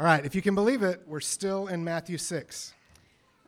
All 0.00 0.06
right, 0.06 0.24
if 0.24 0.34
you 0.34 0.40
can 0.40 0.54
believe 0.54 0.82
it, 0.82 1.02
we're 1.06 1.20
still 1.20 1.66
in 1.66 1.84
Matthew 1.84 2.16
6. 2.18 2.74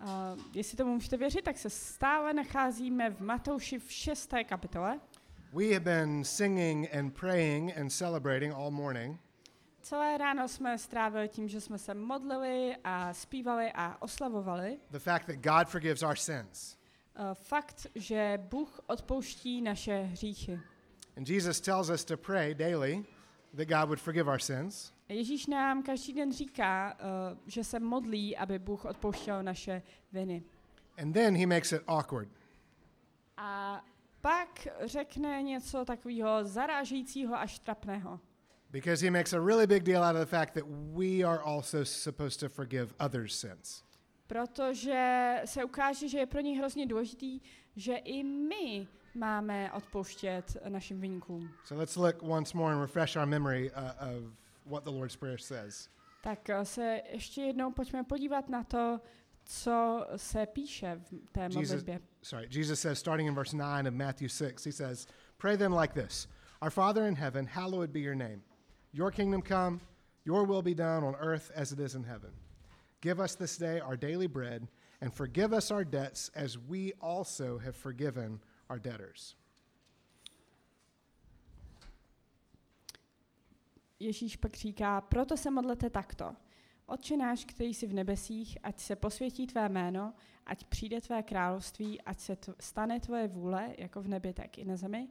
Uh, 0.01 0.07
jestli 0.55 0.77
tomu 0.77 0.95
můžete 0.95 1.17
věřit, 1.17 1.45
tak 1.45 1.59
se 1.59 1.71
stále 1.71 2.33
nacházíme 2.33 3.11
v 3.11 3.21
Matouši 3.21 3.79
v 3.79 3.93
šesté 3.93 4.45
kapitole. 4.45 5.01
We 5.53 5.65
have 5.73 5.81
been 5.81 6.25
singing 6.25 6.95
and 6.95 7.11
praying 7.11 7.79
and 7.79 7.91
celebrating 7.91 8.55
all 8.55 8.71
morning 8.71 9.21
Celé 9.83 10.19
ráno 10.19 10.49
jsme 10.49 10.79
strávili 10.79 11.29
tím, 11.29 11.49
že 11.49 11.61
jsme 11.61 11.79
se 11.79 11.95
modlili 11.95 12.77
a 12.85 13.15
zpívali 13.15 13.73
a 13.75 14.03
oslavovali. 14.03 14.79
the 14.91 14.99
fact 14.99 15.27
that 15.27 15.37
God 15.37 15.69
forgives 15.69 16.03
our 16.03 16.17
sins. 16.17 16.77
Uh, 17.19 17.35
fakt, 17.35 17.87
že 17.95 18.39
Bůh 18.43 18.81
odpouští 18.87 19.63
naše 19.63 20.03
hříchy. 20.03 20.61
And 21.17 21.29
Jesus 21.29 21.61
tells 21.61 21.91
us 21.91 22.05
to 22.05 22.17
pray 22.17 22.55
daily 22.55 23.05
that 23.57 23.69
God 23.69 23.89
would 23.89 24.01
forgive 24.01 24.31
our 24.31 24.41
sins. 24.41 24.93
A 25.13 25.15
Ježíš 25.15 25.47
nám 25.47 25.83
každý 25.83 26.13
den 26.13 26.33
říká, 26.33 26.97
uh, 27.33 27.39
že 27.47 27.65
se 27.65 27.81
modlí, 27.81 28.37
aby 28.37 28.59
Bůh 28.59 28.85
odpouštěl 28.85 29.43
naše 29.43 29.83
viny. 30.13 30.43
And 30.99 31.13
then 31.13 31.37
he 31.37 31.47
makes 31.47 31.73
it 31.73 31.83
awkward. 31.87 32.29
A 33.37 33.83
pak 34.21 34.69
řekne 34.81 35.43
něco 35.43 35.85
takového 35.85 36.45
zarážejícího 36.45 37.35
až 37.35 37.59
trapného. 37.59 38.21
Because 38.71 39.05
he 39.05 39.11
makes 39.11 39.33
a 39.33 39.39
really 39.39 39.67
big 39.67 39.83
deal 39.83 40.05
out 40.05 40.17
of 40.17 40.21
the 40.21 40.37
fact 40.37 40.55
that 40.55 40.65
we 40.69 41.23
are 41.25 41.43
also 41.45 41.85
supposed 41.85 42.41
to 42.41 42.49
forgive 42.49 42.95
others' 43.07 43.41
sins. 43.41 43.85
Protože 44.27 45.35
se 45.45 45.65
ukáže, 45.65 46.09
že 46.09 46.19
je 46.19 46.27
pro 46.27 46.41
něj 46.41 46.59
hrozně 46.59 46.87
důležitý, 46.87 47.41
že 47.77 47.97
i 47.97 48.23
my 48.25 48.89
máme 49.15 49.73
odpouštět 49.73 50.57
našim 50.69 51.01
vyníkům. 51.01 51.51
So 51.65 51.81
let's 51.81 51.97
look 51.97 52.23
once 52.23 52.57
more 52.57 52.75
and 52.75 52.81
refresh 52.81 53.17
our 53.17 53.27
memory 53.27 53.71
uh, 53.71 53.79
of 53.79 54.42
what 54.65 54.85
the 54.85 54.91
Lord's 54.91 55.17
Prayer 55.17 55.39
says. 55.39 55.89
Tak 56.23 56.51
eh, 56.51 56.65
se 56.65 57.01
ještě 57.13 57.43
jednou 57.43 57.73
pojďme 57.73 58.05
podívat 58.05 58.49
na 58.49 58.65
to, 58.65 59.01
co 59.45 60.07
se 60.17 60.47
píše 60.47 60.97
v 60.97 61.33
té 61.33 61.41
Jesus- 61.41 61.71
modlitbě. 61.71 62.01
Sorry, 62.23 62.49
Jesus 62.51 62.81
says, 62.81 62.99
starting 62.99 63.29
in 63.29 63.35
verse 63.35 63.57
9 63.57 63.87
of 63.87 63.95
Matthew 63.95 64.29
6, 64.29 64.65
he 64.65 64.73
says, 64.73 65.07
Pray 65.39 65.57
then 65.57 65.73
like 65.73 65.95
this 65.95 66.29
Our 66.61 66.71
Father 66.71 67.07
in 67.07 67.17
heaven, 67.17 67.47
hallowed 67.47 67.93
be 67.93 68.01
your 68.01 68.15
name. 68.15 68.43
Your 68.93 69.11
kingdom 69.11 69.43
come, 69.43 69.81
your 70.25 70.45
will 70.47 70.63
be 70.63 70.75
done 70.75 71.03
on 71.05 71.17
earth 71.17 71.51
as 71.57 71.73
it 71.73 71.81
is 71.81 71.95
in 71.95 72.05
heaven. 72.05 72.31
Give 73.01 73.19
us 73.21 73.35
this 73.35 73.57
day 73.59 73.81
our 73.81 73.97
daily 73.97 74.29
bread, 74.29 74.69
and 75.01 75.13
forgive 75.13 75.53
us 75.53 75.73
our 75.73 75.85
debts 75.85 76.31
as 76.37 76.57
we 76.57 76.93
also 77.01 77.59
have 77.59 77.75
forgiven 77.75 78.41
our 78.71 78.79
debtors. 78.79 79.35
Ježíš 84.03 84.37
pak 84.37 84.55
říká, 84.55 85.01
proto 85.01 85.37
se 85.37 85.51
modlete 85.51 85.91
takto. 85.91 86.37
Otče 86.87 87.17
náš, 87.17 87.45
který 87.45 87.75
jsi 87.75 87.87
v 87.87 87.93
nebesích, 87.93 88.59
ať 88.63 88.81
se 88.81 88.97
posvětí 88.97 89.47
tvé 89.47 89.69
jméno, 89.69 90.15
ať 90.47 90.65
přijde 90.65 91.01
tvé 91.01 91.23
království, 91.23 92.01
ať 92.01 92.21
se 92.21 92.33
tv- 92.35 92.55
stane 92.61 93.01
tvoje 93.01 93.29
vůle, 93.29 93.75
jako 93.79 94.03
v 94.03 94.09
nebi, 94.09 94.33
tak 94.33 94.59
i 94.59 94.65
na 94.65 94.77
zemi. 94.77 95.09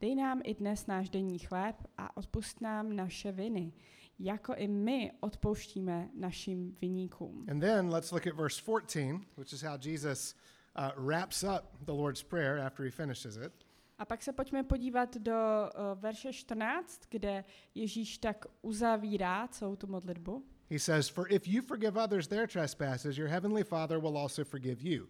Dej 0.00 0.14
nám 0.14 0.40
i 0.44 0.54
dnes 0.54 0.86
náš 0.86 1.10
denní 1.10 1.38
chléb 1.38 1.76
a 1.98 2.16
odpust 2.16 2.60
nám 2.60 2.96
naše 2.96 3.32
viny, 3.32 3.72
jako 4.18 4.54
i 4.54 4.68
my 4.68 5.12
odpouštíme 5.20 6.08
našim 6.14 6.76
viníkům. 6.80 7.46
And 7.50 7.60
then 7.60 7.88
let's 7.88 8.10
look 8.10 8.26
at 8.26 8.34
verse 8.34 8.62
14, 8.62 9.24
which 9.36 9.52
is 9.52 9.62
how 9.62 9.78
Jesus 9.84 10.34
uh, 10.78 11.06
wraps 11.06 11.42
up 11.42 11.84
the 11.84 11.92
Lord's 11.92 12.22
Prayer 12.22 12.58
after 12.58 12.84
he 12.84 12.90
finishes 12.90 13.36
it. 13.36 13.52
A 14.00 14.04
pak 14.04 14.22
se 14.22 14.32
pojďme 14.32 14.62
podívat 14.62 15.16
do 15.16 15.32
uh, 15.32 16.00
verše 16.00 16.32
14, 16.32 17.02
kde 17.10 17.44
Ježíš 17.74 18.18
tak 18.18 18.46
uzavírá 18.62 19.48
celou 19.48 19.76
tu 19.76 19.86
modlitbu. 19.86 20.44
He 20.70 20.78
says, 20.78 21.08
For 21.08 21.32
if 21.32 21.48
you 21.48 21.62
forgive 21.62 22.00
others 22.04 22.28
their 22.28 22.48
trespasses, 22.48 23.18
your 23.18 23.28
heavenly 23.28 23.64
Father 23.64 23.98
will 23.98 24.18
also 24.18 24.44
forgive 24.44 24.82
you. 24.82 25.06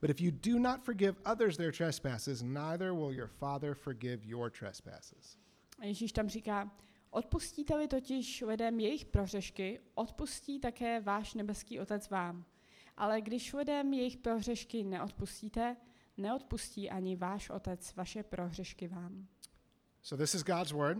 But 0.00 0.10
if 0.10 0.20
you 0.20 0.30
do 0.30 0.58
not 0.58 0.84
forgive 0.84 1.14
others 1.24 1.56
their 1.56 1.72
trespasses, 1.72 2.42
neither 2.42 2.92
will 2.92 3.14
your 3.14 3.28
Father 3.28 3.74
forgive 3.74 4.18
your 4.24 4.50
trespasses. 4.50 5.38
A 5.78 5.84
Ježíš 5.84 6.12
tam 6.12 6.28
říká, 6.28 6.70
odpustíte-li 7.10 7.88
totiž 7.88 8.44
lidem 8.46 8.80
jejich 8.80 9.04
prohřešky, 9.04 9.80
odpustí 9.94 10.60
také 10.60 11.00
váš 11.00 11.34
nebeský 11.34 11.80
Otec 11.80 12.10
vám. 12.10 12.44
Ale 12.96 13.20
když 13.20 13.52
lidem 13.52 13.94
jejich 13.94 14.16
prohřešky 14.16 14.84
neodpustíte, 14.84 15.76
neodpustí 16.16 16.90
ani 16.90 17.16
váš 17.16 17.50
Otec 17.50 17.94
vaše 17.96 18.22
prohřešky 18.22 18.88
vám. 18.88 19.26
So 20.02 20.24
this 20.24 20.34
is 20.34 20.42
God's 20.42 20.72
word, 20.72 20.98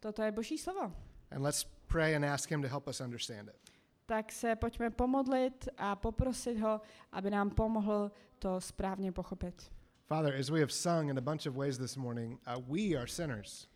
Toto 0.00 0.22
je 0.22 0.32
Boží 0.32 0.58
slovo. 0.58 0.92
and 1.30 1.42
let's 1.42 1.64
pray 1.86 2.16
and 2.16 2.24
ask 2.24 2.50
Him 2.50 2.62
to 2.62 2.68
help 2.68 2.88
us 2.88 3.00
understand 3.00 3.48
it. 3.48 3.70
Tak 4.06 4.32
se 4.32 4.56
pojďme 4.56 4.90
pomodlit 4.90 5.68
a 5.76 5.96
poprosit 5.96 6.58
ho, 6.58 6.80
aby 7.12 7.30
nám 7.30 7.50
pomohl 7.50 8.10
to 8.38 8.60
správně 8.60 9.12
pochopit. 9.12 9.72
Father, 10.06 10.34
as 10.40 10.48
we 10.50 10.60
have 10.60 10.72
sung 10.72 11.10
in 11.10 11.18
a 11.18 11.20
bunch 11.20 11.46
of 11.46 11.54
ways 11.56 11.78
this 11.78 11.96
morning, 11.96 12.40
uh, 12.56 12.62
we 12.74 12.96
are 12.98 13.06
sinners. 13.06 13.68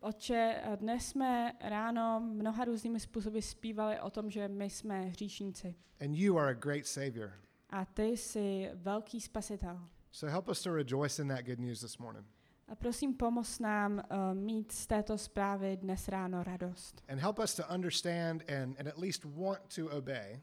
Otče, 0.00 0.62
dnes 0.76 1.06
jsme 1.08 1.52
ráno 1.60 2.20
mnoha 2.20 2.64
různými 2.64 3.00
způsoby 3.00 3.38
zpívali 3.40 4.00
o 4.00 4.10
tom, 4.10 4.30
že 4.30 4.48
my 4.48 4.70
jsme 4.70 5.00
hříšníci. 5.02 5.74
And 6.00 6.14
you 6.14 6.38
are 6.38 6.50
a 6.50 6.54
great 6.54 6.86
Savior. 6.86 7.32
A 7.70 7.84
ty 7.84 8.04
jsi 8.04 8.70
velký 8.74 9.20
spasitel. 9.20 9.80
So 10.10 10.32
help 10.32 10.48
us 10.48 10.62
to 10.62 10.72
rejoice 10.72 11.22
in 11.22 11.28
that 11.28 11.44
good 11.44 11.60
news 11.60 11.80
this 11.80 11.98
morning. 11.98 12.26
A 12.68 12.74
prosím, 12.74 13.14
pomoz 13.14 13.58
nám 13.58 13.92
uh, 13.92 14.34
mít 14.34 14.72
z 14.72 14.86
této 14.86 15.18
zprávy 15.18 15.76
dnes 15.76 16.08
ráno 16.08 16.42
radost. 16.42 17.02
And 17.08 17.18
help 17.18 17.38
us 17.38 17.54
to 17.54 17.62
understand 17.74 18.50
and, 18.50 18.80
and 18.80 18.88
at 18.88 18.98
least 18.98 19.24
want 19.24 19.60
to 19.74 19.96
obey 19.98 20.40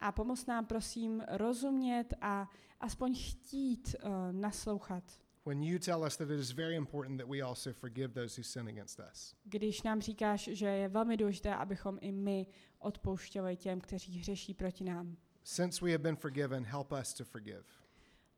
A 0.00 0.12
pomoz 0.12 0.46
nám, 0.46 0.66
prosím, 0.66 1.22
rozumět 1.28 2.14
a 2.20 2.50
aspoň 2.80 3.14
chtít 3.14 3.96
uh, 4.02 4.10
naslouchat, 4.32 5.04
when 5.46 5.62
you 5.62 5.78
tell 5.78 6.02
us 6.02 6.16
that 6.16 6.30
it 6.30 6.40
is 6.40 6.50
very 6.50 6.76
important 6.76 7.20
that 7.20 7.28
we 7.28 7.42
also 7.42 7.72
forgive 7.72 8.08
those 8.08 8.40
who 8.40 8.44
sin 8.44 8.68
against 8.68 9.00
us. 9.12 9.34
když 9.44 9.82
nám 9.82 10.00
říkáš, 10.00 10.48
že 10.52 10.66
je 10.66 10.88
velmi 10.88 11.16
důležité, 11.16 11.54
abychom 11.54 11.98
i 12.00 12.12
my 12.12 12.46
odpouštěli 12.78 13.56
těm, 13.56 13.80
kteří 13.80 14.18
hřeší 14.18 14.54
proti 14.54 14.84
nám. 14.84 15.16
Since 15.44 15.84
we 15.84 15.92
have 15.92 16.02
been 16.02 16.16
forgiven, 16.16 16.64
help 16.64 16.92
us 16.92 17.14
to 17.14 17.24
forgive. 17.24 17.64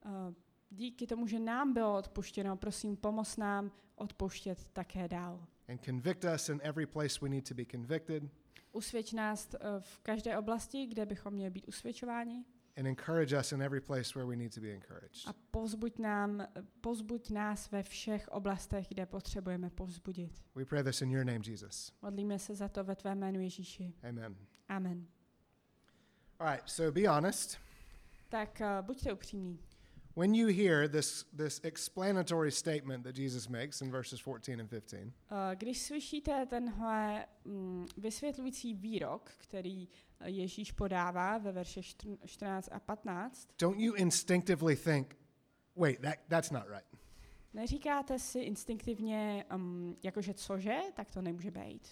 Uh, 0.05 0.35
díky 0.71 1.07
tomu, 1.07 1.27
že 1.27 1.39
nám 1.39 1.73
bylo 1.73 1.99
odpuštěno, 1.99 2.57
prosím, 2.57 2.97
pomoz 2.97 3.37
nám 3.37 3.73
odpouštět 3.97 4.65
také 4.73 5.09
dál. 5.09 5.47
And 5.69 5.85
convict 5.85 6.25
us 6.35 6.49
in 6.49 6.61
every 6.63 6.87
place 6.87 7.19
we 7.23 7.29
need 7.29 7.49
to 7.49 7.55
be 7.55 7.65
convicted, 7.65 8.23
Usvědč 8.73 9.13
nás 9.13 9.49
uh, 9.55 9.61
v 9.81 9.99
každé 9.99 10.39
oblasti, 10.39 10.87
kde 10.87 11.07
bychom 11.07 11.35
měli 11.35 11.51
být 11.51 11.69
usvědčováni 11.69 12.45
and 12.77 12.87
encourage 12.87 13.33
us 13.33 13.53
in 13.53 13.63
every 13.63 13.81
place 13.81 14.15
where 14.15 14.27
we 14.27 14.37
need 14.37 14.55
to 14.55 14.61
be 14.61 14.71
encouraged. 14.71 15.27
a 15.27 15.33
povzbuď, 15.51 15.99
nám, 15.99 16.47
pozbuď 16.81 17.31
nás 17.31 17.71
ve 17.71 17.83
všech 17.83 18.29
oblastech, 18.29 18.89
kde 18.89 19.07
potřebujeme 19.07 19.71
povzbudit. 19.71 20.43
We 20.55 20.65
pray 20.65 20.83
this 20.83 21.03
in 21.03 21.11
your 21.11 21.25
name, 21.25 21.41
Jesus. 21.47 21.93
Modlíme 22.03 22.39
se 22.39 22.55
za 22.55 22.69
to 22.69 22.85
ve 22.85 22.97
tvém 22.97 23.19
jménu 23.19 23.41
Ježíši. 23.41 23.95
Amen. 24.09 24.37
Amen. 24.69 25.07
All 26.41 26.47
right, 26.47 26.63
so 26.67 26.93
be 26.93 27.09
honest. 27.09 27.59
Tak 28.29 28.61
uh, 28.61 28.87
buďte 28.87 29.13
upřímní. 29.13 29.59
When 30.17 30.35
you 30.35 30.49
hear 30.49 30.89
this, 30.89 31.25
this 31.37 31.61
explanatory 31.63 32.51
statement 32.53 33.05
that 33.05 33.19
Jesus 33.19 33.49
makes 33.49 33.81
in 33.81 33.91
verses 33.91 34.21
14 34.21 34.61
and 34.61 34.71
15, 34.71 35.13
Uh, 35.31 35.37
když 35.55 35.83
slyšíte 35.83 36.47
tenhle 36.47 37.27
mm, 37.45 37.87
vysvětlující 37.97 38.75
výrok, 38.75 39.31
který 39.39 39.89
uh, 39.89 40.27
Ježíš 40.27 40.73
podává 40.73 41.39
ve 41.39 41.53
verše 41.53 41.81
štr- 41.81 42.19
14 42.27 42.69
a 42.73 42.81
15, 42.81 43.49
don't 43.59 43.81
you 43.81 43.95
instinctively 43.95 44.77
think, 44.77 45.17
wait, 45.77 46.01
that, 46.01 46.19
that's 46.29 46.51
not 46.51 46.65
right? 46.69 46.97
neříkáte 47.55 48.19
si 48.19 48.39
instinktivně, 48.39 49.45
um, 49.55 49.97
jakože 50.03 50.35
cože, 50.35 50.77
tak 50.95 51.11
to 51.11 51.23
nemůže 51.23 51.51
být. 51.51 51.89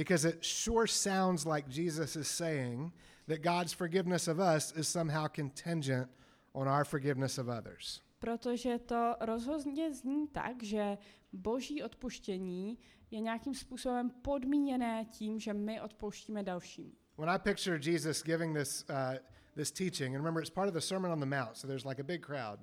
Because 0.00 0.24
it 0.24 0.42
sure 0.42 0.86
sounds 0.86 1.44
like 1.44 1.68
Jesus 1.68 2.16
is 2.16 2.26
saying 2.26 2.90
that 3.26 3.42
God's 3.42 3.74
forgiveness 3.74 4.28
of 4.28 4.40
us 4.40 4.72
is 4.72 4.88
somehow 4.88 5.26
contingent 5.28 6.08
on 6.54 6.66
our 6.66 6.86
forgiveness 6.86 7.36
of 7.38 7.48
others. 7.50 8.00
Protože 8.18 8.78
to 8.78 9.16
rozhodně 9.20 9.94
zní 9.94 10.28
tak, 10.28 10.62
že 10.62 10.98
boží 11.32 11.82
odpuštění 11.82 12.78
je 13.10 13.20
nějakým 13.20 13.54
způsobem 13.54 14.10
podmíněné 14.10 15.04
tím, 15.10 15.40
že 15.40 15.54
my 15.54 15.80
odpouštíme 15.80 16.42
dalším. 16.42 16.92
When 17.18 17.28
I 17.28 17.38
picture 17.38 17.78
Jesus 17.90 18.22
giving 18.22 18.56
this, 18.56 18.84
uh, 18.90 19.18
this 19.54 19.70
teaching, 19.70 20.16
and 20.16 20.24
remember 20.24 20.42
it's 20.42 20.50
part 20.50 20.68
of 20.68 20.74
the 20.74 20.80
Sermon 20.80 21.12
on 21.12 21.20
the 21.20 21.26
Mount, 21.26 21.56
so 21.56 21.66
there's 21.66 21.84
like 21.84 22.00
a 22.00 22.06
big 22.06 22.22
crowd. 22.22 22.60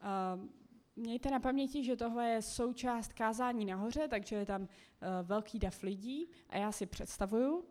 Uh, 0.00 0.46
mějte 0.98 1.30
na 1.30 1.40
paměti, 1.40 1.84
že 1.84 1.96
tohle 1.96 2.28
je 2.28 2.42
součást 2.42 3.12
kázání 3.12 3.64
nahoře, 3.64 4.08
takže 4.08 4.36
je 4.36 4.46
tam 4.46 4.62
uh, 4.62 4.68
velký 5.22 5.58
dav 5.58 5.82
lidí 5.82 6.30
a 6.50 6.56
já 6.56 6.72
si 6.72 6.86
představuju. 6.86 7.64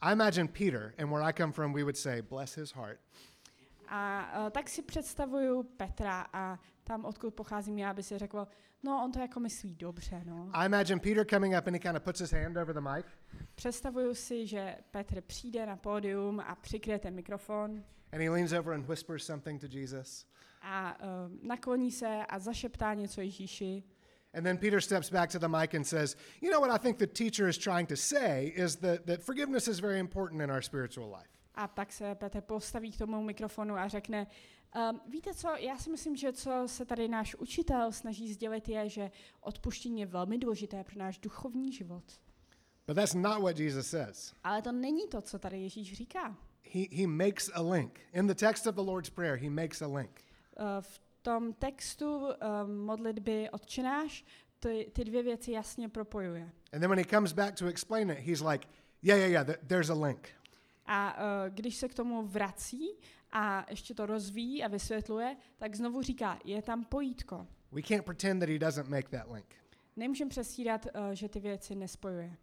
I 0.00 0.12
imagine 0.12 0.48
Peter, 0.48 0.94
and 0.98 1.10
where 1.10 1.24
I 1.24 1.32
come 1.32 1.52
from, 1.52 1.72
we 1.72 1.82
would 1.82 1.96
say, 1.96 2.22
bless 2.22 2.56
his 2.56 2.72
heart. 2.72 3.00
A 3.88 4.32
uh, 4.44 4.50
tak 4.50 4.68
si 4.68 4.82
představuju 4.82 5.62
Petra 5.62 6.26
a 6.32 6.58
tam, 6.84 7.04
odkud 7.04 7.34
pocházím 7.34 7.78
já, 7.78 7.94
by 7.94 8.02
si 8.02 8.18
řekl, 8.18 8.46
no 8.82 9.04
on 9.04 9.12
to 9.12 9.18
jako 9.18 9.40
myslí 9.40 9.74
dobře, 9.74 10.22
no. 10.24 10.50
I 10.52 10.66
imagine 10.66 11.00
Peter 11.00 11.26
coming 11.26 11.54
up 11.58 11.66
and 11.66 11.74
he 11.74 11.78
kind 11.78 11.96
of 11.96 12.02
puts 12.02 12.20
his 12.20 12.32
hand 12.32 12.56
over 12.56 12.74
the 12.74 12.80
mic 12.80 13.06
Představuju 13.54 14.14
si, 14.14 14.46
že 14.46 14.76
Petr 14.90 15.20
přijde 15.20 15.66
na 15.66 15.76
pódium 15.76 16.40
a 16.40 16.54
přikryje 16.54 16.98
ten 16.98 17.14
mikrofon 17.14 17.84
and 18.12 18.22
he 18.22 18.30
leans 18.30 18.52
over 18.52 18.72
and 18.72 18.88
whispers 18.88 19.24
something 19.24 19.58
to 19.60 19.66
Jesus. 19.66 20.26
A 20.66 20.98
uh, 20.98 21.32
nakloní 21.42 21.90
se 21.90 22.26
a 22.28 22.38
zašeptá 22.38 22.94
něco 22.94 23.20
Ježíši. 23.20 23.82
And 24.34 24.44
then 24.44 24.58
Peter 24.58 24.80
steps 24.80 25.10
back 25.10 25.32
to 25.32 25.38
the 25.38 25.48
mic 25.48 25.74
and 25.74 25.84
says, 25.84 26.16
You 26.42 26.50
know 26.50 26.60
what 26.60 26.80
I 26.80 26.82
think 26.82 26.98
the 26.98 27.06
teacher 27.06 27.48
is 27.48 27.58
trying 27.58 27.88
to 27.88 27.96
say 27.96 28.52
is 28.56 28.76
that, 28.76 29.06
that 29.06 29.22
forgiveness 29.22 29.68
is 29.68 29.80
very 29.80 29.98
important 29.98 30.42
in 30.42 30.50
our 30.50 30.62
spiritual 30.62 31.08
life. 31.08 31.28
A 31.54 31.68
pak 31.68 31.92
se 31.92 32.14
Petr 32.14 32.40
postaví 32.40 32.92
k 32.92 32.98
tomu 32.98 33.22
mikrofonu 33.22 33.74
a 33.76 33.88
řekne, 33.88 34.26
um, 34.90 35.00
víte 35.08 35.34
co, 35.34 35.48
já 35.58 35.78
si 35.78 35.90
myslím, 35.90 36.16
že 36.16 36.32
co 36.32 36.62
se 36.66 36.84
tady 36.84 37.08
náš 37.08 37.34
učitel 37.34 37.92
snaží 37.92 38.32
sdělit 38.32 38.68
je, 38.68 38.88
že 38.88 39.10
odpuštění 39.40 40.00
je 40.00 40.06
velmi 40.06 40.38
důležité 40.38 40.84
pro 40.84 40.98
náš 40.98 41.18
duchovní 41.18 41.72
život. 41.72 42.04
But 42.86 42.96
that's 42.96 43.14
not 43.14 43.42
what 43.42 43.58
Jesus 43.58 43.86
says. 43.86 44.34
Ale 44.44 44.62
to 44.62 44.72
není 44.72 45.08
to, 45.08 45.20
co 45.20 45.38
tady 45.38 45.62
Ježíš 45.62 45.92
říká. 45.92 46.36
He, 46.72 46.84
he 46.92 47.06
makes 47.06 47.50
a 47.54 47.62
link. 47.62 48.00
In 48.12 48.26
the 48.26 48.34
text 48.34 48.66
of 48.66 48.74
the 48.74 48.80
Lord's 48.80 49.10
Prayer, 49.10 49.36
he 49.36 49.50
makes 49.50 49.82
a 49.82 49.86
link. 49.86 50.26
Uh, 50.60 50.64
v 50.80 51.00
tom 51.22 51.52
textu 51.52 52.26
um, 52.26 52.76
modlitby 52.78 53.50
odčenáš 53.50 54.24
ty, 54.60 54.90
ty 54.92 55.04
dvě 55.04 55.22
věci 55.22 55.52
jasně 55.52 55.88
propojuje. 55.88 56.50
And 56.72 56.80
then 56.80 56.90
when 56.90 56.98
he 56.98 57.04
comes 57.04 57.32
back 57.32 57.58
to 57.58 57.66
explain 57.66 58.10
it, 58.10 58.18
he's 58.18 58.40
like, 58.40 58.68
Yeah, 59.02 59.18
yeah, 59.18 59.30
yeah, 59.30 59.46
th- 59.46 59.58
there's 59.66 59.90
a 59.90 59.94
link. 59.94 60.28
A 60.86 61.14
uh, 61.14 61.54
když 61.54 61.76
se 61.76 61.88
k 61.88 61.94
tomu 61.94 62.22
vrací 62.26 62.88
a 63.32 63.66
ještě 63.70 63.94
to 63.94 64.06
rozvíjí 64.06 64.64
a 64.64 64.68
vysvětluje, 64.68 65.36
tak 65.56 65.74
znovu 65.74 66.02
říká, 66.02 66.38
je 66.44 66.62
tam 66.62 66.84
pojítko. 66.84 67.46
We 67.72 67.82
can't 67.82 68.04
pretend 68.04 68.40
that 68.40 68.48
he 68.48 68.58
doesn't 68.58 68.88
make 68.88 69.08
that 69.08 69.30
link. 69.30 69.46
Nemůžeme 69.96 70.28
přestírat, 70.28 70.86
uh, 70.86 71.10
že 71.12 71.28
ty 71.28 71.40
věci 71.40 71.74
nespojuje. 71.74 72.36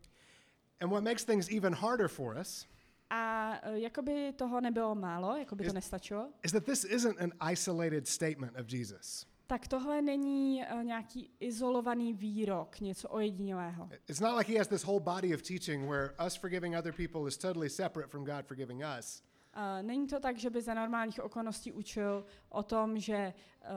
And 0.81 0.89
what 0.89 1.03
makes 1.03 1.25
things 1.25 1.49
even 1.51 1.73
harder 1.73 2.07
for 2.07 2.37
us 2.41 2.67
A 3.15 3.53
uh, 3.69 3.75
jakoby 3.75 4.33
toho 4.35 4.61
nebylo 4.61 4.95
málo, 4.95 5.37
jakoby 5.37 5.63
to 5.63 5.67
Is- 5.67 5.73
nestačilo, 5.73 6.29
is 6.43 6.51
that 6.51 6.65
this 6.65 6.85
isn't 6.85 7.21
an 7.21 7.31
isolated 7.51 8.07
statement 8.07 8.59
of 8.59 8.73
Jesus. 8.73 9.25
tak 9.47 9.67
tohle 9.67 10.01
není 10.01 10.63
uh, 10.73 10.83
nějaký 10.83 11.29
izolovaný 11.39 12.13
výrok, 12.13 12.79
něco 12.79 13.09
ojedinělého. 13.09 13.89
It's 14.07 14.19
not 14.19 14.37
like 14.37 14.51
he 14.51 14.57
has 14.57 14.67
this 14.67 14.83
whole 14.83 14.99
body 14.99 15.35
of 15.35 15.41
teaching 15.41 15.89
where 15.89 16.09
us 16.25 16.35
forgiving 16.35 16.75
other 16.75 16.93
people 16.93 17.27
is 17.27 17.37
totally 17.37 17.69
separate 17.69 18.09
from 18.09 18.25
God 18.25 18.45
forgiving 18.45 18.83
us. 18.99 19.23
Uh, 19.55 19.85
není 19.85 20.07
to 20.07 20.19
tak, 20.19 20.37
že 20.37 20.49
by 20.49 20.61
za 20.61 20.73
normálních 20.73 21.19
okolností 21.23 21.71
učil 21.71 22.25
o 22.49 22.63
tom, 22.63 22.99
že 22.99 23.33
uh, 23.33 23.69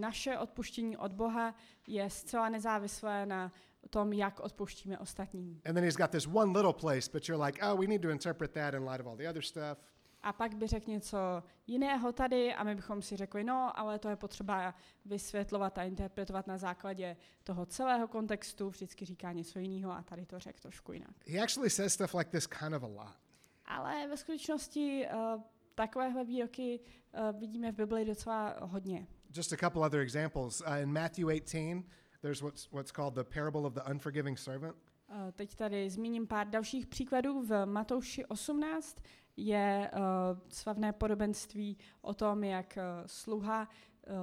naše 0.00 0.38
odpuštění 0.38 0.96
od 0.96 1.12
Boha 1.12 1.54
je 1.86 2.10
zcela 2.10 2.48
nezávislé 2.48 3.26
na 3.26 3.52
tom, 3.88 4.12
jak 4.12 4.40
odpouštíme 4.40 4.98
ostatním. 4.98 5.60
And 5.64 5.74
then 5.74 5.84
he's 5.84 5.96
got 5.96 6.10
this 6.10 6.26
one 6.26 6.52
little 6.52 6.72
place, 6.72 7.10
but 7.12 7.28
you're 7.28 7.46
like, 7.46 7.66
oh, 7.66 7.80
we 7.80 7.86
need 7.86 8.02
to 8.02 8.10
interpret 8.10 8.52
that 8.52 8.74
in 8.74 8.84
light 8.84 9.00
of 9.00 9.06
all 9.06 9.16
the 9.16 9.28
other 9.28 9.42
stuff. 9.42 9.78
A 10.22 10.32
pak 10.32 10.54
by 10.54 10.66
řekl 10.66 10.90
něco 10.90 11.18
jiného 11.66 12.12
tady 12.12 12.54
a 12.54 12.64
my 12.64 12.74
bychom 12.74 13.02
si 13.02 13.16
řekli, 13.16 13.44
no, 13.44 13.78
ale 13.78 13.98
to 13.98 14.08
je 14.08 14.16
potřeba 14.16 14.74
vysvětlovat 15.04 15.78
a 15.78 15.82
interpretovat 15.82 16.46
na 16.46 16.58
základě 16.58 17.16
toho 17.44 17.66
celého 17.66 18.08
kontextu, 18.08 18.70
vždycky 18.70 19.04
říká 19.04 19.32
něco 19.32 19.58
jiného 19.58 19.92
a 19.92 20.02
tady 20.02 20.26
to 20.26 20.38
řekl 20.38 20.58
trošku 20.62 20.92
jinak. 20.92 21.10
He 21.28 21.40
actually 21.40 21.70
says 21.70 21.92
stuff 21.94 22.14
like 22.14 22.30
this 22.30 22.46
kind 22.46 22.74
of 22.74 22.82
a 22.82 22.86
lot. 22.86 23.16
Ale 23.66 24.08
ve 24.08 24.16
skutečnosti 24.16 25.06
uh, 25.06 25.42
takovéhle 25.74 26.24
výroky 26.24 26.80
uh, 26.80 27.40
vidíme 27.40 27.72
v 27.72 27.76
Bibli 27.76 28.04
docela 28.04 28.56
hodně. 28.60 29.06
Just 29.36 29.52
a 29.52 29.56
couple 29.56 29.86
other 29.86 30.00
examples. 30.00 30.60
Uh, 30.60 30.76
in 30.76 30.92
Matthew 30.92 31.26
18, 31.26 31.84
there's 32.22 32.42
what's, 32.42 32.68
what's 32.70 32.92
called 32.92 33.14
the 33.14 33.24
parable 33.24 33.66
of 33.66 33.74
the 33.74 33.90
unforgiving 33.90 34.36
servant. 34.36 34.76
Uh, 35.08 35.32
teď 35.32 35.54
tady 35.54 35.90
zmíním 35.90 36.26
pár 36.26 36.46
dalších 36.46 36.86
příkladů. 36.86 37.42
V 37.42 37.66
Matouši 37.66 38.24
18 38.24 38.96
je 39.36 39.90
uh, 39.92 40.00
slavné 40.48 40.92
podobenství 40.92 41.78
o 42.00 42.14
tom, 42.14 42.44
jak 42.44 42.78
uh, 42.78 43.06
sluha 43.06 43.68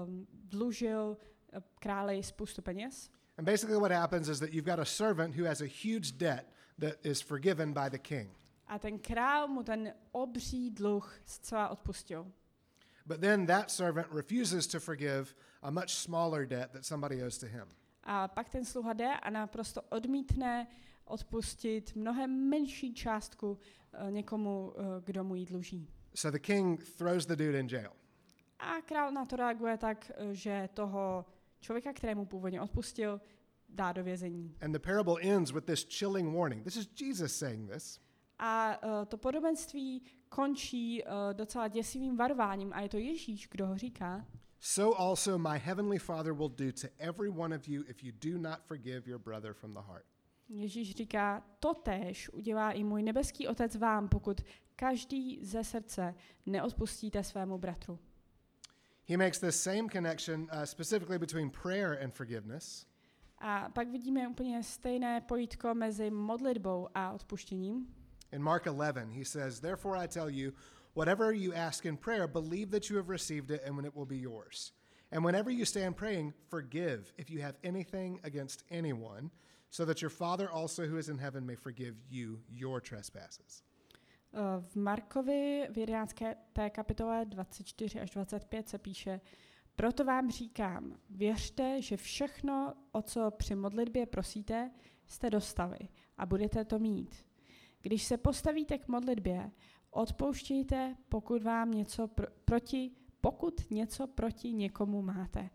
um, 0.06 0.28
dlužil 0.32 1.18
uh, 1.54 1.60
králi 1.80 2.24
spoustu 2.24 2.62
peněz. 2.62 3.10
And 3.38 3.46
basically, 3.46 3.80
what 3.80 3.92
happens 3.92 4.28
is 4.28 4.40
that 4.40 4.54
you've 4.54 4.70
got 4.70 4.80
a 4.80 4.86
servant 4.86 5.36
who 5.36 5.46
has 5.46 5.62
a 5.62 5.66
huge 5.66 6.12
debt 6.18 6.46
that 6.80 7.06
is 7.06 7.22
forgiven 7.22 7.74
by 7.74 7.90
the 7.90 7.98
king. 7.98 8.30
A 8.68 8.80
ten 8.80 9.00
král 9.00 9.48
mu 9.48 9.64
ten 9.64 9.94
obří 10.12 10.72
dluh 10.72 11.14
zcela 11.26 11.70
odpustil. 11.70 12.32
But 13.06 13.22
then 13.22 13.46
that 13.46 13.72
servant 13.72 14.08
refuses 14.12 14.68
to 14.68 14.80
forgive 14.80 15.36
a 15.62 15.72
much 15.72 15.96
smaller 15.96 16.46
debt 16.46 16.72
that 16.74 16.86
somebody 16.86 17.24
owes 17.24 17.38
to 17.38 17.48
him. 17.48 17.68
A 18.04 18.28
pak 18.28 18.50
ten 18.50 18.66
sluha 18.66 18.94
jde 18.94 19.08
a 19.08 19.30
naprosto 19.30 19.82
odmítne 19.82 20.68
odpustit 21.06 21.96
mnohem 21.96 22.50
menší 22.50 22.94
částku 22.94 23.52
uh, 23.52 24.12
někomu, 24.12 24.74
uh, 24.76 24.84
kdo 25.04 25.24
mu 25.24 25.36
ji 25.36 25.46
dluží. 25.46 25.90
So 26.16 26.38
the 26.38 26.46
king 26.46 26.84
throws 26.98 27.26
the 27.26 27.36
dude 27.36 27.60
in 27.60 27.68
jail. 27.72 27.92
A 28.60 28.82
král 28.82 29.12
na 29.12 29.26
to 29.26 29.36
reaguje 29.36 29.78
tak, 29.78 30.12
uh, 30.22 30.32
že 30.32 30.70
toho 30.74 31.26
člověka, 31.60 31.94
kterému 31.94 32.26
původně 32.26 32.62
odpustil, 32.62 33.22
dá 33.70 33.92
do 33.92 34.04
vězení. 34.04 34.56
And 34.62 34.72
the 34.72 34.80
parable 34.80 35.22
ends 35.22 35.52
with 35.52 35.66
this 35.66 35.88
chilling 36.00 36.36
warning. 36.36 36.64
This 36.64 36.76
is 36.76 36.90
Jesus 37.02 37.36
saying 37.36 37.72
this. 37.72 38.00
A 38.40 38.84
uh, 38.84 39.06
to 39.06 39.18
podobenství 39.18 40.04
končí 40.30 41.04
uh, 41.04 41.10
docela 41.34 41.68
děsivým 41.68 42.18
varováním 42.18 42.74
a 42.74 42.82
je 42.82 42.90
to 42.90 42.98
Ježíš, 42.98 43.48
kdo 43.52 43.68
ho 43.68 43.78
říká. 43.78 44.26
So 44.66 44.94
also 44.94 45.38
my 45.38 45.58
heavenly 45.58 45.98
Father 45.98 46.34
will 46.34 46.50
do 46.50 46.72
to 46.72 46.88
every 46.98 47.30
one 47.30 47.56
of 47.56 47.68
you 47.68 47.84
if 47.90 48.02
you 48.02 48.14
do 48.14 48.38
not 48.38 48.66
forgive 48.66 49.06
your 49.06 49.20
brother 49.20 49.54
from 49.54 49.74
the 49.74 49.82
heart. 49.82 50.06
Ježíš 50.50 50.96
říká, 50.96 51.44
to 51.60 51.74
též 51.74 52.30
udělá 52.30 52.72
i 52.72 52.84
můj 52.84 53.04
nebeský 53.04 53.48
otec 53.48 53.76
vám, 53.76 54.10
pokud 54.10 54.42
každý 54.76 55.40
ze 55.42 55.64
srdce 55.64 56.16
neodpustíte 56.46 57.24
svému 57.24 57.58
bratru. 57.58 58.00
He 59.10 59.18
makes 59.18 59.40
this 59.40 59.64
same 59.64 59.90
connection 59.90 60.42
uh, 60.42 60.64
specifically 60.64 61.20
between 61.20 61.50
prayer 61.50 62.04
and 62.04 62.14
forgiveness. 62.14 62.86
A 63.38 63.70
pak 63.70 63.88
vidíme 63.88 64.28
úplně 64.28 64.64
stejné 64.64 65.22
pojítko 65.22 65.74
mezi 65.74 66.12
modlitbou 66.12 66.88
a 66.96 67.12
odpuštěním. 67.12 67.96
In 68.32 68.44
Mark 68.44 68.66
11, 68.66 69.14
he 69.14 69.26
says, 69.26 69.60
Therefore 69.60 70.04
I 70.04 70.08
tell 70.08 70.30
you, 70.30 70.52
whatever 70.94 71.34
you 71.34 71.54
ask 71.54 71.86
in 71.86 71.98
prayer, 71.98 72.28
believe 72.28 72.72
that 72.72 72.90
you 72.90 72.98
have 72.98 73.10
received 73.10 73.52
it 73.52 73.62
and 73.66 73.76
when 73.76 73.86
it 73.86 73.96
will 73.96 74.06
be 74.06 74.18
yours. 74.18 74.74
And 75.12 75.24
whenever 75.24 75.52
you 75.52 75.66
stand 75.66 75.96
praying, 75.96 76.34
forgive 76.50 77.14
if 77.18 77.30
you 77.30 77.42
have 77.42 77.56
anything 77.64 78.20
against 78.24 78.64
anyone, 78.72 79.30
so 79.70 79.86
that 79.86 80.02
your 80.02 80.10
Father 80.10 80.50
also 80.52 80.88
who 80.88 80.98
is 80.98 81.10
in 81.10 81.18
heaven 81.18 81.46
may 81.46 81.56
forgive 81.56 81.96
you 82.10 82.40
your 82.50 82.82
trespasses. 82.82 83.64
Uh, 84.34 84.62
V 84.62 84.76
Markovi 84.76 85.68
v 85.72 85.78
11. 85.78 86.16
té 86.54 86.70
kapitole 86.70 87.26
24 87.26 88.00
až 88.00 88.12
25 88.12 88.70
se 88.70 88.78
píše, 88.78 89.22
proto 89.76 90.06
vám 90.06 90.32
říkám, 90.32 90.98
věřte, 91.10 91.82
že 91.82 91.98
všechno, 91.98 92.74
o 92.92 93.02
co 93.02 93.32
při 93.32 93.56
modlitbě 93.56 94.06
prosíte, 94.06 94.72
jste 95.08 95.30
dostali 95.30 95.78
a 96.18 96.26
budete 96.26 96.66
to 96.66 96.80
mít. 96.80 97.26
Když 97.82 98.04
se 98.04 98.18
postavíte 98.18 98.78
k 98.78 98.88
modlitbě, 98.88 99.52
odpouštějte, 99.94 100.96
pokud 101.10 101.44
vám 101.44 101.72
něco 101.72 102.08
pr- 102.08 102.28
proti, 102.46 102.92
pokud 103.22 103.72
něco 103.72 104.08
proti 104.08 104.54
někomu 104.54 105.02
máte, 105.02 105.50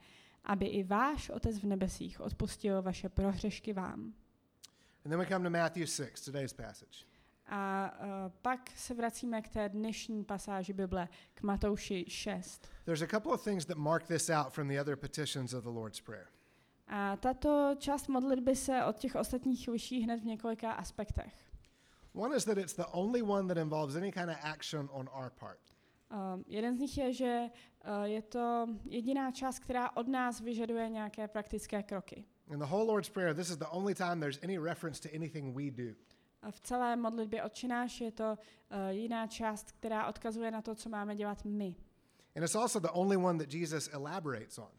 aby 0.45 0.67
i 0.67 0.85
váš 0.85 1.31
Otec 1.31 1.59
v 1.59 1.65
nebesích 1.65 2.21
odpustil 2.21 2.83
vaše 2.83 3.09
prohřešky 3.09 3.73
vám. 3.73 4.15
And 5.05 5.11
then 5.11 5.19
we 5.19 5.27
come 5.27 5.45
to 5.45 5.51
Matthew 5.51 5.87
6, 5.87 6.25
today's 6.25 6.53
passage. 6.53 7.05
A 7.47 7.93
uh, 8.01 8.33
pak 8.43 8.71
se 8.77 8.95
vracíme 8.95 9.43
k 9.43 9.49
té 9.49 9.69
dnešní 9.69 10.25
pasáži 10.25 10.73
Bible, 10.73 11.09
k 11.35 11.43
Matouši 11.43 12.05
6. 12.09 12.69
There's 12.85 13.03
a 13.03 13.07
couple 13.07 13.33
of 13.33 13.45
things 13.45 13.67
that 13.67 13.77
mark 13.77 14.07
this 14.07 14.31
out 14.31 14.53
from 14.53 14.69
the 14.69 14.81
other 14.81 14.97
petitions 14.97 15.53
of 15.53 15.65
the 15.65 15.71
Lord's 15.71 16.01
Prayer. 16.01 16.27
A 16.89 17.17
tato 17.17 17.75
část 17.79 18.09
modlitby 18.09 18.57
se 18.57 18.85
od 18.85 18.97
těch 18.97 19.15
ostatních 19.15 19.69
liší 19.69 20.01
hned 20.01 20.21
v 20.21 20.25
několika 20.25 20.73
aspektech. 20.73 21.48
One 22.19 22.37
is 22.37 22.45
that 22.45 22.59
it's 22.59 22.73
the 22.73 22.87
only 22.93 23.23
one 23.23 23.47
that 23.47 23.57
involves 23.57 23.97
any 23.97 24.11
kind 24.11 24.31
of 24.31 24.37
action 24.43 24.89
on 24.93 25.09
our 25.15 25.31
part. 25.31 25.61
Um, 26.11 26.45
jeden 26.49 26.77
z 26.77 26.81
nich 26.81 26.99
je, 26.99 27.13
že 27.13 27.51
uh, 27.87 28.03
je 28.03 28.23
to 28.23 28.67
jediná 28.85 29.31
část, 29.31 29.59
která 29.59 29.97
od 29.97 30.09
nás 30.09 30.41
vyžaduje 30.41 30.89
nějaké 30.89 31.29
praktické 31.29 31.83
kroky. 31.83 32.25
In 32.51 32.59
the 32.59 32.67
whole 32.67 32.85
Lord's 32.85 33.09
Prayer, 33.09 33.35
this 33.35 33.51
is 33.51 33.57
the 33.57 33.69
only 33.71 33.95
time 33.95 34.21
there's 34.21 34.39
any 34.43 34.59
reference 34.59 35.09
to 35.09 35.17
anything 35.17 35.57
we 35.57 35.71
do. 35.71 35.95
A 36.43 36.51
v 36.51 36.61
celé 36.61 36.97
modlitbě 36.97 37.43
odčináš 37.43 38.01
je 38.01 38.13
to 38.13 38.25
uh, 38.39 38.89
jiná 38.89 39.27
část, 39.27 39.73
která 39.73 40.07
odkazuje 40.07 40.51
na 40.51 40.63
to, 40.63 40.75
co 40.75 40.89
máme 40.89 41.17
dělat 41.17 41.45
my. 41.45 41.75
And 42.37 42.45
it's 42.45 42.55
also 42.55 42.81
the 42.81 42.91
only 42.93 43.17
one 43.17 43.39
that 43.39 43.55
Jesus 43.55 43.89
elaborates 43.93 44.59
on. 44.59 44.71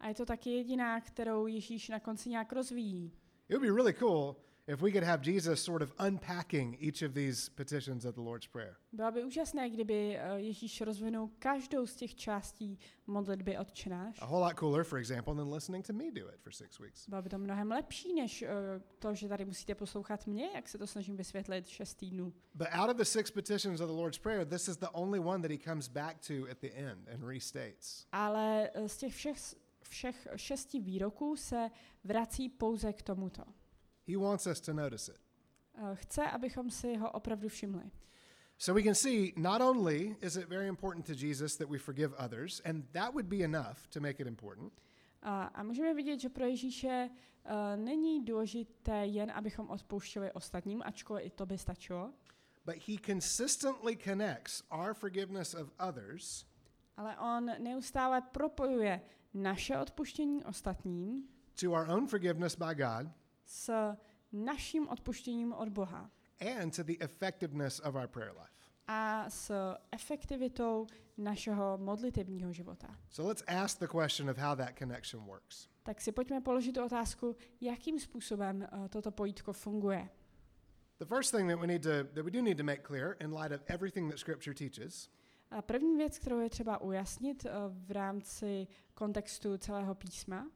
A 0.00 0.08
je 0.08 0.14
to 0.14 0.26
taky 0.26 0.50
jediná, 0.50 1.00
kterou 1.00 1.46
Ježíš 1.46 1.88
na 1.88 2.00
konci 2.00 2.28
nějak 2.28 2.52
rozvíjí. 2.52 3.12
It 3.48 3.56
would 3.56 3.62
be 3.62 3.76
really 3.76 3.94
cool 3.94 4.36
if 4.68 4.82
we 4.82 4.92
could 4.92 5.04
have 5.04 5.22
Jesus 5.22 5.64
sort 5.64 5.82
of 5.82 5.92
unpacking 5.98 6.76
each 6.80 7.02
of 7.02 7.14
these 7.14 7.48
petitions 7.48 8.04
of 8.04 8.14
the 8.14 8.20
Lord's 8.20 8.46
Prayer. 8.46 8.76
Bylo 8.92 9.12
by 9.12 9.24
úžasné, 9.24 9.70
kdyby 9.70 10.16
eh, 10.16 10.40
Ježíš 10.40 10.80
rozvinul 10.80 11.30
každou 11.38 11.86
z 11.86 11.96
těch 11.96 12.14
částí 12.14 12.78
modlitby 13.06 13.58
Otčenáš. 13.58 14.18
A 14.22 14.26
whole 14.26 14.46
lot 14.46 14.58
cooler, 14.58 14.84
for 14.84 14.98
example, 14.98 15.34
than 15.34 15.52
listening 15.52 15.86
to 15.86 15.92
me 15.92 16.10
do 16.10 16.28
it 16.28 16.40
for 16.40 16.52
six 16.52 16.78
weeks. 16.78 17.08
Bylo 17.08 17.22
by 17.22 17.28
to 17.28 17.38
mnohem 17.38 17.70
lepší, 17.70 18.14
než 18.14 18.42
uh, 18.42 18.48
to, 18.98 19.14
že 19.14 19.28
tady 19.28 19.44
musíte 19.44 19.74
poslouchat 19.74 20.26
mě, 20.26 20.48
jak 20.54 20.68
se 20.68 20.78
to 20.78 20.86
snažím 20.86 21.16
vysvětlit 21.16 21.68
šest 21.68 21.94
týdnů. 21.94 22.32
But 22.54 22.68
out 22.72 22.90
of 22.90 22.96
the 22.96 23.04
six 23.04 23.30
petitions 23.30 23.80
of 23.80 23.88
the 23.88 23.96
Lord's 23.96 24.18
Prayer, 24.18 24.46
this 24.46 24.68
is 24.68 24.76
the 24.76 24.90
only 24.92 25.18
one 25.18 25.42
that 25.42 25.50
he 25.50 25.58
comes 25.58 25.88
back 25.88 26.16
to 26.26 26.50
at 26.50 26.58
the 26.60 26.70
end 26.74 27.08
and 27.08 27.22
restates. 27.22 28.06
Ale 28.12 28.70
eh, 28.74 28.88
z 28.88 28.96
těch 28.96 29.14
všech, 29.14 29.38
všech 29.82 30.28
šesti 30.36 30.80
výroků 30.80 31.36
se 31.36 31.70
vrací 32.04 32.48
pouze 32.48 32.92
k 32.92 33.02
tomuto. 33.02 33.42
He 34.08 34.16
wants 34.16 34.46
us 34.46 34.60
to 34.60 34.72
notice 34.72 35.12
it. 35.12 35.20
Eh, 35.74 35.96
Chce, 35.96 36.30
abychom 36.30 36.70
si 36.70 36.96
ho 36.96 37.10
opravdu 37.10 37.48
všimli. 37.48 37.90
So 38.58 38.74
we 38.74 38.82
can 38.82 38.94
see 38.94 39.32
not 39.36 39.60
only 39.60 40.16
is 40.20 40.36
it 40.36 40.48
very 40.48 40.68
important 40.68 41.06
to 41.06 41.12
Jesus 41.14 41.56
that 41.56 41.68
we 41.68 41.78
forgive 41.78 42.14
others, 42.18 42.60
and 42.64 42.84
that 42.92 43.14
would 43.14 43.26
be 43.26 43.44
enough 43.44 43.86
to 43.90 44.00
make 44.00 44.20
it 44.20 44.26
important, 44.26 44.72
A, 45.22 45.44
a 45.44 45.62
můžeme 45.62 45.94
vidět, 45.94 46.20
že 46.20 46.28
pro 46.28 46.44
Ježíše 46.44 47.10
uh, 47.10 47.84
není 47.84 48.24
důležité 48.24 49.06
jen, 49.06 49.30
abychom 49.30 49.70
odpouštěli 49.70 50.32
ostatním, 50.32 50.82
ačkoliv 50.84 51.26
i 51.26 51.30
to 51.30 51.46
by 51.46 51.58
stačilo, 51.58 52.12
but 52.64 52.76
he 52.88 52.96
consistently 53.06 53.96
connects 53.96 54.62
our 54.70 54.94
forgiveness 54.94 55.54
of 55.54 55.70
others 55.88 56.46
ale 56.98 57.16
on 57.16 57.50
neustále 57.58 58.20
propojuje 58.20 59.00
naše 59.34 59.78
odpuštění 59.78 60.44
ostatním 60.44 61.28
to 61.60 61.70
our 61.70 61.90
own 61.90 62.06
forgiveness 62.06 62.56
by 62.56 62.74
God 62.74 63.06
s 63.48 63.94
naším 64.32 64.88
odpuštěním 64.88 65.52
od 65.52 65.68
Boha 65.68 66.10
and 66.60 66.76
to 66.76 66.82
the 66.82 66.92
effectiveness 67.00 67.80
of 67.80 67.94
our 67.94 68.08
prayer 68.08 68.32
life. 68.32 68.52
a 68.86 69.30
s 69.30 69.74
efektivitou 69.90 70.86
našeho 71.18 71.78
modlitevního 71.78 72.52
života. 72.52 72.98
So 73.10 73.28
let's 73.32 73.42
ask 73.46 73.78
the 73.78 73.86
question 73.86 74.30
of 74.30 74.38
how 74.38 74.56
that 74.56 74.78
connection 74.78 75.24
works. 75.24 75.68
Tak 75.82 76.00
si 76.00 76.12
pojďme 76.12 76.40
položit 76.40 76.72
tu 76.72 76.84
otázku, 76.84 77.36
jakým 77.60 78.00
způsobem 78.00 78.68
uh, 78.72 78.88
toto 78.88 79.10
pojítko 79.10 79.52
funguje. 79.52 80.08
The 80.98 81.04
first 81.04 81.30
thing 81.36 81.50
that 81.50 81.60
we 81.60 81.66
need 81.66 81.82
to 81.82 82.04
that 82.14 82.24
we 82.24 82.30
do 82.30 82.42
need 82.42 82.56
to 82.58 82.64
make 82.64 82.82
clear 82.82 83.16
in 83.20 83.34
light 83.34 83.52
of 83.52 83.60
everything 83.66 84.10
that 84.10 84.18
scripture 84.18 84.54
teaches 84.54 85.10
A 85.50 85.62
první 85.62 85.96
věc, 85.96 86.18
kterou 86.18 86.40
je 86.40 86.50
třeba 86.50 86.80
ujasnit 86.80 87.44
uh, 87.44 87.50
v 87.86 87.90
rámci 87.90 88.66
kontextu 88.94 89.58
celého 89.58 89.94
písma, 89.94 90.50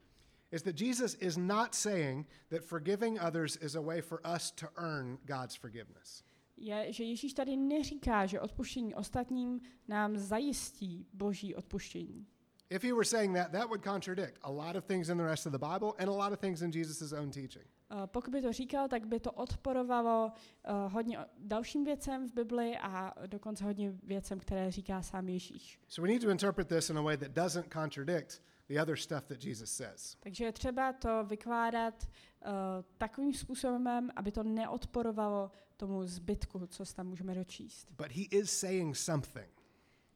is 0.53 0.61
that 0.63 0.75
Jesus 0.75 1.15
is 1.15 1.37
not 1.37 1.75
saying 1.75 2.25
that 2.49 2.63
forgiving 2.63 3.19
others 3.19 3.57
is 3.61 3.75
a 3.75 3.81
way 3.81 4.01
for 4.01 4.21
us 4.35 4.51
to 4.51 4.69
earn 4.77 5.17
God's 5.25 5.55
forgiveness. 5.55 6.23
je, 6.57 6.93
že 6.93 7.03
Ježíš 7.03 7.33
tady 7.33 7.57
neříká, 7.57 8.25
že 8.25 8.39
odpuštění 8.39 8.95
ostatním 8.95 9.61
nám 9.87 10.17
zajistí 10.17 11.07
boží 11.13 11.55
odpuštění. 11.55 12.27
If 12.69 12.83
he 12.83 12.93
were 12.93 13.05
saying 13.05 13.35
that, 13.35 13.51
that 13.51 13.67
would 13.67 13.83
contradict 13.83 14.37
a 14.41 14.51
lot 14.51 14.75
of 14.75 14.85
things 14.85 15.09
in 15.09 15.17
the 15.17 15.23
rest 15.23 15.45
of 15.45 15.51
the 15.51 15.59
Bible 15.59 15.93
and 15.99 16.09
a 16.09 16.11
lot 16.11 16.33
of 16.33 16.39
things 16.39 16.61
in 16.61 16.71
Jesus' 16.71 17.13
own 17.13 17.29
teaching. 17.29 17.65
Uh, 17.91 18.07
Pokud 18.07 18.31
by 18.31 18.41
to 18.41 18.53
říkal, 18.53 18.87
tak 18.87 19.05
by 19.05 19.19
to 19.19 19.31
odporovalo 19.31 20.31
uh, 20.31 20.93
hodně 20.93 21.17
dalším 21.37 21.83
věcem 21.83 22.29
v 22.29 22.33
Bibli 22.33 22.77
a 22.77 23.13
dokonce 23.27 23.63
hodně 23.63 23.93
věcem, 24.03 24.39
které 24.39 24.71
říká 24.71 25.01
sám 25.01 25.29
Ježíš. 25.29 25.79
So 25.87 26.07
we 26.07 26.13
need 26.13 26.21
to 26.21 26.29
interpret 26.29 26.67
this 26.67 26.89
in 26.89 26.97
a 26.97 27.01
way 27.01 27.17
that 27.17 27.31
doesn't 27.31 27.73
contradict 27.73 28.41
the 28.73 28.81
other 28.81 28.97
stuff 28.97 29.25
that 29.25 29.43
Jesus 29.43 29.71
says. 29.71 30.15
Takže 30.19 30.45
je 30.45 30.51
třeba 30.51 30.93
to 30.93 31.23
vykládat 31.23 32.07
uh, 32.07 32.51
takovým 32.97 33.33
způsobem, 33.33 34.09
aby 34.15 34.31
to 34.31 34.43
neodporovalo 34.43 35.51
tomu 35.77 36.05
zbytku, 36.05 36.67
co 36.67 36.85
tam 36.85 37.07
můžeme 37.07 37.35
dočíst. 37.35 37.91
But 37.91 38.11
he 38.11 38.23
is 38.31 38.51
saying 38.59 38.97
something, 38.97 39.49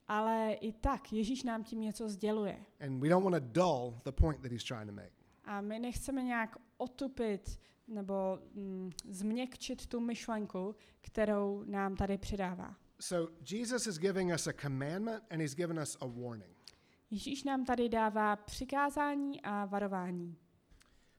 Ale 0.08 0.54
i 0.54 0.72
tak 0.72 1.14
Ježíš 1.14 1.44
nám 1.44 1.64
tím 1.64 1.82
něco 1.82 2.10
sděluje. 2.10 2.66
and 2.80 3.00
we 3.00 3.10
don't 3.10 3.24
want 3.32 3.44
to 3.44 3.62
dull 3.62 4.00
the 4.06 4.12
point 4.12 4.42
that 4.42 4.52
he's 4.52 4.64
trying 4.64 4.86
to 4.86 4.94
make. 4.96 5.12
A 5.46 5.62
my 5.62 5.80
nechceme 5.80 6.24
nějak 6.24 6.56
otupit 6.78 7.60
nebo 7.88 8.40
mm, 8.54 8.92
změkčit 9.10 9.88
tu 9.88 10.00
myšlenku, 10.00 10.76
kterou 11.02 11.64
nám 11.68 11.96
tady 11.96 12.18
předává. 12.18 12.76
So 13.00 13.34
Jesus 13.52 13.88
is 13.88 13.98
giving 13.98 14.34
us 14.34 14.48
a 14.48 14.54
commandment 14.62 15.24
and 15.30 15.40
he's 15.42 15.56
given 15.56 15.80
us 15.80 15.98
a 16.02 16.06
warning. 16.06 16.57
Ježíš 17.12 17.44
nám 17.44 17.66
tady 17.66 17.90
dává 17.90 18.36
přikázání 18.36 19.42
a 19.42 19.66
varování. 19.66 20.38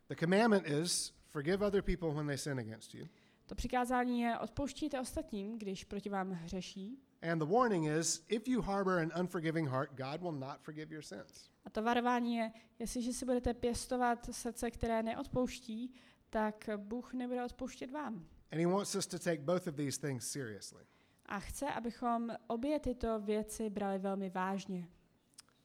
The 0.08 0.14
commandment 0.20 0.66
is 0.66 1.14
forgive 1.26 1.66
other 1.66 1.82
people 1.82 2.14
when 2.14 2.26
they 2.26 2.38
sin 2.38 2.58
against 2.58 2.94
you. 2.94 3.06
To 3.46 3.54
přikázání 3.54 4.20
je 4.20 4.38
odpouštíte 4.38 5.00
ostatním, 5.00 5.58
když 5.58 5.84
proti 5.84 6.08
vám 6.08 6.30
hřeší. 6.30 6.98
And 7.32 7.38
the 7.38 7.44
warning 7.44 7.88
is 7.88 8.24
if 8.28 8.48
you 8.48 8.62
harbor 8.62 8.98
an 8.98 9.12
unforgiving 9.20 9.68
heart, 9.68 9.90
God 9.90 10.20
will 10.20 10.32
not 10.32 10.60
forgive 10.60 10.94
your 10.94 11.02
sins. 11.02 11.50
A 11.64 11.70
to 11.70 11.82
varování 11.82 12.36
je, 12.36 12.52
jestliže 12.78 13.12
si 13.12 13.24
budete 13.24 13.54
pěstovat 13.54 14.34
srdce, 14.34 14.70
které 14.70 15.02
neodpouští, 15.02 15.94
tak 16.30 16.70
Bůh 16.76 17.14
nebude 17.14 17.44
odpouštět 17.44 17.90
vám. 17.90 18.14
And 18.52 18.60
he 18.60 18.66
wants 18.66 18.94
us 18.94 19.06
to 19.06 19.18
take 19.18 19.42
both 19.42 19.66
of 19.66 19.74
these 19.74 20.00
things 20.00 20.30
seriously. 20.30 20.84
A 21.26 21.40
chce, 21.40 21.68
abychom 21.68 22.30
obě 22.46 22.80
tyto 22.80 23.20
věci 23.20 23.70
brali 23.70 23.98
velmi 23.98 24.30
vážně. 24.30 24.88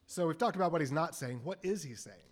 So 0.06 0.26
we've 0.26 0.38
talked 0.38 0.56
about 0.56 0.72
what 0.72 0.80
he's 0.80 0.92
not 0.92 1.14
saying. 1.14 1.40
What 1.44 1.64
is 1.64 1.84
he 1.84 1.96
saying? 1.96 2.24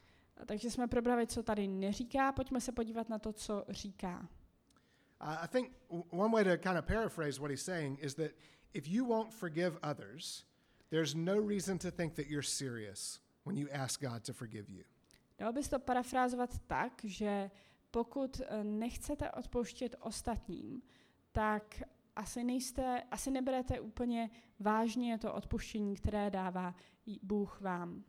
Takže 0.47 0.71
jsme 0.71 0.89
probrali, 0.89 1.27
co 1.27 1.43
tady 1.43 1.69
neříká, 1.69 2.33
pojďme 2.33 2.61
se 2.61 2.73
podívat 2.73 3.09
na 3.09 3.19
to, 3.19 3.33
co 3.33 3.65
říká. 3.69 4.29
Uh, 5.21 5.45
I 5.45 5.49
think 5.49 5.73
one 6.11 6.33
way 6.33 6.45
to 6.45 6.69
kind 6.69 6.79
of 6.79 6.85
paraphrase 6.85 7.41
what 7.41 7.51
he's 7.51 7.65
saying 7.65 7.99
is 8.05 8.15
that 8.15 8.31
if 8.75 8.89
you 8.89 9.05
won't 9.05 9.35
forgive 9.35 9.79
others, 9.83 10.45
there's 10.91 11.15
no 11.15 11.49
reason 11.49 11.79
to 11.79 11.91
think 11.91 12.15
that 12.15 12.27
you're 12.27 12.49
serious 12.49 13.21
when 13.45 13.57
you 13.57 13.69
ask 13.73 14.01
God 14.01 14.25
to 14.25 14.33
forgive 14.33 14.69
you. 14.69 14.85
Dalo 15.39 15.53
bys 15.53 15.69
to 15.69 15.79
parafrázovat 15.79 16.59
tak, 16.67 16.93
že 17.05 17.51
pokud 17.91 18.41
eh, 18.41 18.65
nechcete 18.65 19.31
odpouštět 19.31 19.97
ostatním, 20.01 20.83
tak 21.33 21.83
asi, 22.17 22.45
nejste, 22.45 23.03
asi 23.11 23.31
neberete 23.31 23.81
úplně 23.81 24.31
vážně 24.61 25.19
to 25.19 25.35
odpuštění, 25.35 25.97
které 25.97 26.31
dává 26.31 26.75
Bůh 27.23 27.61
vám. 27.61 28.05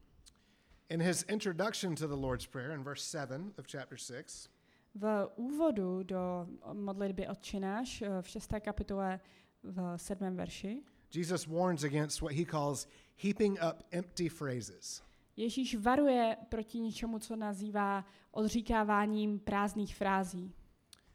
In 0.90 1.02
his 1.02 1.24
introduction 1.24 1.96
to 1.96 2.08
the 2.08 2.16
Lord's 2.16 2.48
Prayer 2.48 2.72
in 2.72 2.84
verse 2.84 3.04
7 3.04 3.54
of 3.60 3.66
chapter 3.68 3.98
6, 3.98 4.50
V 4.96 5.28
úvodu 5.36 6.04
do 6.04 6.48
modlitby 6.74 7.28
Otčináš 7.28 8.02
eh, 8.02 8.22
v 8.22 8.30
6. 8.30 8.50
kapitole 8.60 9.20
v 9.64 9.98
7. 9.98 10.36
verši 10.36 10.84
Jesus 11.16 11.48
warns 11.48 11.84
against 11.84 12.22
what 12.22 12.34
he 12.34 12.46
calls 12.46 12.88
heaping 13.16 13.58
up 13.70 13.84
empty 13.92 14.30
phrases. 14.30 15.02
Ježíš 15.36 15.76
varuje 15.76 16.38
proti 16.50 16.80
něčemu, 16.80 17.20
co 17.20 17.36
nazývá 17.36 18.06
odříkáváním 18.32 19.40
prázdných 19.40 19.96
frází. 19.96 20.54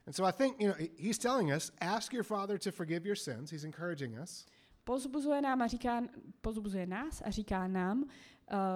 And 0.06 0.12
so 0.12 0.28
I 0.28 0.32
think, 0.32 0.60
you 0.60 0.68
know, 0.68 0.88
he's 0.98 1.18
telling 1.18 1.50
us, 1.56 1.70
ask 1.80 2.12
your 2.12 2.24
father 2.24 2.58
to 2.58 2.72
forgive 2.72 3.06
your 3.06 3.16
sins. 3.16 3.50
He's 3.50 3.64
encouraging 3.64 4.18
us. 4.22 4.46
Pozbuzuje, 4.88 5.40
nám 5.40 5.62
a 5.62 5.66
říká, 5.66 6.02
pozbuzuje 6.40 6.86
nás 6.86 7.22
a 7.24 7.30
říká 7.30 7.66
nám, 7.66 8.02
uh, 8.02 8.08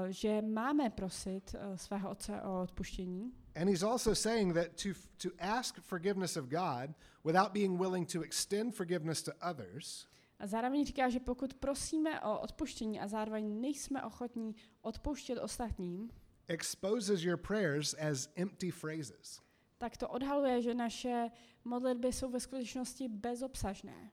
že 0.09 0.42
máme 0.42 0.90
prosit 0.90 1.54
uh, 1.54 1.76
svého 1.76 2.11
otce 2.11 2.42
o 2.42 2.62
odpuštění. 2.62 3.33
And 3.57 3.69
he's 3.69 3.83
also 3.83 4.14
saying 4.14 4.54
that 4.54 4.66
to, 4.83 4.88
to 5.23 5.28
ask 5.38 5.81
forgiveness 5.81 6.37
of 6.37 6.45
God 6.45 6.90
without 7.25 7.52
being 7.52 7.81
willing 7.81 8.12
to 8.12 8.21
extend 8.23 8.75
forgiveness 8.75 9.23
to 9.23 9.33
others 9.50 10.07
A 10.38 10.47
zároveň 10.47 10.87
říká, 10.87 11.09
že 11.09 11.21
pokud 11.21 11.54
prosíme 11.54 12.21
o 12.21 12.40
odpuštění 12.40 13.00
a 13.00 13.09
zároveň 13.09 13.61
nejsme 13.61 14.02
ochotní 14.02 14.57
odpouštět 14.83 15.38
ostatním, 15.38 16.11
exposes 16.49 17.23
your 17.23 17.37
prayers 17.37 17.95
as 17.95 18.28
empty 18.37 18.73
phrases. 18.73 19.40
tak 19.78 19.97
to 19.97 20.09
odhaluje, 20.09 20.62
že 20.62 20.75
naše 20.75 21.31
modlitby 21.64 22.12
jsou 22.12 22.31
ve 22.31 22.40
skutečnosti 22.40 23.09
bezobsažné. 23.09 24.11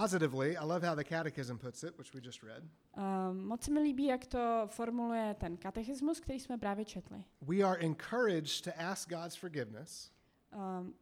Positively, 0.00 0.56
I 0.56 0.64
love 0.64 0.82
how 0.88 0.94
the 0.94 1.04
Catechism 1.04 1.56
puts 1.56 1.84
it, 1.84 1.98
which 1.98 2.14
we 2.14 2.20
just 2.20 2.42
read. 2.42 2.62
Um, 2.96 3.44
moc 3.44 3.62
se 3.64 3.70
mi 3.70 3.80
líbí, 3.80 4.04
jak 4.04 4.26
to 4.26 4.66
formuluje 4.66 5.34
ten 5.34 5.56
katechismus, 5.56 6.20
který 6.20 6.40
jsme 6.40 6.58
právě 6.58 6.84
četli. 6.84 7.24
We 7.40 7.62
are 7.62 7.80
encouraged 7.80 8.64
to 8.64 8.70
ask 8.78 9.08
God's 9.08 9.36
forgiveness 9.36 10.12
Um, 10.52 10.94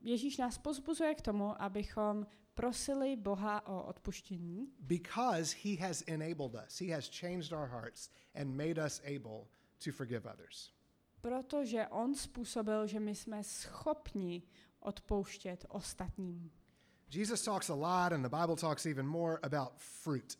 Ježíš 0.00 0.38
nás 0.38 0.58
pozbuzuje 0.58 1.14
k 1.14 1.20
tomu, 1.20 1.62
abychom 1.62 2.26
prosili 2.54 3.16
Boha 3.16 3.66
o 3.66 3.82
odpuštění, 3.82 4.72
because 4.78 5.56
He 5.64 5.76
has 5.86 6.02
enabled 6.06 6.54
us. 6.66 6.80
He 6.80 6.94
has 6.94 7.10
changed 7.20 7.52
our 7.52 7.68
hearts 7.68 8.10
and 8.34 8.56
made 8.56 8.86
us 8.86 9.00
able 9.04 9.46
to 9.84 9.92
forgive 9.92 10.30
others. 10.32 10.72
protože 11.20 11.86
On 11.88 12.14
způsobil, 12.14 12.86
že 12.86 13.00
my 13.00 13.14
jsme 13.14 13.44
schopni 13.44 14.42
odpouštět 14.80 15.66
ostatním. 15.68 16.50
Jesus 17.10 17.44
talks 17.44 17.68
a 17.68 17.74
lot, 17.74 18.12
and 18.12 18.24
the 18.24 18.28
Bible 18.28 18.56
talks 18.56 18.86
even 18.86 19.06
more 19.06 19.40
about 19.42 19.78
fruit. 19.78 20.36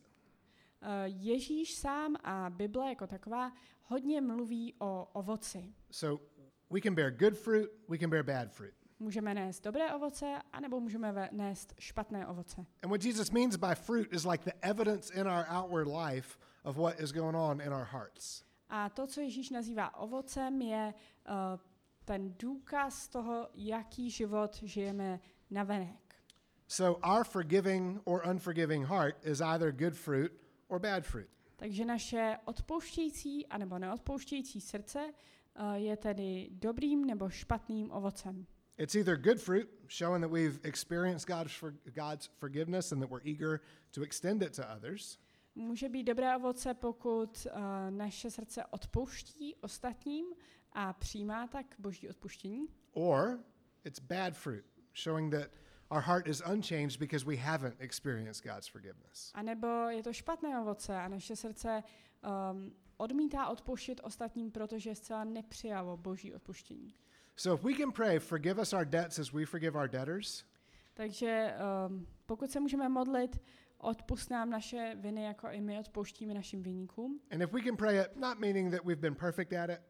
Uh, 0.83 0.89
Ježíš 1.07 1.75
sám 1.75 2.17
a 2.25 2.51
Bible 2.51 2.89
jako 2.89 3.07
taková 3.07 3.53
hodně 3.83 4.21
mluví 4.21 4.75
o 4.79 5.09
ovoci. 5.13 5.75
So 5.91 6.25
we 6.71 6.81
can 6.81 6.95
bear 6.95 7.11
good 7.11 7.39
fruit, 7.39 7.71
we 7.89 7.99
can 7.99 8.11
bear 8.11 8.23
bad 8.23 8.53
fruit. 8.53 8.75
Můžeme 8.99 9.35
nést 9.35 9.65
dobré 9.65 9.95
ovoce, 9.95 10.39
anebo 10.53 10.81
můžeme 10.81 11.29
nést 11.33 11.75
špatné 11.79 12.27
ovoce. 12.27 12.67
And 12.83 12.91
what 12.91 13.05
Jesus 13.05 13.31
means 13.31 13.57
by 13.57 13.75
fruit 13.75 14.13
is 14.13 14.25
like 14.25 14.45
the 14.45 14.69
evidence 14.69 15.21
in 15.21 15.27
our 15.27 15.45
outward 15.49 15.89
life 15.89 16.39
of 16.65 16.77
what 16.77 17.01
is 17.01 17.13
going 17.13 17.37
on 17.37 17.61
in 17.61 17.73
our 17.73 17.85
hearts. 17.85 18.45
A 18.69 18.89
to, 18.89 19.07
co 19.07 19.21
Ježíš 19.21 19.51
nazývá 19.51 19.97
ovocem, 19.97 20.63
je 20.63 20.95
uh, 20.95 21.61
ten 22.05 22.35
důkaz 22.39 23.09
toho, 23.09 23.49
jaký 23.55 24.11
život 24.11 24.57
žijeme 24.63 25.21
navenek. 25.51 26.10
So 26.71 27.01
our 27.03 27.25
forgiving 27.25 28.01
or 28.05 28.23
unforgiving 28.23 28.85
heart 28.85 29.17
is 29.25 29.41
either 29.41 29.73
good 29.73 29.97
fruit 29.97 30.31
or 30.69 30.79
bad 30.79 31.05
fruit. 31.05 31.29
Takže 31.57 31.85
naše 31.85 32.37
odpouštějící 32.45 33.47
anebo 33.47 33.79
neodpouštějící 33.79 34.61
srdce 34.61 35.13
uh, 35.61 35.73
je 35.73 35.97
tedy 35.97 36.49
dobrým 36.53 37.05
nebo 37.05 37.29
špatným 37.31 37.91
ovocem. 37.93 38.47
It's 38.79 38.95
either 38.95 39.17
good 39.17 39.41
fruit, 39.41 39.69
showing 39.89 40.23
that 40.25 40.31
we've 40.31 40.61
experienced 40.63 41.29
God's, 41.29 41.53
for, 41.53 41.75
God's 41.95 42.27
forgiveness 42.39 42.93
and 42.93 43.03
that 43.03 43.11
we're 43.11 43.25
eager 43.31 43.61
to 43.91 44.03
extend 44.03 44.43
it 44.43 44.57
to 44.57 44.63
others, 44.77 45.19
Může 45.55 45.89
být 45.89 46.05
dobré 46.05 46.37
ovoce, 46.37 46.75
pokud 46.75 47.47
uh, 47.47 47.61
naše 47.91 48.31
srdce 48.31 48.65
odpouští 48.71 49.57
ostatním 49.57 50.27
a 50.73 50.93
přijímá 50.93 51.47
tak 51.47 51.67
boží 51.79 52.09
odpuštění. 52.09 52.67
or 52.93 53.39
it's 53.85 54.01
bad 54.01 54.35
fruit, 54.37 54.65
showing 54.95 55.35
that 55.35 55.51
our 55.91 56.01
heart 56.03 56.29
is 56.29 56.43
unchanged 56.47 56.99
because 56.99 57.27
we 57.27 57.37
haven't 57.37 57.77
experienced 57.79 58.45
God's 58.45 58.69
forgiveness. 58.69 59.31
A 59.35 59.43
nebo 59.43 59.67
je 59.89 60.03
to 60.03 60.13
špatné 60.13 60.61
ovoce 60.61 60.97
a 60.97 61.09
naše 61.09 61.37
srdce 61.37 61.83
um, 62.53 62.73
odmítá 62.97 63.49
odpouštět 63.49 64.01
ostatním, 64.05 64.51
protože 64.51 64.95
zcela 64.95 65.25
nepřijalo 65.25 65.97
boží 65.97 66.35
odpuštění. 66.35 66.95
So 67.37 67.55
if 67.61 67.65
we 67.65 67.79
can 67.85 67.93
pray, 67.93 68.19
forgive 68.19 68.63
us 68.63 68.73
our 68.73 68.85
debts 68.85 69.19
as 69.19 69.33
we 69.33 69.47
forgive 69.47 69.79
our 69.81 69.89
debtors, 69.89 70.45
Takže 70.95 71.55
um, 71.89 72.07
pokud 72.27 72.51
se 72.51 72.61
můžeme 72.61 72.89
modlit, 72.89 73.41
odpust 73.79 74.31
nám 74.31 74.51
naše 74.51 74.97
viny, 75.01 75.23
jako 75.25 75.49
i 75.49 75.61
my 75.61 75.79
odpouštíme 75.79 76.35
našim 76.35 76.63
viníkům. 76.63 77.21
and 77.31 77.43
if 77.43 77.53
we 77.53 77.63
can 77.63 77.77
pray 77.77 78.01
it, 78.01 78.17
not 78.17 78.39
meaning 78.39 78.73
that 78.75 78.85
we've 78.85 79.01
been 79.01 79.15
perfect 79.15 79.53
at 79.53 79.71
it, 79.71 79.81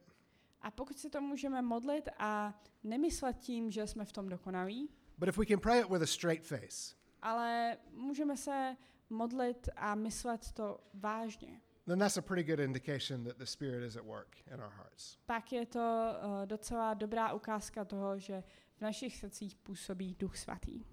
A 0.63 0.71
pokud 0.71 0.99
se 0.99 1.11
to 1.11 1.21
můžeme 1.21 1.63
modlit 1.63 2.09
a 2.19 2.61
nemyslet 2.85 3.37
tím, 3.39 3.71
že 3.71 3.87
jsme 3.87 4.05
v 4.05 4.13
tom 4.13 4.29
dokonalí, 4.29 4.89
but 5.21 5.29
if 5.29 5.39
we 5.39 5.47
can 5.47 5.61
pray 5.61 5.81
it 5.81 5.91
with 5.91 6.03
a 6.03 6.07
straight 6.07 6.47
face, 6.47 6.95
ale 7.23 7.77
můžeme 7.93 8.37
se 8.37 8.77
modlit 9.11 9.69
a 9.77 9.95
myslet 9.95 10.53
to 10.53 10.81
vážně, 10.95 11.61
then 11.87 11.99
that's 11.99 12.17
a 12.17 12.23
pretty 12.23 12.43
good 12.43 12.61
indication 12.61 13.25
that 13.25 13.37
the 13.39 13.47
Spirit 13.47 13.83
is 13.87 13.97
at 13.97 14.05
work 14.05 14.37
in 14.55 14.61
our 14.61 14.71
hearts. 14.71 15.19
pak 15.27 15.53
je 15.53 15.67
to 15.67 15.81
uh, 15.81 16.47
docela 16.47 16.95
dobrá 16.95 17.33
ukázka 17.33 17.85
toho, 17.85 18.19
že 18.19 18.43
v 18.77 18.81
našich 18.81 19.17
srdcích 19.17 19.57
působí 19.57 20.17
Duch 20.19 20.37
Svatý. 20.37 20.85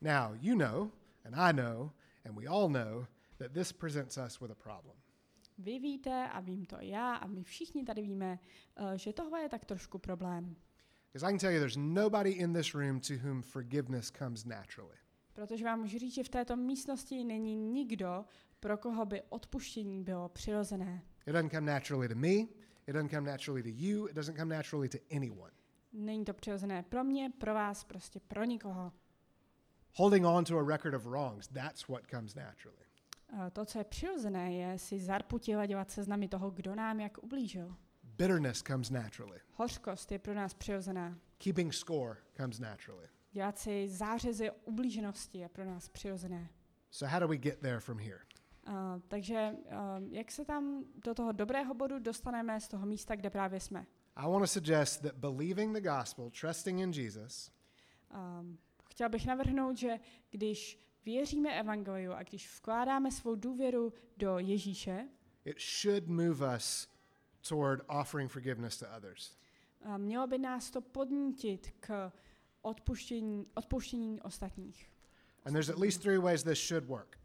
Now, 0.00 0.36
you 0.40 0.56
know, 0.56 0.90
and 1.24 1.34
I 1.34 1.52
know, 1.52 1.90
and 2.24 2.36
we 2.38 2.46
all 2.46 2.68
know 2.68 3.06
that 3.38 3.52
this 3.52 3.72
presents 3.72 4.16
us 4.26 4.40
with 4.40 4.50
a 4.50 4.54
problem. 4.54 4.96
Vy 5.58 5.78
víte 5.78 6.28
a 6.28 6.40
vím 6.40 6.66
to 6.66 6.76
já 6.80 7.14
a 7.14 7.26
my 7.26 7.42
všichni 7.44 7.84
tady 7.84 8.02
víme, 8.02 8.38
uh, 8.80 8.92
že 8.92 9.12
tohle 9.12 9.40
je 9.40 9.48
tak 9.48 9.64
trošku 9.64 9.98
problém. 9.98 10.56
Because 11.16 11.28
I 11.28 11.32
can 11.32 11.38
tell 11.38 11.50
you 11.50 11.58
there's 11.58 11.78
nobody 11.78 12.32
in 12.32 12.52
this 12.52 12.74
room 12.74 13.00
to 13.00 13.14
whom 13.14 13.42
forgiveness 13.42 14.10
comes 14.10 14.44
naturally. 14.44 14.96
Protože 15.32 15.64
vám 15.64 15.80
můžu 15.80 15.98
říct, 15.98 16.14
že 16.14 16.24
v 16.24 16.28
této 16.28 16.56
místnosti 16.56 17.24
není 17.24 17.56
nikdo, 17.56 18.24
pro 18.60 18.76
koho 18.76 19.06
by 19.06 19.22
odpuštění 19.28 20.04
bylo 20.04 20.28
přirozené. 20.28 21.02
It 21.26 21.32
doesn't 21.32 21.50
come 21.50 21.72
naturally 21.72 22.08
to 22.08 22.14
me, 22.14 22.32
it 22.86 22.92
doesn't 22.92 23.10
come 23.10 23.30
naturally 23.30 23.62
to 23.62 23.68
you, 23.72 24.08
it 24.08 24.14
doesn't 24.14 24.36
come 24.38 24.56
naturally 24.56 24.88
to 24.88 24.98
anyone. 25.16 25.52
Není 25.92 26.24
to 26.24 26.34
přirozené 26.34 26.82
pro 26.82 27.04
mě, 27.04 27.30
pro 27.38 27.54
vás, 27.54 27.84
prostě 27.84 28.20
pro 28.20 28.44
nikoho. 28.44 28.92
Holding 29.94 30.26
on 30.26 30.44
to 30.44 30.58
a 30.58 30.68
record 30.68 30.94
of 30.94 31.04
wrongs, 31.04 31.48
that's 31.48 31.88
what 31.88 32.02
comes 32.10 32.34
naturally. 32.34 32.84
Eh, 33.46 33.50
To, 33.50 33.64
co 33.64 33.78
je 33.78 33.84
přirozené, 33.84 34.54
je 34.54 34.78
si 34.78 35.00
zarputit 35.00 35.56
a 35.56 35.66
dělat 35.66 35.90
seznamy 35.90 36.28
toho, 36.28 36.50
kdo 36.50 36.74
nám 36.74 37.00
jak 37.00 37.18
ublížil. 37.18 37.76
Bitterness 38.18 38.62
comes 38.62 38.90
naturally. 38.90 39.40
Hořkost 39.52 40.12
je 40.12 40.18
pro 40.18 40.34
nás 40.34 40.54
přirozená. 40.54 41.18
Keeping 41.38 41.74
score 41.74 42.16
comes 42.36 42.58
naturally. 42.58 43.08
Dělat 43.32 43.58
si 43.58 43.88
zářezy 43.88 44.50
ublíženosti 44.64 45.38
je 45.38 45.48
pro 45.48 45.64
nás 45.64 45.88
přirozené. 45.88 46.48
So, 46.90 47.12
how 47.12 47.20
do 47.20 47.28
we 47.28 47.36
get 47.36 47.60
there 47.60 47.80
from 47.80 47.98
here? 47.98 48.18
Uh, 48.68 48.74
takže 49.08 49.50
uh, 49.52 50.12
jak 50.12 50.30
se 50.30 50.44
tam 50.44 50.84
do 51.04 51.14
toho 51.14 51.32
dobrého 51.32 51.74
bodu 51.74 51.98
dostaneme 51.98 52.60
z 52.60 52.68
toho 52.68 52.86
místa, 52.86 53.16
kde 53.16 53.30
právě 53.30 53.60
jsme? 53.60 53.86
I 54.16 54.30
want 54.30 54.42
to 54.42 54.46
suggest 54.46 55.02
that 55.02 55.14
believing 55.14 55.74
the 55.76 55.88
gospel, 55.88 56.30
trusting 56.40 56.80
in 56.80 56.90
Jesus, 56.90 57.50
Um, 58.14 58.58
chtěl 58.90 59.08
bych 59.08 59.26
navrhnout, 59.26 59.76
že 59.76 60.00
když 60.30 60.80
věříme 61.04 61.60
evangeliu 61.60 62.12
a 62.12 62.22
když 62.22 62.58
vkládáme 62.58 63.10
svou 63.10 63.34
důvěru 63.34 63.92
do 64.16 64.38
Ježíše, 64.38 65.08
it 65.44 65.56
should 65.82 66.06
move 66.06 66.56
us 66.56 66.88
toward 67.48 67.80
offering 67.88 68.30
forgiveness 68.30 68.76
to 68.78 68.86
others. 68.96 69.36
uh, 69.86 69.98
mělo 69.98 70.26
by 70.26 70.38
nás 70.38 70.70
to 70.70 70.80
podnítit 70.80 71.70
k 71.80 72.12
odpuštění, 72.62 73.46
odpuštění 73.54 74.20
ostatních. 74.22 74.90
And 75.44 75.52
there's 75.52 75.68
at 75.68 75.78
least 75.78 76.02
three 76.02 76.18
ways 76.18 76.42
this 76.42 76.68
should 76.68 76.84
work. 76.84 77.18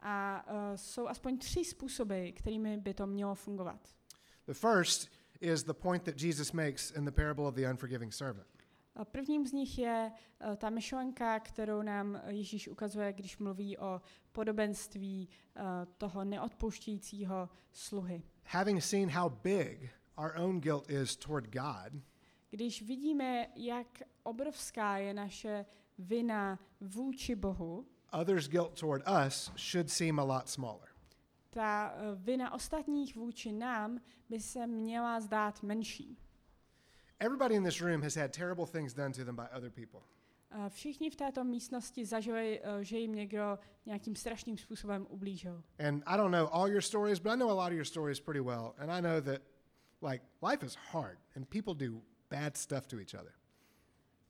A 0.00 0.44
uh, 0.46 0.76
jsou 0.76 1.06
aspoň 1.08 1.38
tři 1.38 1.64
způsoby, 1.64 2.30
kterými 2.30 2.76
by 2.76 2.94
to 2.94 3.06
mělo 3.06 3.34
fungovat. 3.34 3.88
The 4.46 4.54
first 4.54 5.08
is 5.40 5.62
the 5.62 5.72
point 5.72 6.02
that 6.02 6.22
Jesus 6.22 6.52
makes 6.52 6.90
in 6.90 7.04
the 7.04 7.10
parable 7.10 7.44
of 7.44 7.54
the 7.54 7.66
unforgiving 7.70 8.12
servant. 8.14 8.46
A 8.94 9.04
Prvním 9.04 9.46
z 9.46 9.52
nich 9.52 9.78
je 9.78 10.12
uh, 10.12 10.56
ta 10.56 10.70
myšlenka, 10.70 11.40
kterou 11.40 11.82
nám 11.82 12.20
Ježíš 12.26 12.68
ukazuje, 12.68 13.12
když 13.12 13.38
mluví 13.38 13.78
o 13.78 14.00
podobenství 14.32 15.28
uh, 15.28 15.62
toho 15.98 16.24
neodpouštějícího 16.24 17.48
sluhy. 17.72 18.22
Having 18.52 18.80
seen 18.80 19.08
how 19.08 19.28
big 19.28 19.90
our 20.18 20.36
own 20.36 20.60
guilt 20.60 20.90
is 20.90 21.16
toward 21.16 21.52
God, 21.52 21.92
Když 22.50 22.82
vidíme, 22.82 23.46
jak 23.56 24.02
obrovská 24.22 24.96
je 24.96 25.14
naše 25.14 25.66
vina 25.98 26.58
vůči 26.80 27.34
Bohu, 27.34 27.86
others' 28.12 28.48
guilt 28.48 28.80
toward 28.80 29.02
us 29.26 29.52
should 29.56 29.90
seem 29.90 30.20
a 30.20 30.24
lot 30.24 30.48
smaller. 30.48 30.88
ta 31.50 31.92
uh, 31.92 32.22
vina 32.22 32.54
ostatních 32.54 33.16
vůči 33.16 33.52
nám 33.52 34.00
by 34.28 34.40
se 34.40 34.66
měla 34.66 35.20
zdát 35.20 35.62
menší. 35.62 36.18
Everybody 37.20 37.54
in 37.54 37.64
this 37.64 37.80
room 37.80 38.02
has 38.02 38.16
had 38.16 38.32
terrible 38.36 38.66
things 38.66 38.94
done 38.94 39.12
to 39.12 39.24
them 39.24 39.36
by 39.36 39.56
other 39.56 39.70
people. 39.70 40.00
Všichni 40.68 41.10
v 41.10 41.16
této 41.16 41.44
místnosti 41.44 42.04
zažili, 42.06 42.60
uh, 42.60 42.80
že 42.80 42.98
jim 42.98 43.14
někdo 43.14 43.58
nějakým 43.86 44.16
strašným 44.16 44.58
způsobem 44.58 45.06
ublížil. 45.08 45.62
And 45.88 46.02
I 46.06 46.16
don't 46.16 46.32
know 46.32 46.48
all 46.52 46.68
your 46.68 46.82
stories, 46.82 47.18
but 47.18 47.32
I 47.32 47.36
know 47.36 47.50
a 47.50 47.54
lot 47.54 47.66
of 47.66 47.72
your 47.72 47.84
stories 47.84 48.20
pretty 48.20 48.40
well. 48.40 48.74
And 48.78 48.90
I 48.90 49.00
know 49.02 49.20
that, 49.20 49.42
like, 50.02 50.24
life 50.50 50.66
is 50.66 50.74
hard 50.74 51.18
and 51.36 51.48
people 51.48 51.88
do 51.88 52.02
bad 52.30 52.56
stuff 52.56 52.86
to 52.86 52.96
each 52.98 53.14
other. 53.14 53.32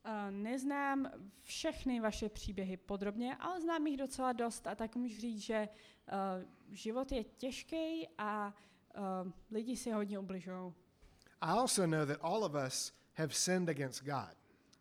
Uh, 0.04 0.30
Neznám 0.30 1.10
všechny 1.42 2.00
vaše 2.00 2.28
příběhy 2.28 2.76
podrobně, 2.76 3.36
ale 3.36 3.60
znám 3.60 3.86
jich 3.86 3.96
docela 3.96 4.32
dost 4.32 4.66
a 4.66 4.74
tak 4.74 4.96
můžu 4.96 5.20
říct, 5.20 5.40
že 5.40 5.68
uh, 5.68 6.44
život 6.74 7.12
je 7.12 7.24
těžký 7.24 8.08
a 8.18 8.54
uh, 9.24 9.32
lidi 9.50 9.76
si 9.76 9.90
hodně 9.90 10.18
ubližují. 10.18 10.72
I 11.40 11.50
also 11.50 11.86
know 11.86 12.06
that 12.06 12.18
all 12.20 12.44
of 12.44 12.52
us 12.66 12.92
have 13.14 13.32
sinned 13.34 13.68
against 13.68 14.04
God. 14.04 14.39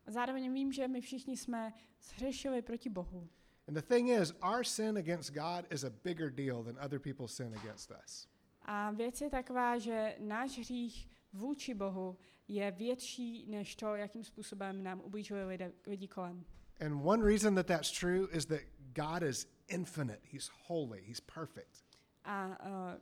Zároveň 0.10 0.54
vím, 0.54 0.72
že 0.72 0.88
my 0.88 1.02
všichni 1.02 1.38
jsme 1.38 1.74
zhřešili 2.02 2.62
proti 2.62 2.90
Bohu. 2.90 3.30
And 3.68 3.74
the 3.74 3.82
thing 3.82 4.10
is, 4.10 4.34
our 4.44 4.64
sin 4.64 4.98
against 4.98 5.34
God 5.34 5.74
is 5.74 5.84
a 5.84 5.90
bigger 5.90 6.32
deal 6.32 6.64
than 6.64 6.86
other 6.86 7.00
people's 7.00 7.36
sin 7.36 7.56
against 7.56 7.92
us. 8.06 8.28
A 8.62 8.92
věc 8.92 9.22
je 9.22 9.30
taková, 9.30 9.78
že 9.78 10.16
náš 10.20 10.60
hřích 10.60 11.10
vůči 11.34 11.74
Bohu 11.74 12.18
je 12.48 12.72
větší 12.72 13.46
než 13.48 13.76
to, 13.76 13.96
jakým 13.96 14.24
způsobem 14.24 14.84
nám 14.84 15.02
ublížili 15.02 15.46
lidé, 15.46 15.72
lidi 15.88 16.08
kolem. 16.08 16.46
And 16.86 17.02
one 17.06 17.24
reason 17.24 17.56
that 17.56 17.66
that's 17.66 18.00
true 18.00 18.28
is 18.32 18.46
that 18.46 18.62
God 18.94 19.24
is 19.24 19.48
infinite, 19.68 20.20
He's 20.32 20.50
holy, 20.68 21.02
He's 21.02 21.20
perfect. 21.20 21.84
A 22.24 22.48
uh, 22.48 22.56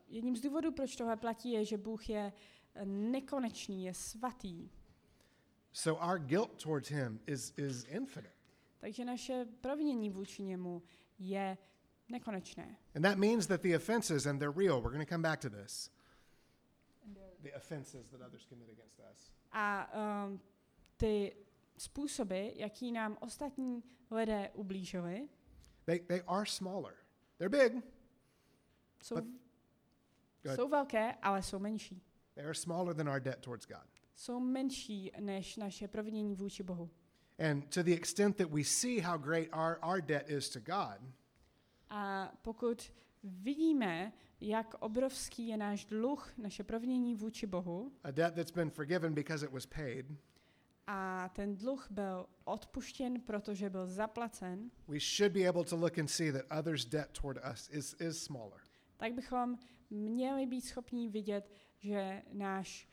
jedním 0.07 0.35
z 0.35 0.41
důvodů, 0.41 0.71
proč 0.71 0.95
tohle 0.95 1.17
platí, 1.17 1.51
je, 1.51 1.65
že 1.65 1.77
Bůh 1.77 2.09
je 2.09 2.33
nekonečný, 2.85 3.85
je 3.85 3.93
svatý. 3.93 4.69
So 5.77 5.95
our 5.97 6.17
guilt 6.17 6.57
towards 6.57 6.89
Him 6.89 7.19
is, 7.27 7.53
is 7.57 7.83
infinite. 7.83 8.33
Takže 8.79 9.05
naše 9.05 9.45
provinění 9.61 10.09
vůči 10.09 10.43
němu 10.43 10.83
je 11.19 11.57
nekonečné. 12.09 12.77
And 12.95 13.01
that 13.01 13.17
means 13.17 13.47
that 13.47 13.61
the 13.61 13.75
offenses, 13.75 14.25
and 14.25 14.39
they're 14.39 14.65
real, 14.65 14.81
we're 14.81 14.95
going 14.95 15.07
to 15.07 15.13
come 15.13 15.21
back 15.21 15.39
to 15.39 15.49
this, 15.49 15.91
the 17.43 17.53
offenses 17.57 18.09
that 18.09 18.21
others 18.21 18.45
commit 18.45 18.69
against 18.69 18.99
us, 19.13 19.31
A 19.51 19.89
um, 20.25 20.41
ty 20.97 21.35
způsoby, 21.77 22.49
jaký 22.55 22.91
nám 22.91 23.17
ostatní 23.19 23.83
lidé 24.11 24.49
ublížili, 24.53 25.29
they, 25.85 25.99
they 25.99 26.21
are 26.27 26.45
smaller. 26.45 26.93
They're 27.37 27.69
big, 27.69 27.83
jsou, 29.03 29.15
But- 29.15 30.55
jsou 30.55 30.67
velké, 30.69 31.13
ale 31.13 31.43
jsou 31.43 31.59
menší. 31.59 32.01
they 32.35 32.45
are 32.45 32.55
smaller 32.55 32.95
than 32.95 33.09
our 33.09 33.19
debt 33.19 33.41
towards 33.41 33.65
God. 33.65 33.96
Jsou 34.17 34.39
menší 34.39 35.11
než 35.19 35.57
naše 35.57 35.87
provinění 35.87 36.35
vůči 36.35 36.63
Bohu. 36.63 36.89
And 37.51 37.73
to 37.73 37.83
the 37.83 37.93
extent 37.93 38.35
that 38.37 38.49
we 38.49 38.63
see 38.63 39.01
how 39.01 39.17
great 39.17 39.47
our, 39.53 39.79
our 39.93 40.01
debt 40.01 40.29
is 40.29 40.49
to 40.49 40.59
God, 40.59 41.13
A 41.89 42.31
pokud 42.41 42.91
vidíme, 43.23 44.13
jak 44.41 44.73
obrovský 44.79 45.47
je 45.47 45.57
náš 45.57 45.85
dluh, 45.85 46.33
naše 46.37 46.63
provinění 46.63 47.15
vůči 47.15 47.47
Bohu, 47.47 47.91
a 48.03 48.11
debt 48.11 48.35
that's 48.35 48.51
been 48.51 48.69
forgiven 48.69 49.13
because 49.13 49.45
it 49.45 49.51
was 49.51 49.65
paid, 49.65 50.05
a 50.87 51.29
ten 51.29 51.55
dluh 51.55 51.87
byl 51.89 52.25
odpuštěn, 52.43 53.21
protože 53.21 53.69
byl 53.69 53.87
zaplacen, 53.87 54.71
we 54.87 54.99
should 54.99 55.33
be 55.33 55.47
able 55.47 55.63
to 55.65 55.75
look 55.75 55.97
and 55.97 56.07
see 56.07 56.31
that 56.31 56.59
others' 56.59 56.85
debt 56.85 57.11
toward 57.21 57.39
us 57.53 57.69
is, 57.69 57.95
is 57.99 58.23
smaller. 58.23 58.61
tak 58.97 59.13
bychom 59.13 59.57
měli 59.89 60.45
být 60.45 60.61
schopni 60.61 61.09
vidět, 61.09 61.53
že 61.79 62.23
náš 62.33 62.87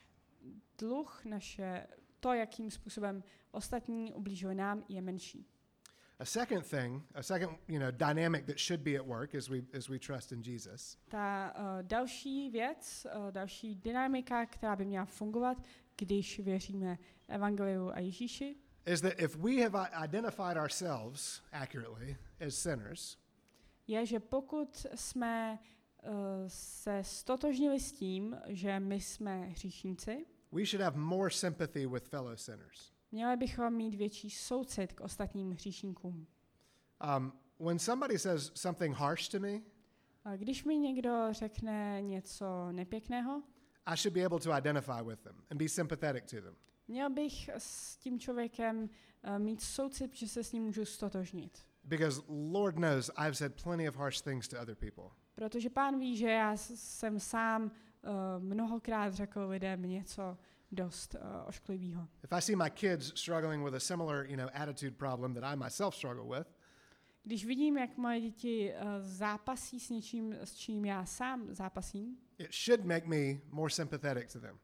dluh, 0.79 1.25
naše 1.25 1.87
to, 2.21 2.33
jakým 2.33 2.71
způsobem 2.71 3.25
ostatní 3.51 4.13
ubližují 4.13 4.57
nám, 4.57 4.85
je 4.89 5.03
menší. 5.03 5.47
A 6.19 6.25
second 6.25 6.71
thing, 6.71 7.03
a 7.15 7.23
second 7.23 7.59
you 7.69 7.79
know, 7.79 7.91
dynamic 7.91 8.47
that 8.47 8.59
should 8.59 8.81
be 8.81 8.97
at 8.97 9.07
work 9.07 9.35
as 9.35 9.49
we, 9.49 9.63
as 9.77 9.89
we 9.89 9.99
trust 9.99 10.33
in 10.33 10.43
Jesus 10.43 10.99
Ta 11.09 11.55
uh, 11.57 11.83
další 11.83 12.51
věc, 12.51 13.07
uh, 13.17 13.31
další 13.31 13.75
dynamika, 13.75 14.47
která 14.47 14.77
by 14.77 14.85
měla 14.85 15.05
fungovat, 15.05 15.63
když 15.97 16.41
věříme 16.41 16.99
Evangeliu 17.29 17.91
a 17.91 17.99
Ježíši, 17.99 18.57
is 18.87 19.01
that 19.01 19.13
if 19.19 19.37
we 19.37 19.63
have 19.63 19.89
identified 20.05 20.57
ourselves 20.57 21.43
accurately 21.53 22.17
as 22.47 22.55
sinners, 22.55 23.17
je, 23.87 24.07
že 24.07 24.21
pokud 24.21 24.87
jsme 24.95 25.59
uh, 25.59 26.11
se 26.49 27.05
stotožnili 27.05 27.81
s 27.81 27.93
tím, 27.93 28.37
že 28.47 28.81
my 28.81 29.01
jsme 29.01 29.41
hříšníci, 29.41 30.27
we 30.55 30.65
should 30.67 30.81
have 30.85 30.97
more 30.97 31.31
sympathy 31.31 31.87
with 31.87 32.09
fellow 32.09 32.37
sinners. 32.37 32.93
měli 33.13 33.37
bychom 33.37 33.75
mít 33.75 33.95
větší 33.95 34.31
soucit 34.31 34.93
k 34.93 35.01
ostatním 35.01 35.51
hříšníkům. 35.51 36.27
Um, 37.17 37.33
when 37.67 37.79
somebody 37.79 38.19
says 38.19 38.53
something 38.55 38.97
harsh 38.97 39.29
to 39.29 39.41
me, 39.41 39.61
A 40.25 40.37
když 40.37 40.65
mi 40.65 40.79
někdo 40.79 41.27
řekne 41.31 42.03
něco 42.03 42.73
nepěkného, 42.73 43.43
I 43.87 43.97
should 43.97 44.15
be 44.15 44.25
able 44.25 44.41
to 44.41 44.57
identify 44.59 45.03
with 45.09 45.21
them 45.21 45.43
and 45.51 45.59
be 45.59 45.69
sympathetic 45.69 46.31
to 46.31 46.41
them. 46.41 46.57
měl 46.89 47.11
bych 47.11 47.51
s 47.59 47.97
tím 47.97 48.21
člověkem 48.21 48.83
uh, 48.83 49.39
mít 49.39 49.61
soucit, 49.63 50.15
že 50.17 50.29
se 50.29 50.45
s 50.45 50.53
ním 50.53 50.63
můžu 50.63 50.85
stotožnit. 50.85 51.59
Because 51.85 52.23
Lord 52.29 52.75
knows 52.77 53.11
I've 53.19 53.35
said 53.35 53.63
plenty 53.63 53.89
of 53.89 53.97
harsh 53.97 54.21
things 54.21 54.49
to 54.49 54.61
other 54.61 54.75
people. 54.75 55.05
Protože 55.35 55.71
pán 55.71 55.99
ví, 55.99 56.17
že 56.17 56.29
já 56.29 56.57
jsem 56.57 57.21
sám 57.21 57.71
mnohokrát 58.39 59.15
řekl 59.15 59.47
lidem 59.49 59.83
něco 59.83 60.39
dost 60.73 61.15
uh, 61.15 61.49
ošklivého. 61.49 62.09
If 62.25 62.33
I 62.33 62.43
see 62.43 62.57
my 62.57 62.71
kids 62.71 63.13
struggling 63.21 63.65
with 63.65 63.75
a 63.75 63.81
similar, 63.81 64.27
you 64.27 64.37
know, 64.37 64.49
attitude 64.55 64.91
problem 64.97 65.35
that 65.35 65.45
I 65.45 65.57
myself 65.57 65.95
struggle 65.95 66.39
with, 66.39 66.49
Když 67.27 67.45
vidím, 67.47 67.79
jak 67.79 67.97
moje 67.97 68.21
děti 68.21 68.73
uh, 68.75 68.89
zápasí 69.01 69.81
s 69.81 69.91
něčím, 69.91 70.33
s 70.33 70.55
čím 70.55 70.85
já 70.85 71.05
sám 71.05 71.55
zápasím, 71.55 72.17
it 72.39 72.55
should 72.67 72.85
make 72.85 73.07
me 73.07 73.41
more 73.51 73.71
sympathetic 73.71 74.33
to 74.33 74.41
them. 74.41 74.59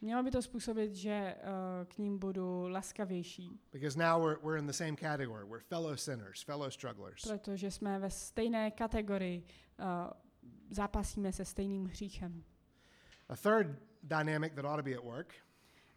mělo 0.00 0.22
by 0.22 0.30
to 0.30 0.42
způsobit, 0.42 0.94
že 0.94 1.36
uh, 1.38 1.86
k 1.88 1.98
ním 1.98 2.18
budu 2.18 2.68
laskavější, 2.68 3.60
Because 3.72 3.98
now 3.98 4.22
we're, 4.22 4.38
we're 4.42 4.58
in 4.58 4.66
the 4.66 4.72
same 4.72 4.96
category. 4.96 5.44
We're 5.44 5.64
fellow 5.68 5.96
sinners, 5.96 6.42
fellow 6.42 6.70
strugglers. 6.70 7.22
protože 7.22 7.70
jsme 7.70 7.98
ve 7.98 8.10
stejné 8.10 8.70
kategorii, 8.70 9.42
uh, 9.78 9.86
zápasíme 10.70 11.32
se 11.32 11.44
stejným 11.44 11.86
hříchem. 11.86 12.44
A 13.30 13.36
third 13.36 13.76
dynamic 14.02 14.54
that 14.54 14.64
ought 14.64 14.76
to 14.76 14.82
be 14.82 14.94
at 14.94 15.04
work 15.04 15.34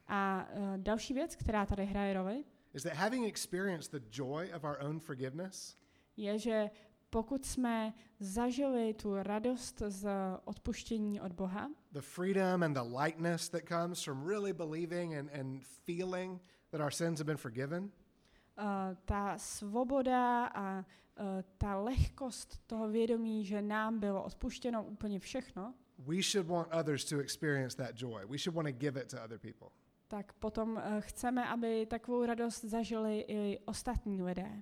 A 0.08 0.48
uh, 0.54 0.78
další 0.78 1.14
věc, 1.14 1.36
která 1.36 1.66
tady 1.66 1.86
hraje 1.86 2.14
roli, 2.14 2.44
is 2.74 2.84
that 2.84 2.94
having 2.94 3.28
experienced 3.28 3.92
the 3.92 4.08
joy 4.12 4.54
of 4.56 4.64
our 4.64 4.78
own 4.82 5.00
forgiveness, 5.00 5.78
je, 6.18 6.40
že 6.40 6.70
pokud 7.10 7.46
jsme 7.46 7.94
zažili 8.20 8.94
tu 8.94 9.16
radost 9.16 9.82
z 9.88 10.10
odpuštění 10.46 11.22
od 11.22 11.32
Boha, 11.32 11.70
the 11.92 12.02
freedom 12.02 12.64
and 12.64 12.74
the 12.74 12.98
lightness 13.04 13.50
that 13.50 13.62
comes 13.68 14.04
from 14.04 14.28
really 14.28 14.54
believing 14.54 15.14
and, 15.16 15.30
and 15.40 15.64
feeling 15.64 16.42
that 16.72 16.82
our 16.82 16.92
sins 16.92 17.20
have 17.20 17.26
been 17.26 17.38
forgiven, 17.38 17.84
uh, 17.84 18.64
ta 19.06 19.38
svoboda 19.38 20.46
a 20.46 20.78
uh, 20.80 21.26
ta 21.58 21.76
lehkost 21.76 22.68
toho 22.68 22.88
vědomí, 22.90 23.46
že 23.46 23.62
nám 23.62 24.00
bylo 24.00 24.24
odpuštěno 24.24 24.84
úplně 24.84 25.20
všechno, 25.20 25.74
we 26.06 26.22
should 26.22 26.48
want 26.48 26.68
others 26.72 27.06
to 27.06 27.20
experience 27.20 27.76
that 27.76 27.96
joy. 27.96 28.26
We 28.30 28.38
should 28.38 28.56
want 28.56 28.68
to 28.68 28.74
give 28.74 29.00
it 29.02 29.10
to 29.10 29.24
other 29.24 29.38
people. 29.38 29.72
tak 30.14 30.34
potom 30.34 30.78
uh, 30.78 31.02
chceme, 31.02 31.48
aby 31.48 31.86
takovou 31.86 32.26
radost 32.26 32.64
zažili 32.64 33.26
i 33.28 33.60
ostatní 33.66 34.22
lidé. 34.22 34.62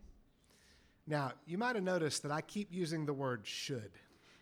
Now, 1.07 1.31
you 1.45 1.57
might 1.57 1.75
have 1.75 1.81
noticed 1.81 2.21
that 2.21 2.31
I 2.31 2.41
keep 2.41 2.71
using 2.83 3.05
the 3.05 3.13
word 3.13 3.45
should. 3.45 3.91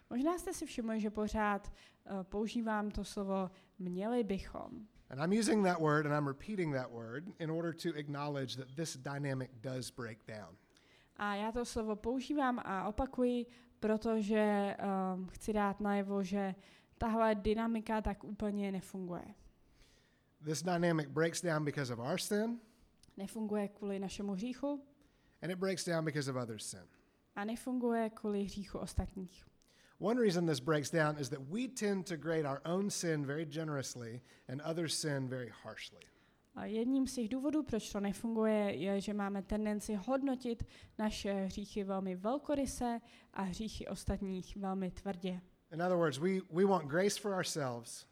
Možná 0.09 0.37
jste 0.37 0.53
si 0.53 0.65
všimli, 0.65 0.99
že 1.01 1.09
pořád 1.09 1.71
uh, 1.71 2.23
používám 2.23 2.91
to 2.91 3.03
slovo 3.03 3.51
měli 3.79 4.23
bychom. 4.23 4.87
And 5.09 5.19
I'm 5.19 5.39
using 5.39 5.65
that 5.65 5.79
word 5.79 6.05
and 6.05 6.15
I'm 6.15 6.27
repeating 6.27 6.75
that 6.75 6.91
word 6.91 7.23
in 7.39 7.51
order 7.51 7.73
to 7.73 7.89
acknowledge 7.99 8.55
that 8.55 8.67
this 8.75 8.97
dynamic 8.97 9.51
does 9.61 9.91
break 9.91 10.19
down. 10.27 10.57
A 11.17 11.35
já 11.35 11.51
to 11.51 11.65
slovo 11.65 11.95
používám 11.95 12.61
a 12.65 12.87
opakuji, 12.87 13.45
protože 13.79 14.75
um, 15.15 15.27
chci 15.27 15.53
dát 15.53 15.79
najevo, 15.79 16.23
že 16.23 16.55
tahle 16.99 17.35
dynamika 17.35 18.01
tak 18.01 18.23
úplně 18.23 18.71
nefunguje. 18.71 19.25
This 20.45 20.61
dynamic 20.63 21.07
breaks 21.09 21.41
down 21.41 21.65
because 21.65 21.93
of 21.93 21.99
our 21.99 22.17
sin, 22.19 22.59
Nefunguje 23.17 23.67
kvůli 23.67 23.99
našemu 23.99 24.33
hříchu 24.33 24.83
and 25.41 25.51
it 25.51 25.57
breaks 25.57 25.85
down 25.85 26.05
because 26.05 26.31
of 26.31 26.37
others' 26.37 26.65
sin. 26.69 26.87
a 27.35 27.43
nefunguje 27.45 28.09
kvůli 28.09 28.43
hříchu 28.43 28.77
ostatních. 28.77 29.45
One 29.99 30.21
reason 30.21 30.47
this 30.47 30.59
breaks 30.59 30.91
down 30.91 31.17
is 31.19 31.29
that 31.29 31.39
we 31.39 31.67
tend 31.67 32.07
to 32.07 32.17
grade 32.17 32.49
our 32.49 32.61
own 32.65 32.89
sin 32.89 33.25
very 33.25 33.45
generously 33.45 34.21
and 34.47 34.61
others' 34.71 34.99
sin 35.01 35.27
very 35.27 35.51
harshly. 35.63 35.99
A 36.55 36.65
jedním 36.65 37.07
z 37.07 37.13
těch 37.13 37.29
důvodů, 37.29 37.63
proč 37.63 37.91
to 37.91 37.99
nefunguje, 37.99 38.75
je, 38.75 39.01
že 39.01 39.13
máme 39.13 39.41
tendenci 39.41 39.95
hodnotit 39.95 40.63
naše 40.97 41.33
hříchy 41.33 41.83
velmi 41.83 42.15
velkoryse 42.15 42.99
a 43.33 43.41
hříchy 43.41 43.87
ostatních 43.87 44.57
velmi 44.57 44.91
tvrdě. 44.91 45.41
In 45.71 45.81
other 45.81 45.97
words, 45.97 46.19
we, 46.19 46.41
we 46.51 46.65
want 46.65 46.87
grace 46.87 47.17
for 47.19 47.33
ourselves 47.33 48.05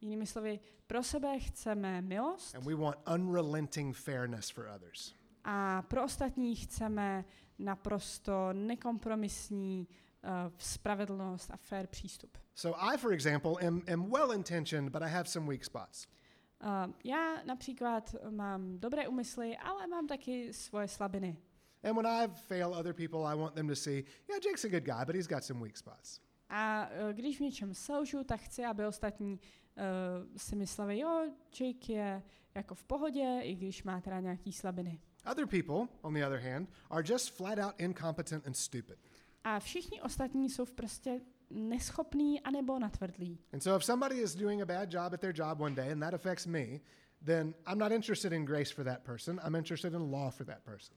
Jinými 0.00 0.26
slovy, 0.26 0.60
pro 0.86 1.02
sebe 1.02 1.38
chceme 1.38 2.02
milost 2.02 2.54
and 2.54 2.64
we 2.66 2.74
want 2.74 2.96
unrelenting 3.06 3.94
fairness 3.96 4.50
for 4.50 4.68
others. 4.68 5.14
a 5.44 5.82
pro 5.82 6.04
ostatní 6.04 6.56
chceme 6.56 7.24
naprosto 7.58 8.52
nekompromisní 8.52 9.88
uh, 9.88 10.30
spravedlnost 10.58 11.50
a 11.50 11.56
fair 11.56 11.86
přístup. 11.86 12.38
So 12.54 12.78
I, 12.94 12.96
for 12.96 13.12
example, 13.12 13.66
am, 13.66 13.82
am 13.92 14.10
well 14.10 14.32
intentioned, 14.32 14.90
but 14.92 15.02
I 15.02 15.08
have 15.08 15.24
some 15.28 15.46
weak 15.46 15.64
spots. 15.64 16.06
Uh, 16.64 16.92
já 17.04 17.42
například 17.44 18.14
mám 18.30 18.78
dobré 18.78 19.08
úmysly, 19.08 19.56
ale 19.56 19.86
mám 19.86 20.06
taky 20.06 20.52
svoje 20.52 20.88
slabiny. 20.88 21.36
And 21.84 21.96
when 21.96 22.06
I 22.06 22.28
fail 22.28 22.74
other 22.74 22.92
people, 22.94 23.20
I 23.26 23.34
want 23.36 23.54
them 23.54 23.68
to 23.68 23.76
see, 23.76 24.04
yeah, 24.28 24.40
Jake's 24.44 24.64
a 24.64 24.68
good 24.68 24.84
guy, 24.84 25.04
but 25.06 25.14
he's 25.14 25.28
got 25.28 25.44
some 25.44 25.60
weak 25.60 25.76
spots. 25.76 26.20
A 26.48 26.88
uh, 26.88 27.12
když 27.12 27.36
v 27.36 27.40
něčem 27.40 27.74
selžu, 27.74 28.24
tak 28.24 28.40
chci, 28.40 28.64
aby 28.64 28.86
ostatní 28.86 29.32
uh, 29.32 30.36
si 30.36 30.56
mysleli, 30.56 30.98
jo, 30.98 31.32
Jake 31.60 31.92
je 31.92 32.22
jako 32.54 32.74
v 32.74 32.84
pohodě, 32.84 33.40
i 33.42 33.54
když 33.54 33.82
má 33.82 34.00
teda 34.00 34.20
nějaký 34.20 34.52
slabiny. 34.52 35.00
Other 35.30 35.46
people, 35.46 35.88
on 36.02 36.14
the 36.14 36.26
other 36.26 36.40
hand, 36.40 36.68
are 36.90 37.04
just 37.06 37.36
flat 37.36 37.58
out 37.58 37.74
incompetent 37.78 38.46
and 38.46 38.56
stupid. 38.56 38.98
A 39.44 39.60
všichni 39.60 40.02
ostatní 40.02 40.50
jsou 40.50 40.64
prostě 40.66 41.20
neschopní 41.50 42.40
anebo 42.40 42.78
natvrdlí. 42.78 43.38
And 43.52 43.60
so 43.60 43.78
if 43.78 43.84
somebody 43.84 44.16
is 44.16 44.34
doing 44.34 44.62
a 44.62 44.66
bad 44.66 44.92
job 44.92 45.14
at 45.14 45.20
their 45.20 45.34
job 45.38 45.60
one 45.60 45.74
day 45.74 45.92
and 45.92 46.00
that 46.00 46.14
affects 46.14 46.46
me, 46.46 46.80
then 47.24 47.54
I'm 47.66 47.78
not 47.78 47.92
interested 47.92 48.32
in 48.32 48.44
grace 48.44 48.74
for 48.74 48.84
that 48.84 49.02
person. 49.02 49.40
I'm 49.46 49.54
interested 49.54 49.94
in 49.94 50.10
law 50.10 50.30
for 50.30 50.46
that 50.46 50.64
person. 50.64 50.96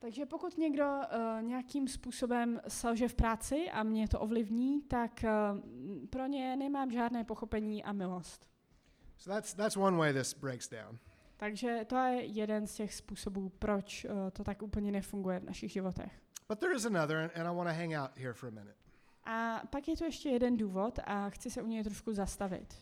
Takže 0.00 0.26
pokud 0.26 0.58
někdo 0.58 0.84
uh, 0.84 1.42
nějakým 1.42 1.88
způsobem 1.88 2.60
selže 2.68 3.08
v 3.08 3.14
práci 3.14 3.70
a 3.70 3.82
mě 3.82 4.08
to 4.08 4.20
ovlivní, 4.20 4.82
tak 4.82 5.24
uh, 5.24 6.08
pro 6.10 6.26
ně 6.26 6.56
nemám 6.56 6.90
žádné 6.90 7.24
pochopení 7.24 7.84
a 7.84 7.92
milost. 7.92 8.46
So 9.16 9.34
that's, 9.34 9.54
that's 9.54 9.76
one 9.76 9.96
way 9.96 10.12
this 10.12 10.34
breaks 10.34 10.68
down. 10.68 10.98
Takže 11.36 11.84
to 11.86 11.96
je 11.96 12.24
jeden 12.24 12.66
z 12.66 12.74
těch 12.74 12.94
způsobů, 12.94 13.48
proč 13.48 14.04
uh, 14.04 14.10
to 14.32 14.44
tak 14.44 14.62
úplně 14.62 14.92
nefunguje 14.92 15.40
v 15.40 15.44
našich 15.44 15.72
životech. 15.72 16.12
But 16.48 16.58
there 16.58 16.74
is 16.74 16.86
another, 16.86 17.16
and, 17.16 17.32
and 17.34 17.46
I 17.46 17.56
want 17.56 17.68
to 17.68 17.74
hang 17.74 17.94
out 17.94 18.10
here 18.16 18.32
for 18.32 18.48
a 18.48 18.52
minute. 18.52 18.74
A 19.24 19.62
pak 19.70 19.88
je 19.88 19.96
tu 19.96 20.04
ještě 20.04 20.28
jeden 20.28 20.56
důvod 20.56 20.98
a 21.04 21.30
chci 21.30 21.50
se 21.50 21.62
u 21.62 21.66
něj 21.66 21.84
trošku 21.84 22.12
zastavit. 22.12 22.74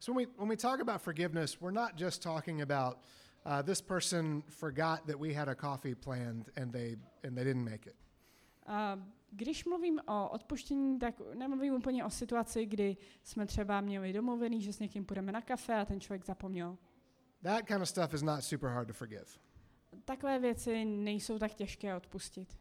So 0.00 0.18
when 0.18 0.26
we, 0.26 0.38
when 0.38 0.48
we 0.48 0.56
talk 0.56 0.80
about 0.80 1.02
forgiveness, 1.02 1.60
we're 1.60 1.80
not 1.80 2.00
just 2.00 2.22
talking 2.22 2.62
about 2.62 2.98
uh, 3.46 3.62
this 3.62 3.80
person 3.80 4.42
forgot 4.48 5.06
that 5.06 5.18
we 5.18 5.32
had 5.32 5.48
a 5.48 5.54
coffee 5.54 5.94
planned 5.94 6.50
and 6.56 6.72
they, 6.72 6.96
and 7.24 7.36
they 7.36 7.44
didn't 7.44 7.64
make 7.64 7.86
it. 7.86 7.96
A 8.66 8.98
když 9.30 9.64
mluvím 9.64 10.00
o 10.06 10.28
odpuštění, 10.28 10.98
tak 10.98 11.14
nemluvím 11.34 11.74
úplně 11.74 12.04
o 12.04 12.10
situaci, 12.10 12.66
kdy 12.66 12.96
jsme 13.22 13.46
třeba 13.46 13.80
měli 13.80 14.12
domluvený, 14.12 14.62
že 14.62 14.72
s 14.72 14.78
někým 14.78 15.04
půjdeme 15.04 15.32
na 15.32 15.40
kafe 15.40 15.74
a 15.74 15.84
ten 15.84 16.00
člověk 16.00 16.24
zapomněl. 16.24 16.78
That 17.42 17.66
kind 17.66 17.82
of 17.82 17.88
stuff 17.88 18.14
is 18.14 18.22
not 18.22 18.44
super 18.44 18.70
hard 18.70 18.88
to 18.88 18.94
forgive. 18.94 19.26
takové 20.04 20.38
věci 20.38 20.84
nejsou 20.84 21.38
tak 21.38 21.54
těžké 21.54 21.96
odpustit. 21.96 22.58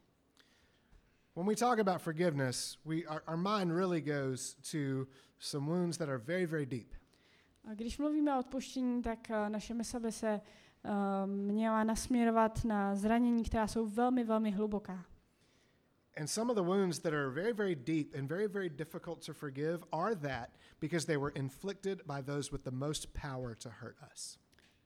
When 1.35 1.47
we 1.47 1.55
talk 1.55 1.79
about 1.79 2.01
forgiveness, 2.01 2.79
we, 2.85 2.95
our, 2.95 3.21
our 3.27 3.37
mind 3.37 3.71
really 3.71 4.01
goes 4.01 4.55
to 4.71 5.07
some 5.39 5.67
wounds 5.71 5.97
that 5.97 6.09
are 6.09 6.17
very, 6.17 6.45
very 6.45 6.65
deep. 6.65 6.93
A 7.63 7.73
když 7.73 7.97
mluvíme 7.97 8.35
o 8.35 8.39
odpuštění, 8.39 9.01
tak 9.01 9.31
eh, 9.31 9.49
naše 9.49 9.73
mysl 9.73 10.11
se 10.11 10.33
uh, 10.33 10.41
měla 11.25 11.83
nasměrovat 11.83 12.65
na 12.65 12.95
zranění, 12.95 13.43
která 13.43 13.67
jsou 13.67 13.85
velmi, 13.85 14.23
velmi 14.23 14.51
hluboká. 14.51 15.05
And 16.17 16.27
some 16.27 16.51
of 16.51 16.55
the 16.55 16.63
wounds 16.63 16.99
that 16.99 17.13
are 17.13 17.29
very, 17.29 17.53
very 17.53 17.75
deep 17.75 18.15
and 18.15 18.29
very, 18.29 18.47
very 18.47 18.69
difficult 18.69 19.25
to 19.25 19.33
forgive 19.33 19.83
are 19.91 20.15
that 20.15 20.49
because 20.79 21.05
they 21.05 21.17
were 21.17 21.31
inflicted 21.35 22.01
by 22.05 22.21
those 22.23 22.51
with 22.51 22.63
the 22.63 22.71
most 22.71 23.13
power 23.13 23.55
to 23.55 23.69
hurt 23.69 23.97
us. 24.13 24.37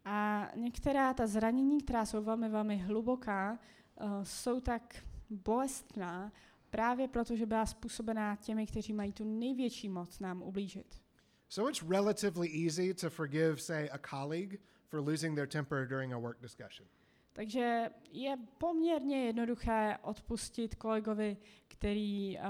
A 0.05 0.47
některá 0.55 1.13
ta 1.13 1.27
zranění, 1.27 1.81
která 1.81 2.05
jsou 2.05 2.23
velmi, 2.23 2.49
velmi 2.49 2.77
hluboká, 2.77 3.59
uh, 4.01 4.23
jsou 4.23 4.59
tak 4.59 4.95
bolestná 5.29 6.31
právě 6.69 7.07
proto, 7.07 7.35
že 7.35 7.45
byla 7.45 7.65
způsobená 7.65 8.35
těmi, 8.35 8.67
kteří 8.67 8.93
mají 8.93 9.13
tu 9.13 9.39
největší 9.39 9.89
moc 9.89 10.19
nám 10.19 10.41
ublížit. 10.41 11.01
So 11.49 11.71
it's 11.71 11.89
relatively 11.89 12.65
easy 12.65 12.93
to 12.93 13.09
forgive, 13.09 13.57
say, 13.57 13.89
a 13.91 13.97
colleague 13.97 14.57
for 14.89 15.02
losing 15.02 15.36
their 15.36 15.47
temper 15.47 15.86
during 15.86 16.13
a 16.13 16.17
work 16.17 16.41
discussion. 16.41 16.88
Takže 17.34 17.89
je 18.12 18.38
poměrně 18.58 19.25
jednoduché 19.25 19.97
odpustit 20.02 20.75
kolegovi, 20.75 21.38
který 21.67 22.38
uh, 22.38 22.43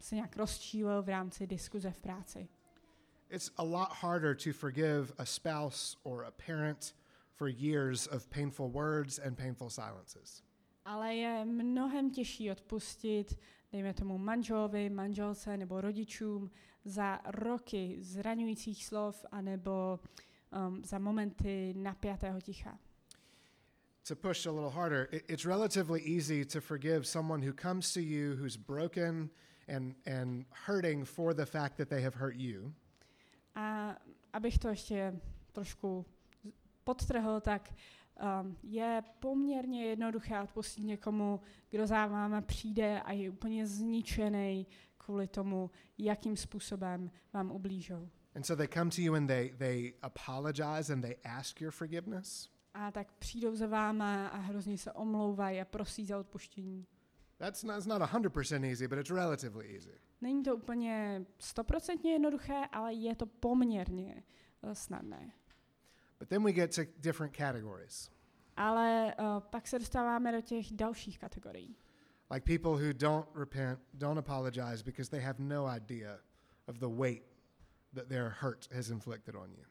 se 0.00 0.14
nějak 0.14 0.36
rozčílil 0.36 1.02
v 1.02 1.08
rámci 1.08 1.46
diskuze 1.46 1.90
v 1.90 1.98
práci. 2.00 2.48
It's 3.30 3.50
a 3.56 3.62
lot 3.62 3.88
harder 3.90 4.36
to 4.36 4.52
forgive 4.52 5.12
a 5.18 5.24
spouse 5.24 5.96
or 6.02 6.24
a 6.24 6.30
parent 6.46 6.94
for 7.34 7.48
years 7.48 8.06
of 8.06 8.26
painful 8.26 8.70
words 8.70 9.18
and 9.18 9.36
painful 9.36 9.70
silences. 9.70 10.42
Ale 10.84 11.14
je 11.14 11.44
mnohem 11.44 12.10
těžší 12.10 12.50
odpustit, 12.50 13.38
dejme 13.72 13.94
tomu 13.94 14.18
manželovi, 14.18 14.90
manželce 14.90 15.56
nebo 15.56 15.80
rodičům 15.80 16.50
za 16.84 17.20
roky 17.26 17.96
zraňujících 18.00 18.86
slov 18.86 19.24
anebo 19.30 20.00
um, 20.52 20.84
za 20.84 20.98
momenty 20.98 21.74
napjatého 21.76 22.40
ticha. 22.40 22.78
To 24.08 24.16
push 24.16 24.46
a 24.46 24.52
little 24.52 24.70
harder, 24.70 25.08
it, 25.12 25.24
it's 25.28 25.44
relatively 25.44 26.00
easy 26.00 26.44
to 26.44 26.60
forgive 26.60 27.06
someone 27.06 27.46
who 27.46 27.52
comes 27.52 27.92
to 27.92 28.00
you 28.00 28.36
who's 28.36 28.56
broken 28.56 29.30
and, 29.68 29.94
and 30.06 30.44
hurting 30.66 31.04
for 31.04 31.34
the 31.34 31.46
fact 31.46 31.76
that 31.76 31.88
they 31.88 32.02
have 32.02 32.14
hurt 32.14 32.36
you. 32.36 32.72
A 33.54 33.96
abych 34.32 34.58
to 34.58 34.68
ještě 34.68 35.20
trošku 35.52 36.06
podtrhl, 36.84 37.40
tak 37.40 37.74
um, 38.42 38.56
je 38.62 39.02
poměrně 39.20 39.84
jednoduché 39.84 40.40
odpustit 40.40 40.82
někomu, 40.82 41.40
kdo 41.70 41.86
za 41.86 42.06
váma 42.06 42.40
přijde 42.40 43.00
a 43.00 43.12
je 43.12 43.30
úplně 43.30 43.66
zničený 43.66 44.66
kvůli 44.98 45.26
tomu, 45.28 45.70
jakým 45.98 46.36
způsobem 46.36 47.10
vám 47.32 47.50
ublížou. 47.50 48.08
And 48.36 48.44
so 48.44 48.54
they 48.54 48.66
come 48.66 48.90
to 48.90 49.02
you 49.02 49.14
and 49.14 49.30
they, 49.30 49.52
they 49.58 49.94
apologize 50.02 50.92
and 50.92 51.02
they 51.02 51.16
ask 51.24 51.60
your 51.60 51.72
forgiveness. 51.72 52.48
A 52.74 52.90
tak 52.90 53.12
přijdou 53.12 53.56
za 53.56 53.66
váma 53.66 54.28
a 54.28 54.36
hrozně 54.36 54.78
se 54.78 54.92
omlouvají 54.92 55.60
a 55.60 55.64
prosí 55.64 56.06
za 56.06 56.18
odpuštění. 56.18 56.86
That's 57.38 57.62
not, 57.62 57.76
it's 57.76 57.86
not 57.86 58.02
100% 58.02 58.64
easy, 58.64 58.88
but 58.88 58.98
it's 58.98 59.10
relatively 59.10 59.74
easy. 59.74 60.00
Není 60.20 60.42
to 60.42 60.56
úplně 60.56 61.24
stoprocentně 61.38 62.12
jednoduché, 62.12 62.62
ale 62.72 62.92
je 62.94 63.16
to 63.16 63.26
poměrně 63.26 64.22
uh, 64.62 64.72
snadné. 64.72 65.32
But 66.18 66.28
then 66.28 66.42
we 66.42 66.52
get 66.52 66.74
to 66.76 66.82
different 66.98 67.36
categories, 67.36 68.10
Ale 68.56 69.14
uh, 69.18 69.40
pak 69.40 69.66
se 69.68 69.78
dostáváme 69.78 70.32
do 70.32 70.40
těch 70.40 70.72
dalších 70.72 71.18
kategorií. 71.18 71.76
like 72.30 72.58
people 72.58 72.70
who 72.86 72.92
don't 72.92 73.28
repent, 73.34 73.78
don't 73.94 74.18
apologize 74.18 74.82
because 74.84 75.10
they 75.10 75.20
have 75.20 75.38
no 75.38 75.66
idea 75.76 76.18
of 76.68 76.76
the 76.78 76.88
weight 76.88 77.35
that 77.94 78.08
their 78.08 78.28
hurt 78.40 78.72
has 78.72 78.90
inflicted 78.90 79.34
on 79.34 79.50
you. 79.52 79.64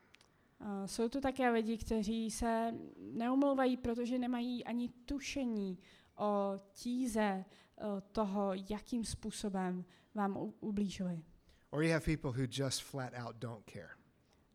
Uh, 0.60 0.86
jsou 0.86 1.10
tu 1.10 1.22
také 1.22 1.50
lidi, 1.50 1.78
kteří 1.78 2.32
se 2.32 2.74
neomlouvají, 2.98 3.78
protože 3.78 4.20
nemají 4.20 4.64
ani 4.64 4.90
tušení 4.90 5.80
o 6.18 6.54
tíze 6.74 7.46
uh, 7.46 8.00
toho, 8.12 8.52
jakým 8.70 9.06
způsobem 9.06 9.86
vám 10.14 10.38
u- 10.38 10.54
ublížili. 10.60 11.24
Or 11.70 11.84
you 11.84 11.92
have 11.92 12.06
people 12.06 12.32
who 12.32 12.48
just 12.52 12.82
flat 12.82 13.14
out 13.26 13.36
don't 13.36 13.72
care. 13.72 13.90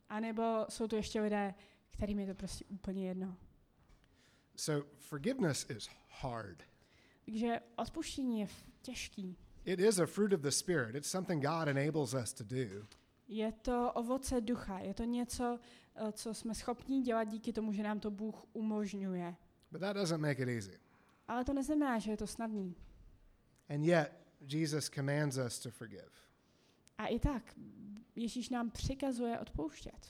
A 0.09 0.21
nebo 0.21 0.67
jsou 0.69 0.89
tu 0.89 0.97
ještě 0.97 1.21
lidé, 1.21 1.55
kterým 1.91 2.19
je 2.19 2.27
to 2.27 2.35
prostě 2.35 2.65
úplně 2.69 3.09
jedno. 3.09 3.37
So 4.57 4.89
forgiveness 4.99 5.71
is 5.71 5.89
hard. 6.21 6.63
Takže 7.25 7.61
odpuštění 7.77 8.41
je 8.41 8.49
těžký. 8.83 9.37
It 9.65 9.81
is 9.81 9.99
a 9.99 10.07
fruit 10.07 10.33
of 10.33 10.41
the 10.41 10.49
Spirit, 10.51 10.95
it's 10.95 11.11
something 11.11 11.45
God 11.45 11.69
enables 11.69 12.15
us 12.15 12.33
to 12.33 12.45
do. 12.45 12.87
Je 13.33 13.53
to 13.53 13.93
ovoce 13.93 14.41
ducha, 14.41 14.79
je 14.79 14.95
to 14.95 15.05
něco, 15.05 15.59
uh, 16.01 16.11
co 16.11 16.35
jsme 16.35 16.55
schopni 16.55 17.01
dělat 17.01 17.25
díky 17.25 17.53
tomu, 17.53 17.73
že 17.73 17.83
nám 17.83 18.01
to 18.01 18.11
Bůh 18.11 18.45
umožňuje. 18.53 19.37
But 19.71 19.81
that 19.81 19.97
doesn't 19.97 20.21
make 20.21 20.43
it 20.43 20.49
easy. 20.49 20.79
Ale 21.29 21.45
to 21.45 21.53
neznamená, 21.53 21.99
že 21.99 22.11
je 22.11 22.17
to 22.17 22.27
snadný. 22.27 22.77
And 23.69 23.85
yet, 23.85 24.13
Jesus 24.41 24.91
commands 24.91 25.37
us 25.37 25.59
to 25.59 25.71
forgive. 25.71 26.11
A 26.99 27.07
i 27.07 27.19
tak, 27.19 27.55
Ježíš 28.17 28.49
nám 28.49 28.71
přikazuje 28.71 29.39
odpouštět. 29.39 30.07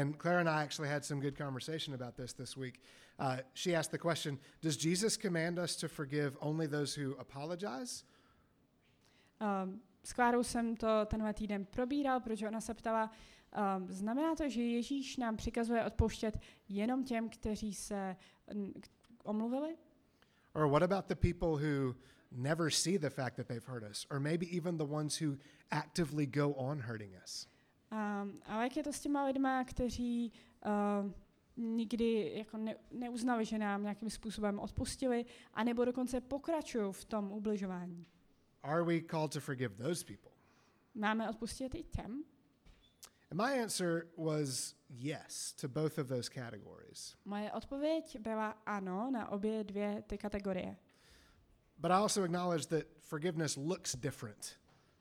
And 0.00 0.14
Claire 0.16 0.40
and 0.40 0.48
I 0.48 0.64
actually 0.64 0.88
had 0.88 1.04
some 1.04 1.20
good 1.20 1.36
conversation 1.36 1.94
about 1.94 2.14
this 2.14 2.32
this 2.32 2.56
week. 2.56 2.80
Uh, 3.18 3.36
she 3.54 3.76
asked 3.76 3.90
the 3.90 3.98
question 3.98 4.38
Does 4.62 4.76
Jesus 4.76 5.16
command 5.16 5.58
us 5.58 5.76
to 5.76 5.88
forgive 5.88 6.36
only 6.40 6.68
those 6.68 7.00
who 7.02 7.16
apologize? 7.18 8.04
Um, 9.40 9.80
s 10.04 10.12
Klárou 10.12 10.42
jsem 10.42 10.76
to 10.76 10.86
tenhle 11.06 11.34
týden 11.34 11.64
probíral, 11.64 12.20
protože 12.20 12.48
ona 12.48 12.60
se 12.60 12.74
ptala, 12.74 13.10
um, 13.76 13.88
znamená 13.88 14.34
to, 14.34 14.48
že 14.48 14.62
Ježíš 14.62 15.16
nám 15.16 15.36
přikazuje 15.36 15.84
odpouštět 15.84 16.38
jenom 16.68 17.04
těm, 17.04 17.28
kteří 17.28 17.74
se 17.74 18.16
omluvili? 19.24 19.76
Or 20.54 20.68
what 20.68 20.82
about 20.82 21.08
the 21.08 21.14
people 21.14 21.48
who 21.48 21.94
never 22.30 22.70
see 22.70 22.98
the 22.98 23.10
fact 23.10 23.36
that 23.36 23.46
they've 23.46 23.72
hurt 23.72 23.84
us? 23.90 24.06
Or 24.10 24.20
maybe 24.20 24.46
even 24.56 24.76
the 24.76 24.84
ones 24.84 25.20
who 25.20 25.36
actively 25.70 26.26
go 26.26 26.50
on 26.50 26.80
hurting 26.80 27.14
us? 27.24 27.46
Um, 27.92 28.42
ale 28.46 28.62
jak 28.62 28.76
je 28.76 28.82
to 28.82 28.92
s 28.92 29.00
těma 29.00 29.24
lidma, 29.24 29.64
kteří 29.64 30.32
um, 31.02 31.14
nikdy 31.56 32.32
jako 32.36 32.56
ne, 32.56 32.76
neuznali, 32.90 33.44
že 33.44 33.58
nám 33.58 33.82
nějakým 33.82 34.10
způsobem 34.10 34.58
odpustili, 34.58 35.24
anebo 35.54 35.84
dokonce 35.84 36.20
pokračují 36.20 36.92
v 36.92 37.04
tom 37.04 37.32
ubližování? 37.32 38.06
Are 38.62 38.84
we 38.84 39.00
called 39.00 39.32
to 39.32 39.40
forgive 39.40 39.76
those 39.76 40.04
people? 40.04 40.30
Máme 40.94 41.28
odpustit 41.30 41.74
i 41.74 41.82
těm? 41.82 42.24
And 43.30 43.40
my 43.40 43.62
answer 43.62 44.06
was 44.16 44.74
yes 44.88 45.52
to 45.52 45.68
both 45.68 45.98
of 45.98 46.08
those 46.08 46.28
categories. 46.28 47.16
Moje 47.24 47.52
odpověď 47.52 48.18
byla 48.20 48.50
ano 48.66 49.10
na 49.10 49.28
obě 49.28 49.64
dvě 49.64 50.02
ty 50.06 50.18
kategorie. 50.18 50.76
But 51.78 51.90
I 51.90 51.94
also 51.94 52.22
acknowledge 52.22 52.66
that 52.66 52.84
forgiveness 53.00 53.56
looks 53.56 53.96
different 53.96 54.56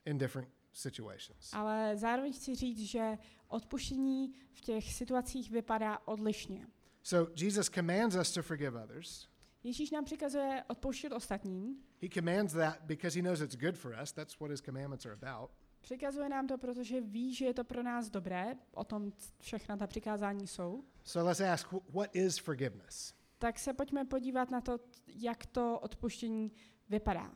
in 0.06 0.18
different 0.18 0.50
situations. 0.74 1.54
Ale 1.54 1.98
zároveň 1.98 2.34
chci 2.34 2.56
říct, 2.56 2.80
že 2.80 3.18
odpuštění 3.48 4.34
v 4.54 4.62
těch 4.62 4.94
situacích 4.94 5.52
vypadá 5.52 6.00
odlišně. 6.06 6.68
So 7.04 7.32
Jesus 7.36 7.70
commands 7.70 8.16
us 8.16 8.32
to 8.32 8.42
forgive 8.42 8.84
others. 8.84 9.28
Ježíš 9.64 9.92
nám 9.92 10.06
přikazuje 10.06 10.64
odpouštět 10.68 11.12
ostatním. 11.12 11.76
He 12.02 12.10
commands 12.10 12.54
that 12.54 12.82
because 12.82 13.20
he 13.20 13.24
knows 13.24 13.42
it's 13.42 13.56
good 13.56 13.78
for 13.78 13.96
us. 14.04 14.12
That's 14.12 14.40
what 14.40 14.52
his 14.52 14.62
commandments 14.62 15.06
are 15.06 15.18
about. 15.22 15.52
Přikazuje 15.82 16.30
nám 16.30 16.48
to, 16.48 16.58
protože 16.58 17.02
ví, 17.02 17.34
že 17.36 17.46
je 17.46 17.54
to 17.54 17.64
pro 17.64 17.84
nás 17.84 18.10
dobré. 18.10 18.56
O 18.72 18.84
tom 18.84 19.14
všechna 19.40 19.78
ta 19.78 19.88
přikázání 19.88 20.48
jsou. 20.48 20.84
So 21.04 21.28
let's 21.30 21.42
ask 21.42 21.72
wh- 21.72 21.82
what 21.94 22.16
is 22.16 22.38
forgiveness? 22.38 23.14
Tak 23.38 23.60
se 23.60 23.74
pojďme 23.74 24.06
podívat 24.06 24.52
na 24.52 24.62
to, 24.62 24.80
jak 25.08 25.46
to 25.46 25.80
odpuštění 25.80 26.52
vypadá. 26.90 27.32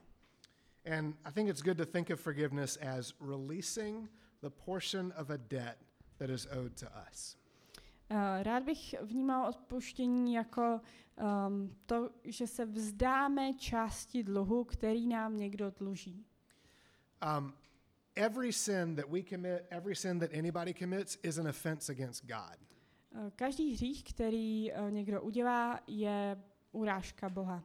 And 0.97 1.15
I 1.25 1.31
think 1.33 1.49
it's 1.49 1.61
good 1.61 1.77
to 1.77 1.85
think 1.85 2.09
of 2.09 2.19
forgiveness 2.21 2.77
as 2.77 3.13
releasing 3.21 4.09
the 4.41 4.49
portion 4.49 5.13
of 5.21 5.29
a 5.29 5.37
debt 5.37 5.77
that 6.17 6.29
is 6.29 6.47
owed 6.57 6.79
to 6.79 6.85
us. 7.11 7.37
Eh, 8.09 8.43
Rád 8.43 8.63
bych 8.63 8.95
vnímal 9.01 9.49
odpuštění 9.49 10.33
jako 10.33 10.81
um, 11.47 11.75
to, 11.85 12.09
že 12.23 12.47
se 12.47 12.65
vzdáme 12.65 13.53
části 13.53 14.23
dluhu, 14.23 14.63
který 14.63 15.07
nám 15.07 15.37
někdo 15.37 15.71
dluží. 15.71 16.25
Um, 17.37 17.53
every 18.15 18.53
sin 18.53 18.95
that 18.95 19.05
we 19.09 19.23
commit, 19.23 19.61
every 19.69 19.95
sin 19.95 20.19
that 20.19 20.33
anybody 20.33 20.73
commits, 20.73 21.17
is 21.23 21.37
an 21.37 21.47
offense 21.47 21.91
against 21.91 22.25
God. 22.25 22.57
Eh, 23.15 23.31
Každý 23.35 23.73
hřích, 23.73 24.03
který 24.03 24.71
eh, 24.73 24.91
někdo 24.91 25.21
udělá, 25.21 25.79
je 25.87 26.43
urážka 26.71 27.29
Boha. 27.29 27.63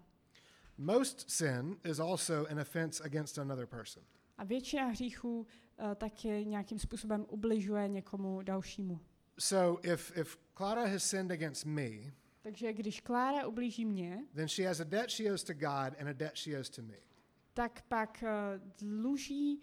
Most 0.78 1.30
sin 1.30 1.76
is 1.84 1.98
also 2.00 2.46
an 2.50 2.60
offense 2.60 3.04
against 3.04 3.38
another 3.38 3.66
person. 3.66 4.04
A 4.38 4.44
většina 4.44 4.86
hříchů 4.86 5.40
uh, 5.40 5.94
taky 5.94 6.46
nějakým 6.46 6.78
způsobem 6.78 7.26
ubližuje 7.28 7.88
někomu 7.88 8.42
dalšímu. 8.42 9.00
So 9.40 9.80
if, 9.92 10.16
if 10.16 10.36
Clara 10.54 10.86
has 10.86 11.02
sinned 11.04 11.30
against 11.30 11.64
me, 11.66 12.12
Takže 12.42 12.72
když 12.72 13.00
Klára 13.00 13.46
ublíží 13.46 13.84
mě, 13.84 14.24
then 14.34 14.48
she 14.48 14.68
has 14.68 14.80
a 14.80 14.84
debt 14.84 15.10
she 15.10 15.30
owes 15.30 15.44
to 15.44 15.54
God 15.54 15.94
and 16.00 16.08
a 16.08 16.12
debt 16.12 16.36
she 16.36 16.56
owes 16.56 16.70
to 16.70 16.82
me. 16.82 16.94
tak 17.54 17.82
pak 17.88 18.24
uh, 18.26 18.28
dluží 18.78 19.60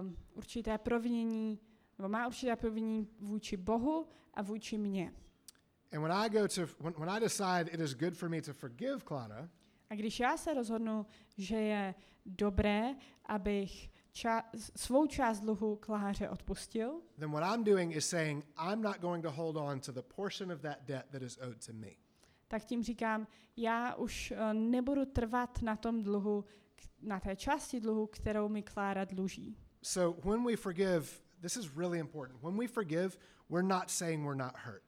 um, 0.00 0.16
určité 0.34 0.78
provinění, 0.78 1.60
nebo 1.98 2.08
má 2.08 2.26
určité 2.26 2.56
provinění 2.56 3.08
vůči 3.20 3.56
Bohu 3.56 4.08
a 4.34 4.42
vůči 4.42 4.78
mně. 4.78 5.12
And 5.92 6.02
when 6.02 6.12
I 6.12 6.28
go 6.30 6.48
to 6.48 6.66
when, 6.80 6.94
when 6.98 7.10
I 7.10 7.20
decide 7.20 7.70
it 7.72 7.80
is 7.80 7.94
good 7.94 8.14
for 8.16 8.28
me 8.28 8.42
to 8.42 8.52
forgive 8.52 8.98
Clara, 9.08 9.48
A 9.90 9.94
když 9.94 10.20
já 10.20 10.36
se 10.36 10.54
rozhodnu, 10.54 11.06
že 11.36 11.56
je 11.56 11.94
dobré, 12.26 12.94
abych 13.24 13.90
ča- 14.12 14.42
svou 14.76 15.06
část 15.06 15.40
dluhu 15.40 15.76
Kláře 15.76 16.28
odpustil, 16.28 17.00
then 17.18 17.30
what 17.30 17.54
I'm 17.56 17.64
doing 17.64 17.96
is 17.96 18.08
saying 18.08 18.44
I'm 18.70 18.82
not 18.82 18.98
going 19.00 19.22
to 19.24 19.30
hold 19.30 19.56
on 19.56 19.80
to 19.80 19.92
the 19.92 20.02
portion 20.02 20.52
of 20.52 20.60
that 20.60 20.78
debt 20.84 21.06
that 21.10 21.22
is 21.22 21.38
owed 21.38 21.66
to 21.66 21.72
me. 21.72 21.88
tak 22.48 22.64
tím 22.64 22.82
říkám, 22.82 23.26
já 23.56 23.94
už 23.94 24.30
uh, 24.32 24.52
nebudu 24.54 25.04
trvat 25.04 25.62
na 25.62 25.76
tom 25.76 26.02
dluhu, 26.02 26.44
k- 26.74 27.02
na 27.02 27.20
té 27.20 27.36
části 27.36 27.80
dluhu, 27.80 28.06
kterou 28.06 28.48
mi 28.48 28.62
Klára 28.62 29.04
dluží. 29.04 29.56
So 29.82 30.28
when 30.30 30.44
we 30.44 30.56
forgive, 30.56 31.06
this 31.40 31.56
is 31.56 31.76
really 31.76 31.98
important. 31.98 32.42
When 32.42 32.56
we 32.58 32.68
forgive, 32.68 33.10
we're 33.50 33.68
not 33.68 33.90
saying 33.90 34.24
we're 34.26 34.44
not 34.44 34.52
hurt. 34.64 34.82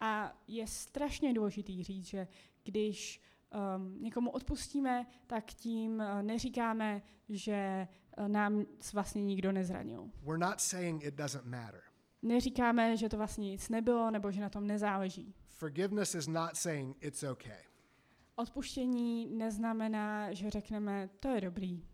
A 0.00 0.32
je 0.46 0.66
strašně 0.66 1.32
důležitý 1.34 1.82
říct, 1.84 2.06
že 2.06 2.28
když 2.64 3.22
um, 3.76 4.02
někomu 4.02 4.30
odpustíme, 4.30 5.06
tak 5.26 5.44
tím 5.44 5.92
uh, 6.00 6.22
neříkáme, 6.22 7.02
že 7.28 7.88
nám 8.26 8.66
vlastně 8.92 9.22
nikdo 9.22 9.52
nezranil. 9.52 10.10
We're 10.22 10.38
not 10.38 10.60
saying 10.60 11.04
it 11.04 11.14
doesn't 11.14 11.44
matter. 11.44 11.80
Neříkáme, 12.22 12.96
že 12.96 13.08
to 13.08 13.16
vlastně 13.16 13.50
nic 13.50 13.68
nebylo 13.68 14.10
nebo 14.10 14.30
že 14.30 14.40
na 14.40 14.50
tom 14.50 14.66
nezáleží. 14.66 15.34
Forgiveness 15.46 16.14
is 16.14 16.26
not 16.26 16.56
saying 16.56 16.96
it's 17.00 17.22
okay. 17.22 17.62
Odpuštění 18.36 19.26
neznamená, 19.26 20.32
že 20.32 20.50
řekneme, 20.50 21.08
to 21.20 21.28
je 21.28 21.40
dobrý. 21.40 21.84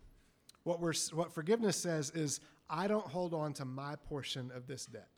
What 0.64 0.80
we're 0.80 0.98
what 1.12 1.32
forgiveness 1.32 1.82
says 1.82 2.12
is 2.14 2.40
I 2.68 2.88
don't 2.88 3.06
hold 3.12 3.32
on 3.32 3.52
to 3.52 3.64
my 3.64 3.96
portion 4.08 4.52
of 4.58 4.64
this 4.66 4.87
debt. 4.87 5.08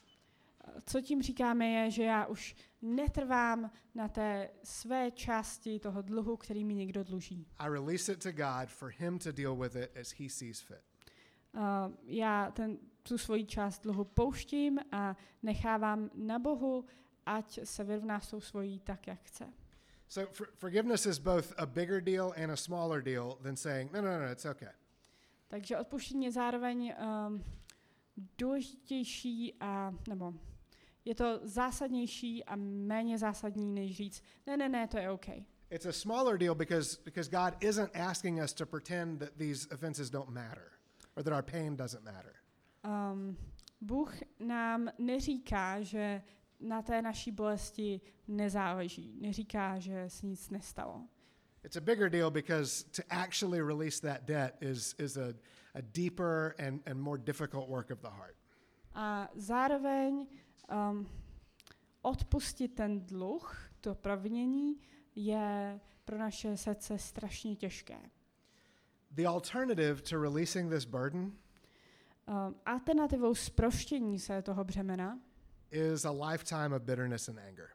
Co 0.86 1.00
tím 1.00 1.22
říkáme 1.22 1.66
je, 1.66 1.90
že 1.90 2.02
já 2.02 2.26
už 2.26 2.56
netrvám 2.82 3.70
na 3.94 4.08
té 4.08 4.50
své 4.62 5.10
části 5.10 5.80
toho 5.80 6.02
dluhu, 6.02 6.36
který 6.36 6.64
mi 6.64 6.74
někdo 6.74 7.04
dluží. 7.04 7.46
I 7.58 7.70
release 7.70 8.12
it 8.12 8.22
to 8.22 8.32
God 8.32 8.68
for 8.68 8.92
him 8.98 9.18
to 9.18 9.32
deal 9.32 9.56
with 9.56 9.76
it 9.76 9.96
as 10.00 10.12
he 10.20 10.28
sees 10.30 10.60
fit. 10.60 10.95
Uh, 11.56 11.62
já 12.04 12.50
ten, 12.50 12.78
tu 13.02 13.18
svoji 13.18 13.46
část 13.46 13.82
dluhu 13.82 14.04
pouštím 14.04 14.78
a 14.92 15.16
nechávám 15.42 16.10
na 16.14 16.38
Bohu, 16.38 16.84
ať 17.26 17.60
se 17.64 17.84
vyrovná 17.84 18.20
s 18.20 18.30
tou 18.30 18.40
svojí 18.40 18.80
tak, 18.80 19.06
jak 19.06 19.20
chce. 19.22 19.52
So 20.08 20.32
for, 20.32 20.48
forgiveness 20.54 21.06
is 21.06 21.18
both 21.18 21.52
a 21.56 21.66
bigger 21.66 22.00
deal 22.00 22.32
and 22.36 22.50
a 22.50 22.56
smaller 22.56 23.02
deal 23.02 23.38
than 23.42 23.56
saying 23.56 23.92
no 23.92 24.02
no 24.02 24.10
no, 24.10 24.20
no 24.20 24.32
it's 24.32 24.44
okay. 24.44 24.72
Takže 25.48 25.78
odpuštění 25.78 26.24
je 26.24 26.32
zároveň 26.32 26.94
um, 27.28 27.44
důležitější 28.38 29.54
a, 29.60 29.94
nebo 30.08 30.34
je 31.04 31.14
to 31.14 31.40
zásadnější 31.42 32.44
a 32.44 32.56
méně 32.56 33.18
zásadní, 33.18 33.74
než 33.74 33.96
říct, 33.96 34.22
ne, 34.46 34.56
ne, 34.56 34.68
ne, 34.68 34.88
to 34.88 34.98
je 34.98 35.10
OK. 35.10 35.28
It's 35.70 35.86
a 35.86 35.92
smaller 35.92 36.38
deal 36.38 36.54
because 36.54 36.98
because 37.04 37.30
God 37.30 37.64
isn't 37.64 37.96
asking 37.96 38.42
us 38.44 38.52
to 38.52 38.66
pretend 38.66 39.18
that 39.18 39.30
these 39.36 39.68
offenses 39.74 40.10
don't 40.10 40.30
matter 40.30 40.75
or 41.16 41.22
that 41.22 41.32
our 41.32 41.42
pain 41.42 41.76
doesn't 41.76 42.04
matter. 42.04 42.32
Um, 42.84 43.36
Bůh 43.80 44.14
nám 44.40 44.88
neříká, 44.98 45.82
že 45.82 46.22
na 46.60 46.82
té 46.82 47.02
naší 47.02 47.32
bolesti 47.32 48.00
nezáleží. 48.28 49.16
Neříká, 49.20 49.78
že 49.78 50.04
se 50.08 50.26
nic 50.26 50.50
nestalo. 50.50 51.02
It's 51.64 51.76
a 51.76 51.80
bigger 51.80 52.10
deal 52.10 52.30
because 52.30 52.84
to 52.84 53.02
actually 53.10 53.60
release 53.60 54.00
that 54.00 54.24
debt 54.24 54.56
is, 54.60 54.94
is 54.98 55.16
a, 55.16 55.34
a 55.74 55.80
deeper 55.80 56.54
and, 56.58 56.88
and 56.88 57.00
more 57.00 57.18
difficult 57.18 57.68
work 57.68 57.90
of 57.90 58.00
the 58.00 58.08
heart. 58.08 58.36
A 58.94 59.28
zároveň 59.34 60.26
um, 60.90 61.08
odpustit 62.02 62.74
ten 62.74 63.00
dluh, 63.00 63.56
to 63.80 63.94
provinění, 63.94 64.80
je 65.14 65.80
pro 66.04 66.18
naše 66.18 66.56
srdce 66.56 66.98
strašně 66.98 67.56
těžké. 67.56 68.10
The 69.16 69.26
alternative 69.26 70.02
to 70.02 70.18
releasing 70.18 70.70
this 70.70 70.84
burden 70.84 71.32
Um, 72.28 72.54
alternativou 72.66 73.34
zproštění 73.34 74.18
se 74.18 74.42
toho 74.42 74.64
břemena 74.64 75.18
is 75.70 76.04
a 76.04 76.10
lifetime 76.10 76.76
of 76.76 76.82
bitterness 76.82 77.28
and 77.28 77.38
anger. 77.38 77.68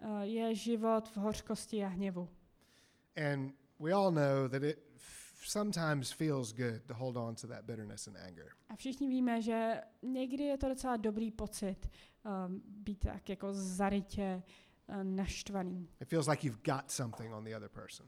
uh, 0.00 0.20
je 0.20 0.54
život 0.54 1.08
v 1.08 1.16
hořkosti 1.16 1.84
a 1.84 1.88
hněvu. 1.88 2.28
And 3.32 3.54
we 3.80 3.92
all 3.92 4.10
know 4.12 4.48
that 4.48 4.62
it 4.62 4.78
sometimes 5.42 6.12
feels 6.12 6.52
good 6.52 6.82
to 6.86 6.94
hold 6.94 7.16
on 7.16 7.34
to 7.34 7.46
that 7.46 7.64
bitterness 7.64 8.06
and 8.08 8.16
anger. 8.16 8.46
A 8.68 8.76
všichni 8.76 9.08
víme, 9.08 9.42
že 9.42 9.80
někdy 10.02 10.44
je 10.44 10.58
to 10.58 10.68
docela 10.68 10.96
dobrý 10.96 11.30
pocit 11.30 11.90
um, 12.46 12.62
být 12.66 12.98
tak 12.98 13.28
jako 13.28 13.48
zarytě 13.52 14.42
uh, 14.88 15.04
naštvaný. 15.04 15.88
It 16.00 16.08
feels 16.08 16.26
like 16.28 16.46
you've 16.46 16.62
got 16.64 16.90
something 16.90 17.34
on 17.34 17.44
the 17.44 17.56
other 17.56 17.68
person. 17.68 18.06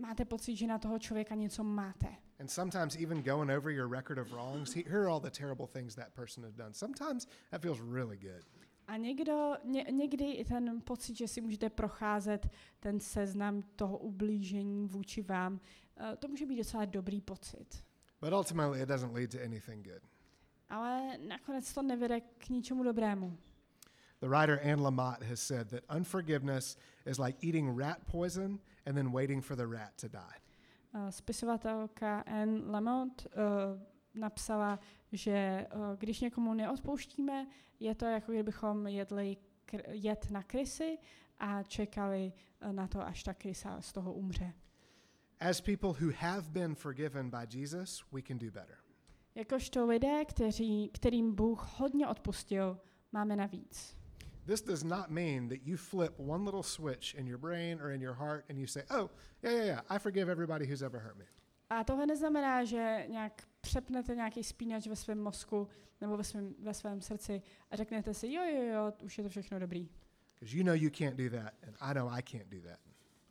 Máte 0.00 0.24
pocit, 0.24 0.56
že 0.56 0.66
na 0.66 0.78
toho 0.78 0.98
člověka 0.98 1.34
něco 1.34 1.64
máte. 1.64 2.06
And 2.40 2.50
sometimes 2.50 2.96
even 2.96 3.22
going 3.22 3.50
over 3.58 3.72
your 3.72 3.90
record 3.90 4.18
of 4.18 4.30
wrongs, 4.32 4.74
he- 4.74 4.84
here 4.88 5.00
are 5.00 5.08
all 5.10 5.20
the 5.20 5.30
terrible 5.30 5.66
things 5.66 5.94
that 5.94 6.12
person 6.14 6.44
has 6.44 6.54
done. 6.54 6.74
Sometimes 6.74 7.26
that 7.50 7.62
feels 7.62 7.80
really 7.80 8.16
good. 8.16 8.44
A 8.86 8.96
někdo, 8.96 9.54
ně, 9.64 9.86
někdy 9.90 10.30
i 10.32 10.44
ten 10.44 10.80
pocit, 10.80 11.16
že 11.16 11.28
si 11.28 11.40
můžete 11.40 11.70
procházet 11.70 12.48
ten 12.80 13.00
seznam 13.00 13.62
toho 13.76 13.98
ublížení 13.98 14.86
vůči 14.88 15.22
vám, 15.22 15.52
uh, 15.52 16.16
to 16.18 16.28
může 16.28 16.46
být 16.46 16.56
docela 16.56 16.84
dobrý 16.84 17.20
pocit. 17.20 17.84
But 18.20 18.32
ultimately, 18.32 18.82
it 18.82 18.88
doesn't 18.88 19.14
lead 19.14 19.30
to 19.30 19.38
anything 19.44 19.84
good. 19.84 20.02
Ale 20.68 21.18
nakonec 21.28 21.74
to 21.74 21.82
nevede 21.82 22.20
k 22.20 22.48
ničemu 22.48 22.82
dobrému. 22.82 23.38
The 24.20 24.28
writer 24.28 24.60
Anne 24.72 24.82
Lamott 24.82 25.22
has 25.22 25.40
said 25.40 25.68
that 25.70 25.96
unforgiveness 25.96 26.76
is 27.06 27.18
like 27.18 27.38
eating 27.46 27.78
rat 27.80 27.98
poison 28.10 28.58
and 28.86 28.96
then 28.96 29.12
waiting 29.12 29.44
for 29.44 29.56
the 29.56 29.66
rat 29.66 29.92
to 29.96 30.08
die. 30.08 30.40
Uh, 30.94 31.10
Spisovatelka 31.10 32.20
Anne 32.26 32.60
Lamont 32.70 33.26
uh, 33.26 33.80
napsala, 34.14 34.78
že 35.12 35.66
uh, 35.74 35.96
když 35.98 36.20
někomu 36.20 36.54
neodpouštíme, 36.54 37.46
je 37.80 37.94
to 37.94 38.04
jako 38.04 38.32
kdybychom 38.32 38.86
jedli 38.86 39.36
kr- 39.66 39.82
jed 39.90 40.30
na 40.30 40.42
krysy 40.42 40.98
a 41.38 41.62
čekali 41.62 42.32
uh, 42.66 42.72
na 42.72 42.88
to, 42.88 43.06
až 43.06 43.22
ta 43.22 43.34
krysa 43.34 43.80
z 43.80 43.92
toho 43.92 44.12
umře. 44.12 44.52
As 45.40 45.60
people 45.60 45.92
who 46.00 46.12
have 46.18 46.50
been 46.50 46.74
forgiven 46.74 47.30
by 47.30 47.58
Jesus, 47.58 48.04
we 48.12 48.22
can 48.22 48.38
do 48.38 48.50
better. 48.50 48.76
Jakožto 49.34 49.86
lidé, 49.86 50.24
kteří, 50.24 50.90
kterým 50.94 51.34
Bůh 51.34 51.78
hodně 51.78 52.08
odpustil, 52.08 52.80
máme 53.12 53.36
navíc. 53.36 53.95
This 54.46 54.62
does 54.62 54.84
not 54.84 55.10
mean 55.10 55.48
that 55.48 55.58
you 55.64 55.76
flip 55.76 56.14
one 56.18 56.44
little 56.44 56.62
switch 56.62 57.14
in 57.14 57.26
your 57.26 57.38
brain 57.38 57.80
or 57.80 57.90
in 57.90 58.00
your 58.00 58.14
heart 58.14 58.44
and 58.48 58.58
you 58.58 58.66
say, 58.66 58.82
oh, 58.90 59.10
yeah, 59.42 59.52
yeah, 59.52 59.64
yeah, 59.64 59.80
I 59.90 59.98
forgive 59.98 60.30
everybody 60.30 60.66
who's 60.66 60.82
ever 60.82 61.00
hurt 61.00 61.16
me. 61.18 61.24
A 61.70 61.84
tohle 61.84 62.06
neznamená, 62.06 62.64
že 62.64 63.06
nějak 63.08 63.42
přepnete 63.60 64.14
nějaký 64.14 64.44
spínač 64.44 64.86
ve 64.86 64.96
svém 64.96 65.22
mozku 65.22 65.68
nebo 66.00 66.16
ve 66.16 66.24
svém, 66.24 66.54
ve 66.58 66.74
svém 66.74 67.00
srdci 67.00 67.42
a 67.70 67.76
řeknete 67.76 68.14
si, 68.14 68.32
jo, 68.32 68.42
jo, 68.42 68.62
jo, 68.62 68.92
už 69.02 69.18
je 69.18 69.24
to 69.24 69.30
všechno 69.30 69.58
dobrý. 69.58 69.88
You 70.40 70.64
know 70.64 70.74
you 70.74 70.90
can't 70.90 71.16
do 71.16 71.30
that, 71.30 71.54
and 71.66 71.76
I 71.80 71.94
know 71.94 72.08
I 72.12 72.22
can't 72.22 72.48
do 72.48 72.60
that. 72.60 72.78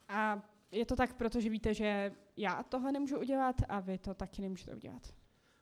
A 0.07 0.49
je 0.71 0.85
to 0.85 0.95
tak, 0.95 1.13
protože 1.13 1.49
víte, 1.49 1.73
že 1.73 2.11
já 2.37 2.63
tohle 2.63 2.91
nemůžu 2.91 3.19
udělat 3.19 3.55
a 3.69 3.79
vy 3.79 3.97
to 3.97 4.13
taky 4.13 4.41
nemůžete 4.41 4.75
udělat. 4.75 5.15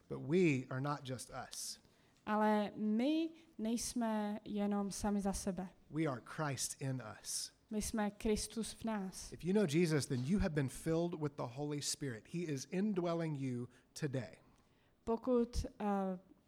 But 0.10 0.20
we 0.30 0.66
are 0.70 0.82
not 0.82 1.00
just 1.04 1.32
us, 1.50 1.80
Ale 2.26 2.72
my 2.76 3.30
nejsme 3.58 4.40
jenom 4.46 4.92
sami 4.92 5.22
za 5.22 5.34
sebe. 5.34 5.70
we 5.90 6.08
are 6.08 6.22
Christ 6.26 6.82
in 6.82 7.02
us. 7.22 7.52
My 7.70 7.82
jsme 7.82 8.12
Kristus 8.12 8.74
v 8.74 8.84
nás. 8.84 9.32
If 9.32 9.44
you 9.46 9.54
know 9.54 9.66
Jesus, 9.66 10.06
then 10.06 10.24
you 10.24 10.40
have 10.40 10.54
been 10.54 10.70
filled 10.70 11.22
with 11.22 11.36
the 11.36 11.48
Holy 11.48 11.82
Spirit. 11.82 12.28
He 12.28 12.40
is 12.40 12.68
indwelling 12.72 13.40
you 13.40 13.68
today. 14.00 14.38
Pokud 15.04 15.66
uh, 15.66 15.88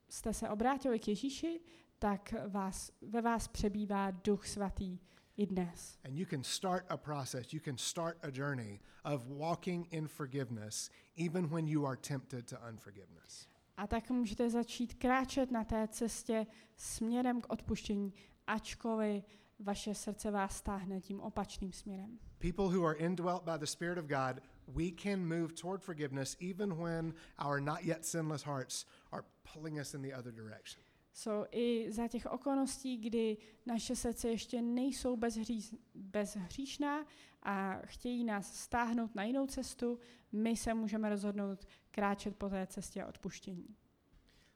jste 0.10 0.34
se 0.34 0.50
obrátili 0.50 1.00
k 1.00 1.08
Ježíši, 1.08 1.62
tak 2.00 2.34
vás, 2.48 2.92
ve 3.02 3.22
vás 3.22 3.48
přebývá 3.48 4.12
Duch 4.12 4.48
Svatý 4.48 5.00
i 5.38 5.46
dnes. 5.46 6.00
And 6.06 6.18
you 6.18 6.26
can 6.26 6.44
start 6.44 6.86
a 6.90 6.98
process, 6.98 7.54
you 7.54 7.60
can 7.60 7.78
start 7.78 8.18
a 8.24 8.30
journey 8.30 8.80
of 9.04 9.28
walking 9.28 9.94
in 9.94 10.08
forgiveness, 10.08 10.90
even 11.18 11.48
when 11.48 11.68
you 11.68 11.86
are 11.86 11.98
tempted 11.98 12.48
to 12.50 12.58
unforgiveness. 12.70 13.48
A 13.78 13.88
tak 13.88 14.10
můžete 14.10 14.50
začít 14.50 14.94
kráčet 14.94 15.52
na 15.52 15.64
té 15.64 15.88
cestě 15.88 16.48
směrem 16.78 17.42
k 17.42 17.54
odpuštění, 17.54 18.14
ačkoliv 18.48 19.24
vaše 19.60 19.96
srdce 19.96 20.32
vás 20.32 20.58
stáhne 20.58 21.02
tím 21.02 21.20
opačným 21.20 21.72
směrem. 21.72 22.20
People 22.38 22.78
who 22.78 22.86
are 22.88 22.98
indwelt 22.98 23.44
by 23.44 23.52
the 23.60 23.66
Spirit 23.66 23.98
of 23.98 24.06
God, 24.06 24.44
we 24.68 24.92
can 25.04 25.26
move 25.26 25.54
toward 25.62 25.82
forgiveness 25.82 26.38
even 26.52 26.74
when 26.84 27.14
our 27.46 27.62
not 27.62 27.84
yet 27.84 28.06
sinless 28.06 28.44
hearts 28.44 28.86
are 29.12 29.24
pulling 29.54 29.80
us 29.80 29.94
in 29.94 30.02
the 30.02 30.18
other 30.18 30.34
direction. 30.34 30.86
jsou 31.16 31.46
i 31.52 31.92
za 31.92 32.08
těch 32.08 32.26
okolností, 32.26 32.98
kdy 32.98 33.38
naše 33.66 33.96
srdce 33.96 34.30
ještě 34.30 34.62
nejsou 34.62 35.18
bezhří, 35.18 35.80
bezhříšná 35.96 37.06
a 37.44 37.82
chtějí 37.86 38.24
nás 38.24 38.56
stáhnout 38.56 39.16
na 39.16 39.24
jinou 39.24 39.48
cestu, 39.48 40.00
my 40.32 40.58
se 40.58 40.74
můžeme 40.74 41.10
rozhodnout 41.10 41.68
kráčet 41.96 42.36
po 42.36 42.50
té 42.50 42.68
cestě 42.68 43.06
odpuštění. 43.06 43.76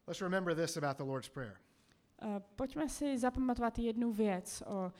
Let's 0.07 0.21
remember 0.21 0.55
this 0.55 0.77
about 0.77 0.97
the 0.97 1.03
Lord's 1.03 1.29
Prayer. 1.29 1.57
Uh, 2.23 2.39
pojďme 2.55 2.89
si 2.89 3.17
zapamatovat 3.17 3.79
jednu 3.79 4.11
věc 4.13 4.63
o, 4.65 4.91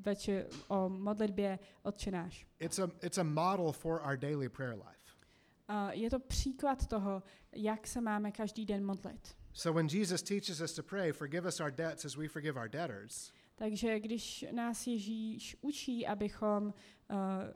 večer, 0.00 0.46
o 0.68 0.88
modlitbě 0.88 1.58
Otčenáš. 1.82 2.46
It's 2.58 2.78
a, 2.78 2.90
it's 3.02 3.18
a 3.18 3.22
model 3.22 3.72
for 3.72 4.02
our 4.06 4.16
daily 4.16 4.48
prayer 4.48 4.74
life. 4.74 5.12
Uh, 5.68 5.90
je 5.90 6.10
to 6.10 6.18
příklad 6.18 6.86
toho, 6.86 7.22
jak 7.52 7.86
se 7.86 8.00
máme 8.00 8.32
každý 8.32 8.66
den 8.66 8.86
modlit. 8.86 9.36
So 9.52 9.82
when 9.82 9.98
Jesus 9.98 10.22
teaches 10.22 10.60
us 10.60 10.72
to 10.74 10.82
pray, 10.82 11.12
forgive 11.12 11.48
us 11.48 11.60
our 11.60 11.70
debts 11.70 12.04
as 12.04 12.16
we 12.16 12.28
forgive 12.28 12.60
our 12.60 12.68
debtors, 12.68 13.32
Takže 13.58 14.00
když 14.00 14.44
nás 14.52 14.86
Ježíš 14.86 15.56
učí, 15.60 16.06
abychom 16.06 16.64
uh, 16.64 16.74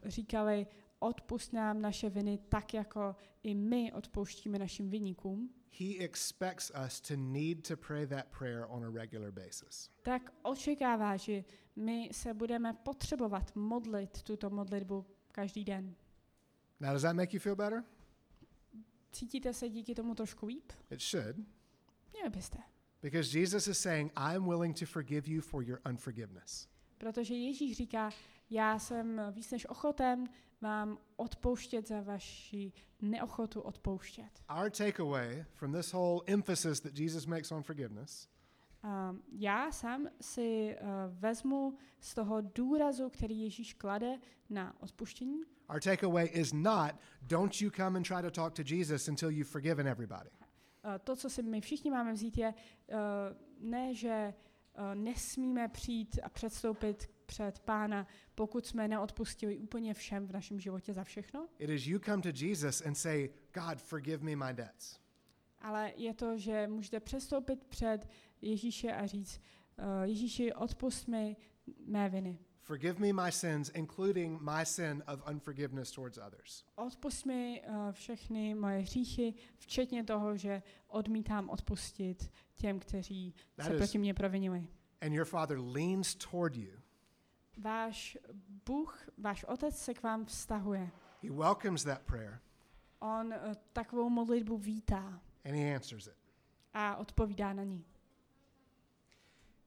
říkali, 0.05 0.67
odpust 1.01 1.53
nám 1.53 1.81
naše 1.83 2.11
viny 2.11 2.39
tak, 2.49 2.75
jako 2.75 3.17
i 3.43 3.55
my 3.55 3.93
odpouštíme 3.93 4.59
našim 4.59 4.91
viníkům, 4.91 5.51
he 5.79 6.05
expects 6.05 6.73
us 6.87 7.01
to 7.01 7.17
need 7.17 7.69
to 7.69 7.77
pray 7.77 8.07
that 8.07 8.27
prayer 8.39 8.67
on 8.69 8.85
a 8.85 8.91
regular 8.91 9.31
basis. 9.33 9.91
tak 10.03 10.33
očekává, 10.43 11.17
že 11.17 11.45
my 11.77 12.09
se 12.13 12.35
budeme 12.35 12.73
potřebovat 12.73 13.57
modlit 13.57 14.23
tuto 14.23 14.51
modlitbu 14.51 15.07
každý 15.33 15.65
den. 15.65 15.95
Now, 16.81 16.93
does 16.93 17.03
that 17.03 17.17
make 17.17 17.37
you 17.37 17.41
feel 17.41 17.57
better? 17.57 17.85
Cítíte 19.13 19.53
se 19.55 19.69
díky 19.69 19.95
tomu 19.95 20.15
trošku 20.15 20.47
líp? 20.47 20.73
It 20.91 21.01
should. 21.01 21.37
Měli 22.13 22.31
byste. 22.31 22.59
Because 23.03 23.39
Jesus 23.39 23.67
is 23.67 23.79
saying, 23.79 24.13
I 24.17 24.37
am 24.37 24.49
willing 24.49 24.79
to 24.79 24.87
forgive 24.87 25.31
you 25.31 25.41
for 25.41 25.63
your 25.63 25.81
unforgiveness. 25.91 26.69
Protože 26.99 27.35
Ježíš 27.35 27.77
říká, 27.77 28.11
já 28.51 28.79
jsem 28.79 29.21
víc 29.33 29.51
než 29.51 29.67
ochoten 29.69 30.29
vám 30.61 30.99
odpouštět 31.17 31.89
za 31.89 32.01
vaši 32.01 32.73
neochotu 33.01 33.61
odpouštět. 33.61 34.31
Our 34.61 34.71
takeaway 34.71 35.45
from 35.55 35.73
this 35.73 35.93
whole 35.93 36.21
emphasis 36.27 36.81
that 36.81 36.99
Jesus 36.99 37.27
makes 37.27 37.53
on 37.53 37.63
forgiveness 37.63 38.29
Um, 38.85 39.23
já 39.33 39.73
sám 39.73 40.09
si 40.21 40.77
uh, 40.81 40.89
vezmu 41.21 41.77
z 42.01 42.15
toho 42.15 42.41
důrazu, 42.41 43.11
který 43.11 43.41
Ježíš 43.43 43.75
klade 43.75 44.19
na 44.51 44.81
odpuštění. 44.81 45.41
Our 45.69 45.81
takeaway 45.81 46.29
is 46.33 46.53
not 46.53 46.93
don't 47.23 47.61
you 47.61 47.71
come 47.71 47.99
and 47.99 48.07
try 48.07 48.23
to 48.23 48.31
talk 48.31 48.55
to 48.55 48.63
Jesus 48.67 49.09
until 49.09 49.31
you've 49.31 49.51
forgiven 49.51 49.89
everybody. 49.89 50.31
Uh, 50.31 50.99
to, 51.05 51.17
co 51.17 51.31
si 51.31 51.43
my 51.43 51.61
všichni 51.61 51.91
máme 51.91 52.13
vzít, 52.13 52.39
je 52.39 52.55
uh, 52.55 52.97
ne, 53.71 53.95
že 53.95 54.35
uh, 54.79 54.95
nesmíme 54.95 55.69
přijít 55.69 56.19
a 56.23 56.29
předstoupit 56.29 57.11
před 57.31 57.59
Pána, 57.59 58.07
pokud 58.35 58.67
jsme 58.67 58.89
neodpustili 58.89 59.59
úplně 59.59 59.95
všem 59.95 60.27
v 60.27 60.33
našem 60.33 60.61
životě 60.61 60.93
za 60.95 61.05
všechno, 61.05 61.49
It 61.59 61.71
is 61.71 61.87
you 61.87 61.99
come 61.99 62.23
to 62.23 62.29
Jesus 62.35 62.81
and 62.87 62.95
say, 62.95 63.31
God, 63.55 63.79
forgive 63.79 64.25
me 64.25 64.37
my 64.37 64.55
debts. 64.55 64.99
ale 65.59 65.93
je 65.97 66.15
to, 66.15 66.39
že 66.39 66.67
můžete 66.67 67.01
přestoupit 67.01 67.65
před 67.65 68.09
Ježíše 68.43 68.93
a 68.93 69.07
říct, 69.07 69.41
uh, 69.79 69.85
Ježíši, 70.03 70.53
odpust 70.55 71.09
mi 71.09 71.37
mé 71.87 72.09
viny. 72.09 72.39
Forgive 72.61 72.99
me 73.01 73.13
my 73.25 73.33
sins, 73.33 73.71
including 73.75 74.41
my 74.41 74.67
sin 74.67 75.03
of 75.15 75.29
unforgiveness 75.31 75.91
towards 75.91 76.19
others. 76.19 76.65
Odpust 76.77 77.27
mi 77.27 77.63
uh, 77.69 77.93
všechny 77.93 78.55
moje 78.55 78.79
hříchy, 78.79 79.35
včetně 79.59 80.05
toho, 80.05 80.37
že 80.37 80.63
odmítám 80.89 81.49
odpustit 81.51 82.31
těm, 82.57 82.79
kteří 82.79 83.35
That 83.57 83.67
se 83.67 83.73
is- 83.73 83.79
proti 83.79 83.99
mně 83.99 84.15
provinili. 84.15 84.67
And 85.01 85.13
your 85.13 85.25
Father 85.27 85.59
leans 85.59 86.15
toward 86.15 86.57
you. 86.57 86.71
Váš 87.61 88.19
Bůh, 88.67 89.09
váš 89.19 89.45
Otec 89.45 89.79
se 89.79 89.95
k 89.95 90.03
vám 90.03 90.25
vztahuje. 90.25 90.91
He 91.23 91.31
welcomes 91.31 91.85
that 91.85 92.03
prayer 92.03 92.41
On 92.99 93.27
uh, 93.27 93.55
takovou 93.73 94.09
modlitbu 94.11 94.57
vítá 94.59 95.21
and 95.45 95.55
He 95.55 95.75
answers 95.75 96.07
it. 96.07 96.15
a 96.75 96.97
odpovídá 96.97 97.53
na 97.53 97.63
ní. 97.65 97.85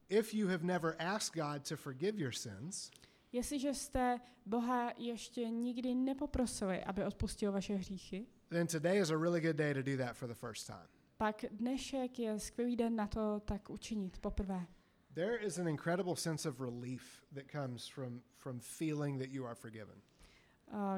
If 0.09 0.33
you 0.33 0.47
have 0.47 0.63
never 0.63 0.95
asked 0.99 1.33
God 1.43 1.67
to 1.69 1.77
forgive 1.77 2.19
your 2.21 2.31
sins, 2.33 2.91
Jestliže 3.31 3.73
jste 3.73 4.19
Boha 4.45 4.91
ještě 4.97 5.49
nikdy 5.49 5.95
nepoprosili, 5.95 6.83
aby 6.83 7.05
odpustil 7.05 7.51
vaše 7.51 7.75
hříchy, 7.75 8.27
then 8.49 8.67
today 8.67 8.99
is 9.01 9.09
a 9.09 9.17
really 9.17 9.41
good 9.41 9.55
day 9.55 9.73
to 9.73 9.81
do 9.81 9.97
that 9.97 10.13
for 10.17 10.27
the 10.27 10.35
first 10.35 10.67
time. 10.67 10.87
pak 11.17 11.45
dnešek 11.51 12.19
je 12.19 12.39
skvělý 12.39 12.75
den 12.75 12.95
na 12.95 13.07
to 13.07 13.39
tak 13.39 13.69
učinit 13.69 14.17
poprvé. 14.17 14.65
There 15.13 15.45
is 15.45 15.59
an 15.59 15.67
incredible 15.67 16.15
sense 16.15 16.49
of 16.49 16.59
relief 16.59 17.23
that 17.35 17.51
comes 17.51 17.87
from, 17.87 18.21
from 18.37 18.59
feeling 18.59 19.19
that 19.19 19.29
you 19.29 19.45
are 19.45 19.55
forgiven. 19.55 20.01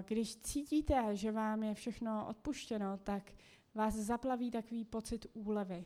Když 0.06 0.36
cítíte, 0.36 1.16
že 1.16 1.32
vám 1.32 1.64
je 1.64 1.74
všechno 1.74 2.28
odpuštěno, 2.30 2.98
tak 2.98 3.32
vás 3.74 3.94
zaplaví 3.96 4.52
takový 4.52 4.86
pocit 4.86 5.26
úlevy. 5.34 5.86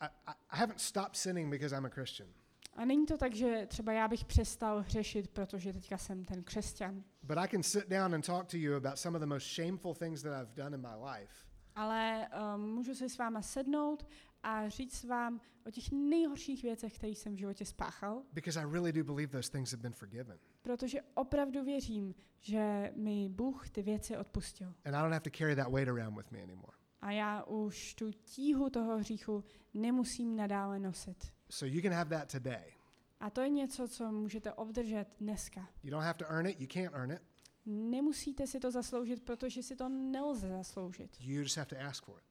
I, 0.00 0.06
I, 0.26 0.32
haven't 0.48 0.80
stopped 0.80 1.16
sinning 1.16 1.50
because 1.50 1.76
I'm 1.76 1.84
a 1.84 1.88
Christian, 1.88 2.28
A 2.76 2.84
není 2.84 3.06
to 3.06 3.18
tak, 3.18 3.34
že 3.34 3.66
třeba 3.66 3.92
já 3.92 4.08
bych 4.08 4.24
přestal 4.24 4.80
hřešit, 4.82 5.28
protože 5.28 5.72
teďka 5.72 5.98
jsem 5.98 6.24
ten 6.24 6.42
křesťan. 6.44 7.04
but 7.22 7.38
I 7.38 7.48
can 7.48 7.62
sit 7.62 7.88
down 7.88 8.14
and 8.14 8.26
talk 8.26 8.46
to 8.46 8.56
you 8.56 8.76
about 8.76 8.98
some 8.98 9.16
of 9.18 9.20
the 9.20 9.26
most 9.26 9.46
shameful 9.54 9.94
things 9.94 10.22
that 10.22 10.42
I've 10.42 10.54
done 10.64 10.76
in 10.76 10.80
my 10.80 11.04
life. 11.10 11.32
Ale 11.74 12.28
um, 12.54 12.60
můžu 12.74 12.94
si 12.94 13.08
s 13.08 13.18
váma 13.18 13.42
sednout 13.42 14.06
a 14.42 14.68
říct 14.68 15.04
vám 15.04 15.40
o 15.66 15.70
těch 15.70 15.84
nejhorších 15.92 16.62
věcech, 16.62 16.94
které 16.94 17.10
jsem 17.12 17.34
v 17.34 17.38
životě 17.38 17.64
spáchal, 17.64 18.22
Because 18.32 18.60
I 18.60 18.72
really 18.72 18.92
do 18.92 19.04
believe 19.04 19.32
those 19.32 19.50
things 19.50 19.70
have 19.72 19.82
been 19.82 19.92
forgiven. 19.92 20.38
protože 20.62 20.98
opravdu 21.14 21.64
věřím, 21.64 22.14
že 22.40 22.92
mi 22.96 23.28
Bůh 23.28 23.70
ty 23.70 23.82
věci 23.82 24.16
odpustil. 24.16 24.68
And 24.84 24.94
I 24.94 25.00
don't 25.02 25.12
have 25.12 25.20
to 25.20 25.30
carry 25.38 25.56
that 25.56 25.68
weight 25.72 25.88
around 25.88 26.16
with 26.16 26.30
me 26.30 26.42
anymore. 26.42 26.76
A 27.00 27.10
já 27.12 27.42
už 27.44 27.94
tu 27.94 28.10
tíhu 28.12 28.70
toho 28.70 28.98
hříchu 28.98 29.44
nemusím 29.74 30.36
nadále 30.36 30.78
nosit. 30.78 31.32
So 31.50 31.74
you 31.76 31.82
can 31.82 31.92
have 31.92 32.18
that 32.18 32.32
today. 32.32 32.72
A 33.20 33.30
to 33.30 33.40
je 33.40 33.48
něco, 33.48 33.88
co 33.88 34.12
můžete 34.12 34.52
obdržet 34.52 35.06
dneska. 35.20 35.68
You 35.82 35.90
don't 35.90 36.04
have 36.04 36.18
to 36.18 36.24
earn 36.32 36.46
it, 36.46 36.60
you 36.60 36.66
can't 36.72 36.94
earn 36.94 37.12
it. 37.12 37.22
Nemusíte 37.66 38.46
si 38.46 38.60
to 38.60 38.70
zasloužit, 38.70 39.22
protože 39.22 39.62
si 39.62 39.76
to 39.76 39.88
nelze 39.88 40.48
zasloužit. 40.48 41.16
You 41.20 41.40
just 41.42 41.56
have 41.56 41.66
to 41.68 41.76
ask 41.88 42.04
for 42.04 42.18
it. 42.18 42.24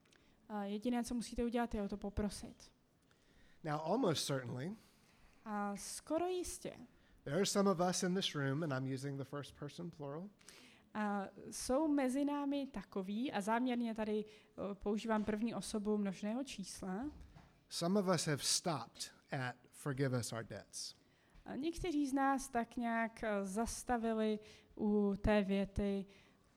A 0.49 0.63
jediné, 0.63 1.03
co 1.03 1.15
musíte 1.15 1.43
udělat, 1.43 1.73
je 1.75 1.81
o 1.83 1.87
to 1.87 1.97
poprosit. 1.97 2.71
Now, 3.63 3.79
almost 3.83 4.25
certainly, 4.27 4.75
A 5.45 5.75
skoro 5.77 6.27
jistě. 6.27 6.73
there 7.23 7.35
are 7.35 7.45
some 7.45 7.69
of 7.71 7.79
us 7.89 8.03
in 8.03 8.15
this 8.15 8.35
room, 8.35 8.63
and 8.63 8.73
I'm 8.73 8.93
using 8.93 9.17
the 9.17 9.23
first 9.25 9.55
person 9.59 9.91
plural, 9.91 10.29
A 10.93 11.27
jsou 11.51 11.87
mezi 11.87 12.25
námi 12.25 12.67
takový, 12.67 13.31
a 13.31 13.41
záměrně 13.41 13.95
tady 13.95 14.25
o, 14.71 14.75
používám 14.75 15.23
první 15.23 15.55
osobu 15.55 15.97
množného 15.97 16.43
čísla, 16.43 17.11
some 17.69 17.99
of 17.99 18.07
us 18.15 18.25
have 18.27 18.43
stopped 18.43 19.11
at 19.31 19.55
forgive 19.71 20.19
us 20.19 20.33
our 20.33 20.43
debts. 20.43 20.95
a 21.45 21.55
někteří 21.55 22.07
z 22.07 22.13
nás 22.13 22.49
tak 22.49 22.75
nějak 22.77 23.23
eh, 23.23 23.45
zastavili 23.45 24.39
u 24.77 25.15
té 25.21 25.41
věty 25.43 26.05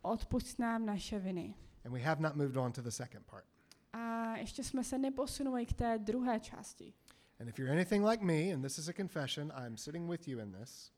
odpust 0.03 0.59
nám 0.59 0.87
naše 0.87 1.19
viny. 1.19 1.55
And 1.85 1.93
we 1.93 2.01
have 2.01 2.21
not 2.23 2.35
moved 2.35 2.57
on 2.57 2.73
to 2.73 2.83
the 2.83 2.91
second 2.91 3.27
part. 3.27 3.45
A 3.93 4.37
ještě 4.37 4.65
jsme 4.65 4.85
se 4.85 4.99
neposunuli 4.99 5.67
k 5.67 5.73
té 5.73 5.99
druhé 5.99 6.41
části. 6.41 6.95
And 7.41 7.49
if 7.49 7.59
you're 7.59 7.73
anything 7.73 8.07
like 8.07 8.25
me, 8.25 8.53
and 8.55 8.63
this 8.63 8.79
is 8.79 8.89
a 8.89 8.93
confession, 8.93 9.53
I'm 9.67 9.77
sitting 9.77 10.11
with 10.11 10.29
you 10.29 10.39
in 10.41 10.53
this. 10.53 10.93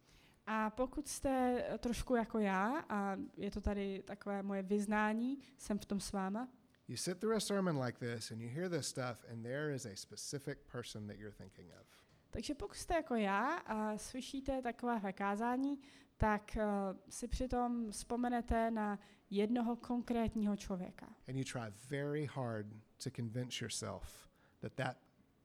A 0.46 0.70
pokud 0.70 1.08
jste 1.08 1.64
trošku 1.78 2.14
jako 2.16 2.38
já, 2.38 2.84
a 2.88 3.16
je 3.36 3.50
to 3.50 3.60
tady 3.60 4.02
takové 4.04 4.42
moje 4.42 4.62
vyznání, 4.62 5.38
jsem 5.58 5.78
v 5.78 5.84
tom 5.84 6.00
s 6.00 6.12
váma, 6.12 6.48
You 6.88 6.96
sit 6.96 7.18
through 7.18 7.36
a 7.36 7.40
sermon 7.40 7.82
like 7.84 7.98
this 7.98 8.30
and 8.30 8.40
you 8.42 8.48
hear 8.48 8.70
this 8.70 8.86
stuff, 8.88 9.24
and 9.32 9.42
there 9.42 9.74
is 9.74 9.86
a 9.86 9.96
specific 9.96 10.58
person 10.72 11.06
that 11.06 11.16
you're 11.16 11.36
thinking 11.36 11.70
of. 11.80 11.86
takže 12.30 12.54
pokud 12.54 12.76
jste 12.76 12.94
jako 12.94 13.14
já 13.14 13.54
a 13.54 13.98
slyšíte 13.98 14.62
takové 14.62 15.12
kázání, 15.12 15.78
tak 16.16 16.56
uh, 16.56 16.62
si 17.08 17.28
přitom 17.28 17.90
vzpomenete 17.90 18.70
na 18.70 18.98
jednoho 19.34 19.76
konkrétního 19.76 20.56
člověka. 20.56 21.06
And 21.28 21.36
you 21.36 21.44
try 21.44 21.72
very 21.88 22.26
hard 22.26 22.66
to 23.04 23.10
convince 23.10 23.64
yourself 23.64 24.28
that 24.60 24.72
that 24.72 24.96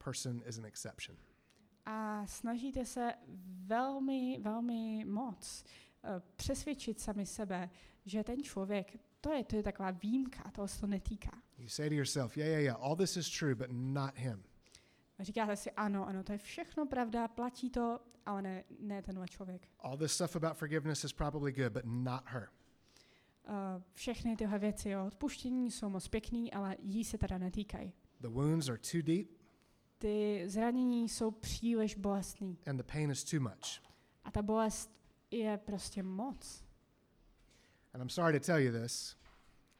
person 0.03 0.41
is 0.45 0.57
an 0.57 0.65
exception. 0.65 1.17
A 1.85 2.27
snažíte 2.27 2.85
se 2.85 3.13
velmi, 3.65 4.39
velmi 4.41 5.05
moc 5.05 5.63
uh, 6.03 6.09
přesvědčit 6.35 6.99
sami 6.99 7.25
sebe, 7.25 7.69
že 8.05 8.23
ten 8.23 8.43
člověk, 8.43 8.99
to 9.21 9.33
je, 9.33 9.43
to 9.43 9.55
je 9.55 9.63
taková 9.63 9.91
výjimka, 9.91 10.51
toho 10.51 10.67
se 10.67 10.79
to 10.79 10.87
netýká. 10.87 11.31
You 11.57 11.69
say 11.69 11.89
to 11.89 11.95
yourself, 11.95 12.37
yeah, 12.37 12.49
yeah, 12.49 12.63
yeah, 12.63 12.83
all 12.83 12.95
this 12.95 13.17
is 13.17 13.29
true, 13.29 13.55
but 13.55 13.67
not 13.71 14.15
him. 14.15 14.43
A 15.19 15.23
říkáte 15.23 15.55
si, 15.55 15.71
ano, 15.71 16.07
ano, 16.07 16.23
to 16.23 16.31
je 16.31 16.37
všechno 16.37 16.85
pravda, 16.85 17.27
platí 17.27 17.69
to, 17.69 17.99
ale 18.25 18.41
ne, 18.41 18.63
ne 18.79 19.01
tenhle 19.01 19.27
člověk. 19.27 19.67
All 19.79 19.97
this 19.97 20.11
stuff 20.11 20.35
about 20.35 20.57
forgiveness 20.57 21.03
is 21.03 21.13
probably 21.13 21.51
good, 21.51 21.73
but 21.73 21.83
not 21.85 22.21
her. 22.25 22.49
Uh, 23.49 23.83
všechny 23.93 24.35
tyhle 24.35 24.59
věci 24.59 24.95
o 24.97 25.05
odpuštění 25.07 25.71
jsou 25.71 25.89
moc 25.89 26.07
pěkný, 26.07 26.53
ale 26.53 26.75
jí 26.79 27.03
se 27.03 27.17
teda 27.17 27.37
netýkají. 27.37 27.93
The 28.21 28.27
wounds 28.27 28.69
are 28.69 28.77
too 28.91 29.01
deep, 29.01 29.27
ty 29.97 30.43
zranění 30.47 31.09
jsou 31.09 31.31
příliš 31.31 31.95
bolestný. 31.95 32.57
and 32.67 32.77
the 32.77 32.83
pain 32.93 33.11
is 33.11 33.23
too 33.23 33.39
much. 33.39 33.81
A 34.23 34.31
ta 34.31 34.41
bolest 34.41 34.91
je 35.31 35.57
prostě 35.57 36.03
moc. 36.03 36.63
And 37.93 38.01
I'm 38.01 38.09
sorry 38.09 38.39
to 38.39 38.45
tell 38.45 38.59
you 38.59 38.81
this, 38.83 39.17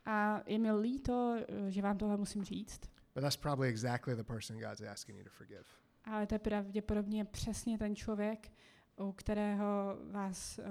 A 0.06 0.42
je 0.50 0.60
mi 0.60 0.72
líto, 0.72 1.36
eh, 1.38 1.72
že 1.72 1.82
vám 1.82 1.98
tohle 1.98 2.18
musím 2.18 2.44
říct, 2.44 2.80
but 3.16 3.22
that's 3.22 3.38
probably 3.38 3.70
exactly 3.70 4.16
the 4.16 4.24
person 4.24 4.60
God's 4.60 4.82
asking 4.82 5.18
you 5.18 5.24
to 5.24 5.30
forgive. 5.30 5.64
ale 6.04 6.28
to 6.28 6.36
je 6.36 6.40
pravděpodobně 6.40 7.26
přesně 7.26 7.78
ten 7.78 7.96
člověk, 7.96 8.52
u 9.00 9.12
kterého 9.12 9.98
vás 10.12 10.60
uh, 10.60 10.66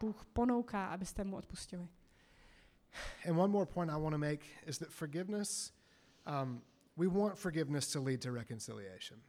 Bůh 0.00 0.24
ponouká, 0.32 0.86
abyste 0.86 1.24
mu 1.24 1.36
odpustili. 1.36 1.88
And 3.28 3.38
one 3.38 3.52
more 3.52 3.66
point 3.66 3.90
I 3.90 3.96
want 3.96 4.12
to 4.12 4.18
make 4.18 4.44
is 4.66 4.78
that 4.78 4.88
forgiveness, 4.88 5.72
um, 6.26 6.62
we 6.96 7.08
want 7.08 7.38
forgiveness 7.38 7.92
to 7.92 8.02
lead 8.02 8.22
to 8.22 8.32
reconciliation. 8.32 9.20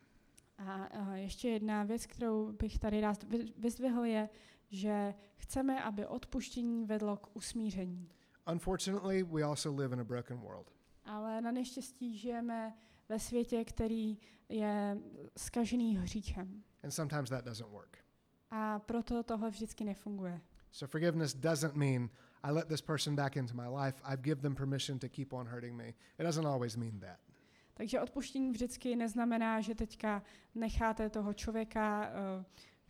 A 0.57 0.99
uh, 0.99 1.13
ještě 1.13 1.49
jedna 1.49 1.83
věc, 1.83 2.05
kterou 2.05 2.51
bych 2.51 2.79
tady 2.79 3.01
rád 3.01 3.23
vy- 3.23 3.53
vyzdvihl, 3.57 4.03
je, 4.03 4.29
že 4.69 5.13
chceme, 5.35 5.83
aby 5.83 6.05
odpuštění 6.07 6.85
vedlo 6.85 7.17
k 7.17 7.35
usmíření. 7.35 8.09
Unfortunately, 8.51 9.23
we 9.23 9.43
also 9.43 9.75
live 9.75 9.93
in 9.93 9.99
a 9.99 10.03
broken 10.03 10.37
world. 10.37 10.71
Ale 11.05 11.41
na 11.41 11.51
neštěstí 11.51 12.17
žijeme 12.17 12.73
ve 13.09 13.19
světě, 13.19 13.65
který 13.65 14.17
je 14.49 14.97
skažený 15.37 15.97
hříchem. 15.97 16.63
And 16.83 16.91
sometimes 16.91 17.29
that 17.29 17.45
doesn't 17.45 17.71
work. 17.71 17.97
A 18.51 18.79
proto 18.79 19.23
tohle 19.23 19.49
vždycky 19.49 19.83
nefunguje. 19.83 20.41
So 20.71 20.91
forgiveness 20.91 21.33
doesn't 21.33 21.75
mean 21.75 22.09
I 22.43 22.51
let 22.51 22.67
this 22.67 22.81
person 22.81 23.15
back 23.15 23.35
into 23.35 23.53
my 23.55 23.67
life. 23.67 24.01
I've 24.03 24.21
given 24.21 24.41
them 24.41 24.55
permission 24.55 24.99
to 24.99 25.09
keep 25.09 25.33
on 25.33 25.47
hurting 25.47 25.77
me. 25.77 25.87
It 26.19 26.23
doesn't 26.23 26.45
always 26.47 26.77
mean 26.77 26.99
that. 26.99 27.19
Takže 27.73 27.99
odpuštění 28.01 28.51
vždycky 28.51 28.95
neznamená, 28.95 29.61
že 29.61 29.75
teďka 29.75 30.23
necháte 30.55 31.09
toho 31.09 31.33
člověka, 31.33 32.09
uh, 32.37 32.43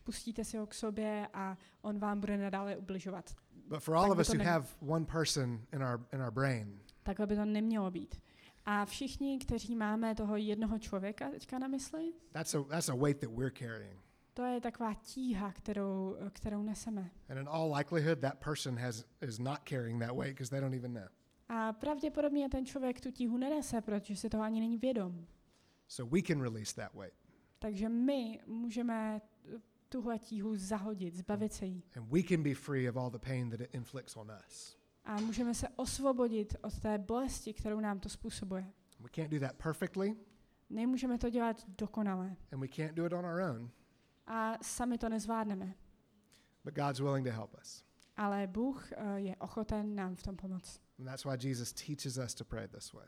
pustíte 0.04 0.43
si 0.43 0.58
ho 0.58 0.68
k 0.68 0.74
sobě 0.74 1.28
a 1.34 1.58
on 1.82 1.99
vám 1.99 2.20
bude 2.20 2.38
nadále 2.38 2.78
ubližovat. 2.78 3.36
But 3.68 3.80
for 3.84 3.95
all 3.95 4.04
Tak 4.04 4.12
of 4.12 4.20
us 4.20 4.28
who 4.30 4.38
ne- 4.38 4.43
have 4.43 4.68
one 4.88 5.06
person 5.06 5.62
in 5.74 5.84
our 5.84 5.99
in 6.14 6.22
our 6.22 6.32
brain, 6.32 6.80
Takhle 7.04 7.28
by 7.28 7.36
to 7.36 7.45
nemělo 7.45 7.91
být. 7.91 8.22
A 8.66 8.86
všichni, 8.86 9.39
kteří 9.39 9.76
máme 9.76 10.16
toho 10.16 10.36
jednoho 10.38 10.80
člověka 10.80 11.30
teďka 11.30 11.60
na 11.60 11.68
mysli, 11.68 12.14
that's 12.32 12.56
a 12.56 12.64
that's 12.64 12.89
a 12.89 12.95
weight 12.95 13.22
that 13.22 13.30
we're 13.30 13.52
carrying. 13.60 13.99
To 14.34 14.44
je 14.44 14.62
taková 14.62 14.94
tíha, 14.94 15.52
kterou, 15.52 16.18
kterou 16.34 16.64
neseme. 16.64 17.12
And 17.30 17.38
in 17.38 17.48
all 17.50 17.74
likelihood, 17.78 18.20
that 18.20 18.40
person 18.44 18.78
has 18.80 19.06
is 19.22 19.40
not 19.40 19.60
carrying 19.70 20.00
that 20.02 20.12
weight 20.16 20.34
because 20.34 20.50
they 20.50 20.62
don't 20.62 20.76
even 20.76 20.94
know. 20.94 21.08
A 21.50 21.74
pravděpodobně 21.74 22.50
ten 22.50 22.66
člověk 22.66 23.02
tu 23.02 23.12
tíhu 23.12 23.38
nenese, 23.38 23.82
protože 23.82 24.16
si 24.16 24.30
toho 24.30 24.44
ani 24.44 24.60
není 24.60 24.78
vědom. 24.78 25.26
So 25.88 26.16
we 26.16 26.22
can 26.22 26.42
release 26.42 26.76
that 26.76 26.94
weight, 26.94 27.18
Takže 27.60 27.90
my 27.90 28.40
můžeme 28.48 29.22
tuhle 29.90 30.20
tíhu 30.20 30.56
zahodit, 30.56 31.16
zbavit 31.16 31.54
se 31.54 31.66
jí. 31.66 31.84
and 31.96 32.12
we 32.12 32.24
can 32.24 32.44
be 32.44 32.54
free 32.54 32.90
of 32.90 32.96
all 32.98 33.10
the 33.10 33.20
pain 33.20 33.50
that 33.50 33.62
it 33.62 33.76
inflicts 33.76 34.18
on 34.18 34.32
us. 34.48 34.78
A 35.06 35.16
můžeme 35.22 35.54
se 35.54 35.68
osvobodit 35.76 36.56
od 36.62 36.80
té 36.80 36.98
bolesti, 36.98 37.54
kterou 37.54 37.80
nám 37.80 38.00
to 38.00 38.10
způsobuje. 38.10 38.66
We 39.00 39.10
can't 39.16 39.32
do 39.32 39.40
that 39.40 39.54
perfectly, 39.64 40.16
Nemůžeme 40.70 41.18
to 41.18 41.30
dělat 41.30 41.66
dokonale. 41.78 42.36
and 42.52 42.60
we 42.60 42.68
can't 42.68 42.92
do 42.94 43.06
it 43.06 43.14
on 43.14 43.26
our 43.26 43.42
own. 43.42 43.70
A 44.34 44.58
sami 44.62 44.98
to 44.98 45.10
nezvládneme. 45.10 45.74
But 46.64 46.74
God's 46.74 47.00
willing 47.00 47.28
to 47.28 47.34
help 47.34 47.54
us, 47.62 47.84
Ale 48.18 48.48
Bůh 48.48 48.92
eh, 48.92 49.20
je 49.20 49.36
ochoten 49.36 49.96
nám 49.96 50.16
v 50.16 50.24
tom 50.24 50.36
pomoct. 50.36 50.82
and 51.00 51.06
that's 51.08 51.26
why 51.26 51.48
Jesus 51.48 51.74
teaches 51.74 52.18
us 52.18 52.34
to 52.36 52.46
pray 52.46 52.68
this 52.68 52.94
way. 52.94 53.06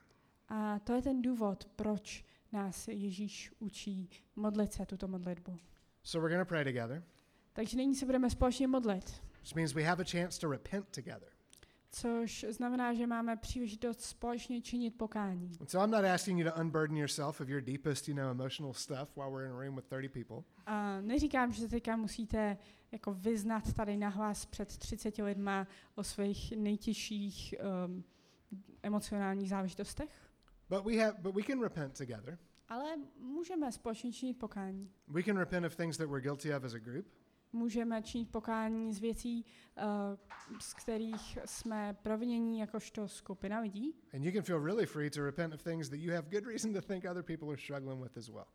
A 0.50 0.80
to 0.80 0.94
je 0.94 1.02
ten 1.02 1.22
důvod, 1.22 1.66
proč 1.76 2.26
nás 2.52 2.88
Ježíš 2.88 3.52
učí 3.60 4.10
modlit 4.36 4.74
se 4.74 4.86
tuto 4.86 5.08
modlitbu. 5.08 5.58
So 6.04 6.24
we're 6.28 6.36
going 6.36 6.48
to 6.48 6.50
pray 6.50 6.64
together, 6.64 7.04
Takže 7.54 7.78
nyní 7.78 7.96
se 7.96 8.06
budeme 8.06 8.30
společně 8.30 8.68
modlit, 8.68 9.22
which 9.42 9.56
means 9.56 9.74
we 9.74 9.84
have 9.84 10.02
a 10.04 10.06
chance 10.12 10.40
to 10.40 10.52
repent 10.52 10.90
together. 10.90 11.30
Což 12.04 12.46
znamená, 12.50 12.94
že 12.94 13.08
máme 13.08 13.38
příležitost 13.38 14.02
společně 14.02 14.62
činit 14.62 14.98
pokání. 14.98 15.52
So 15.68 15.86
I'm 15.86 15.92
not 15.92 16.06
asking 16.06 16.40
you 16.40 16.52
to 16.52 16.62
unburden 16.62 16.98
yourself 16.98 17.42
of 17.42 17.50
your 17.50 17.62
deepest, 17.62 18.08
you 18.08 18.16
know, 18.16 18.30
emotional 18.32 18.74
stuff 18.74 19.16
while 19.16 19.30
we're 19.32 19.46
in 19.46 19.52
a 19.52 19.60
room 19.64 19.76
with 19.76 19.86
30 19.86 20.10
people. 20.14 20.38
A 20.66 21.02
neříkám, 21.02 21.52
že 21.52 21.62
se 21.62 21.68
teďka 21.68 21.96
musíte 21.96 22.58
jako 22.92 23.14
vyznat 23.14 23.74
tady 23.74 23.98
nahlas 23.98 24.46
před 24.46 24.78
30 24.78 25.18
lidma 25.18 25.68
o 25.96 26.04
svých 26.04 26.52
nejtěžších 26.58 27.56
um, 27.86 28.04
emocionálních 28.84 29.50
záležitostech, 29.50 30.10
But 30.70 30.86
we 30.86 30.98
have 30.98 31.14
but 31.22 31.36
we 31.36 31.44
can 31.44 31.62
repent 31.62 31.98
together. 31.98 32.38
ale 32.70 32.84
můžeme 33.20 33.72
společně 33.72 34.12
činit 34.12 34.34
pokání. 34.40 34.90
We 35.08 35.24
can 35.24 35.38
repent 35.38 35.66
of 35.66 35.76
things 35.76 35.98
that 35.98 36.10
we're 36.10 36.22
guilty 36.22 36.56
of 36.56 36.64
as 36.64 36.74
a 36.74 36.80
group. 36.80 37.06
Můžeme 37.54 38.02
činit 38.02 38.32
pokání 38.32 38.94
z 38.94 39.00
věcí, 39.00 39.46
uh, 39.78 39.84
z 40.60 40.74
kterých 40.74 41.38
jsme 41.46 41.98
provinění 42.04 42.60
jakožto 42.60 43.08
skupina 43.08 43.60
lidí. 43.60 43.96
And 44.14 44.24
you 44.24 44.32
can 44.32 44.42
feel 44.42 44.66
really 44.66 44.86
free 44.86 45.10
to 45.10 45.24
repent 45.24 45.54
of 45.54 45.64
things 45.64 45.90
that 45.90 46.00
you 46.00 46.14
have 46.14 46.28
good 46.30 46.46
reason 46.46 46.74
to 46.74 46.82
think 46.82 47.06
other 47.12 47.24
people 47.24 47.48
are 47.48 47.58
struggling 47.58 48.04
with 48.04 48.18
as 48.18 48.30
well. 48.30 48.46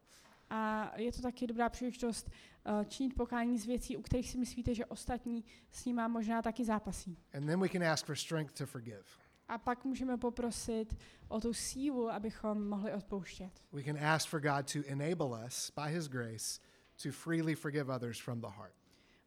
A 0.50 0.92
je 0.96 1.12
to 1.12 1.22
taky 1.22 1.46
dobrá 1.46 1.68
příležitost 1.68 2.30
uh, 2.30 2.84
činit 2.84 3.14
pokání 3.14 3.58
z 3.58 3.66
věcí, 3.66 3.96
u 3.96 4.02
kterých 4.02 4.30
si 4.30 4.38
myslíte, 4.38 4.74
že 4.74 4.86
ostatní 4.86 5.44
s 5.70 5.84
nimi 5.84 6.02
možná 6.08 6.42
taky 6.42 6.64
zápasí. 6.64 7.18
And 7.34 7.46
then 7.46 7.60
we 7.60 7.68
can 7.68 7.84
ask 7.84 8.06
for 8.06 8.16
strength 8.16 8.54
to 8.54 8.66
forgive. 8.66 9.04
A 9.48 9.58
pak 9.58 9.84
můžeme 9.84 10.16
poprosit 10.16 10.96
o 11.28 11.40
tu 11.40 11.54
sílu, 11.54 12.10
abychom 12.10 12.68
mohli 12.68 12.92
odpouštět. 12.92 13.62
We 13.72 13.82
can 13.82 14.04
ask 14.04 14.28
for 14.28 14.40
God 14.40 14.72
to 14.72 14.78
enable 14.86 15.46
us 15.46 15.72
by 15.76 15.92
his 15.92 16.08
grace 16.08 16.60
to 17.02 17.12
freely 17.12 17.54
forgive 17.54 17.94
others 17.94 18.18
from 18.18 18.40
the 18.40 18.48
heart. 18.48 18.74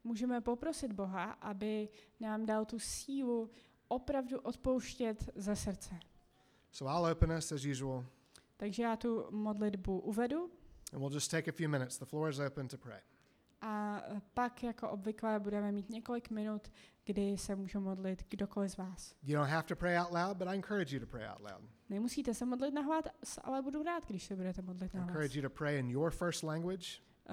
Můžeme 0.03 0.41
poprosit 0.41 0.93
Boha, 0.93 1.23
aby 1.31 1.89
nám 2.19 2.45
dal 2.45 2.65
tu 2.65 2.79
sílu 2.79 3.49
opravdu 3.87 4.39
odpouštět 4.39 5.29
ze 5.35 5.55
srdce. 5.55 5.95
So 6.71 6.93
I'll 6.97 7.11
open 7.11 7.31
us 7.31 7.51
as 7.51 7.65
usual, 7.65 8.05
Takže 8.57 8.83
já 8.83 8.95
tu 8.95 9.27
modlitbu 9.31 9.99
uvedu 9.99 10.51
and 10.93 10.99
we'll 10.99 11.13
just 11.13 11.31
take 11.31 11.51
a 11.51 11.53
few 11.53 11.69
minutes. 11.69 11.97
The 11.97 12.05
floor 12.05 12.29
is 12.29 12.39
open 12.39 12.67
to 12.67 12.77
pray. 12.77 12.99
a 13.61 14.01
pak 14.33 14.63
jako 14.63 14.89
obvykle 14.89 15.39
budeme 15.39 15.71
mít 15.71 15.89
několik 15.89 16.29
minut, 16.29 16.71
kdy 17.05 17.37
se 17.37 17.55
může 17.55 17.79
modlit 17.79 18.23
kdokoliv 18.29 18.71
z 18.71 18.77
vás. 18.77 19.15
You 19.23 19.35
don't 19.37 19.49
have 19.49 19.63
to 19.63 19.75
pray 19.75 19.97
out 19.99 20.11
loud, 20.11 20.37
but 20.37 20.47
I 20.47 20.55
encourage 20.55 20.95
you 20.95 20.99
to 20.99 21.07
pray 21.07 21.27
out 21.29 21.39
loud. 21.39 21.69
Nemusíte 21.89 22.33
se 22.33 22.45
modlit 22.45 22.73
nahlas, 22.73 23.03
ale 23.43 23.61
budu 23.61 23.83
rád, 23.83 24.05
když 24.07 24.23
se 24.25 24.35
budete 24.35 24.61
modlit 24.61 24.93
I 24.93 24.97
nahlas. 24.97 25.09
encourage 25.09 25.39
you 25.39 25.49
to 25.49 25.55
pray 25.55 25.79
in 25.79 25.89
your 25.89 26.11
first 26.11 26.43
language, 26.43 26.87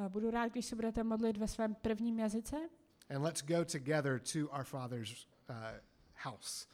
Budu 0.09 0.31
rád, 0.31 0.53
když 0.53 0.67
se 0.67 0.77
budete 0.77 1.05
modlit 1.05 1.37
ve 1.37 1.49
svém 1.49 1.75
prvním 1.75 2.19
jazyce 2.19 2.57
and 3.11 3.23
let's 3.23 3.43
go 3.43 3.65
together 3.65 4.19
to 4.19 4.49
our 4.51 4.65
Father's 4.65 5.27
uh, 5.49 5.55
house 6.15 6.67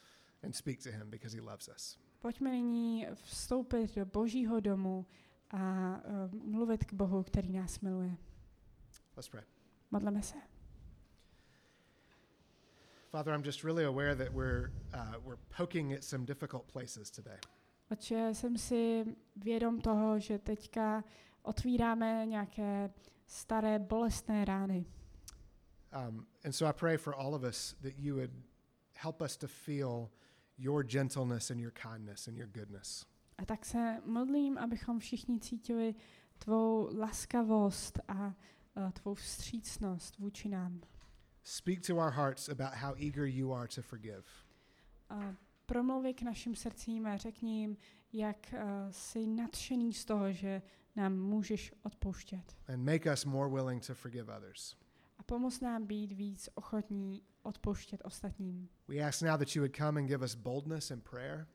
and 0.42 0.54
speak 0.54 0.82
to 0.82 0.90
him 0.90 1.10
because 1.10 1.32
he 1.32 1.40
loves 1.40 1.68
us. 1.68 1.98
Pojďme 2.20 2.50
nyní 2.50 3.06
vstoupit 3.14 3.94
do 3.94 4.06
Božího 4.06 4.60
domu 4.60 5.06
a 5.50 5.96
uh, 5.96 6.52
mluvit 6.52 6.84
k 6.84 6.92
Bohu, 6.92 7.22
který 7.22 7.52
nás 7.52 7.80
miluje. 7.80 8.16
Let's 9.16 9.28
pray. 9.28 9.44
Modleme 9.90 10.22
se. 10.22 10.36
Father, 13.10 13.34
I'm 13.34 13.44
just 13.44 13.64
really 13.64 13.84
aware 13.84 14.16
that 14.16 14.32
we're, 14.32 14.72
uh, 14.94 15.14
we're 15.24 15.42
poking 15.56 15.92
at 15.92 16.04
some 16.04 16.26
difficult 16.26 16.72
places 16.72 17.10
today. 17.10 17.38
Otče, 17.90 18.34
jsem 18.34 18.56
si 18.56 19.04
vědom 19.36 19.80
toho, 19.80 20.18
že 20.18 20.38
teďka 20.38 21.04
otvíráme 21.44 22.26
nějaké 22.26 22.90
staré 23.26 23.78
bolestné 23.78 24.44
rány. 24.44 24.84
Um, 26.08 26.26
and 26.44 26.52
so 26.52 26.70
I 26.70 26.72
pray 26.72 26.96
for 26.96 27.14
all 27.14 27.34
of 27.34 27.42
us 27.42 27.74
that 27.82 27.92
you 27.98 28.14
would 28.14 28.30
help 28.94 29.20
us 29.20 29.36
to 29.36 29.48
feel 29.48 30.10
your 30.58 30.84
gentleness 30.84 31.50
and 31.50 31.60
your 31.60 31.72
kindness 31.72 32.28
and 32.28 32.36
your 32.36 32.48
goodness. 32.48 33.06
A 33.38 33.44
tak 33.44 33.64
se 33.64 34.02
modlím, 34.04 34.58
abychom 34.58 34.98
všichni 34.98 35.40
cítili 35.40 35.94
tvou 36.38 36.98
laskavost 36.98 37.98
a 38.08 38.26
uh, 38.26 38.90
tvou 38.90 39.14
vstřícnost 39.14 40.18
vůči 40.18 40.48
nám. 40.48 40.80
Speak 41.42 41.86
to 41.86 41.96
our 41.96 42.10
hearts 42.10 42.48
about 42.48 42.74
how 42.74 42.94
eager 42.94 43.24
you 43.24 43.52
are 43.52 43.68
to 43.68 43.82
forgive. 43.82 44.24
A 45.10 45.34
promluvi 45.66 46.14
k 46.14 46.22
našim 46.22 46.54
srdcím 46.54 47.06
a 47.06 47.16
řekni 47.16 47.60
jim, 47.60 47.76
jak 48.12 48.36
uh, 48.52 48.60
jsi 48.90 49.26
nadšený 49.26 49.92
z 49.92 50.04
toho, 50.04 50.32
že 50.32 50.62
nám 50.96 51.18
můžeš 51.18 51.74
odpouštět. 51.82 52.56
and 52.68 52.84
make 52.84 53.12
us 53.12 53.24
more 53.24 53.54
willing 53.54 53.86
to 53.86 53.94
forgive 53.94 54.36
others. 54.36 54.76
A 55.18 55.22
pomoz 55.22 55.60
nám 55.60 55.86
být 55.86 56.12
víc 56.12 56.48
ochotní 56.54 57.22
odpouštět 57.42 58.00
ostatním. 58.04 58.68
We 58.88 59.00
ask 59.00 59.22
now 59.22 59.38
that 59.38 59.56
you 59.56 59.62
would 59.62 59.76
come 59.76 60.00
and 60.00 60.06
give 60.08 60.24
us 60.24 60.34
boldness 60.34 60.90
in 60.90 61.00
prayer. 61.00 61.46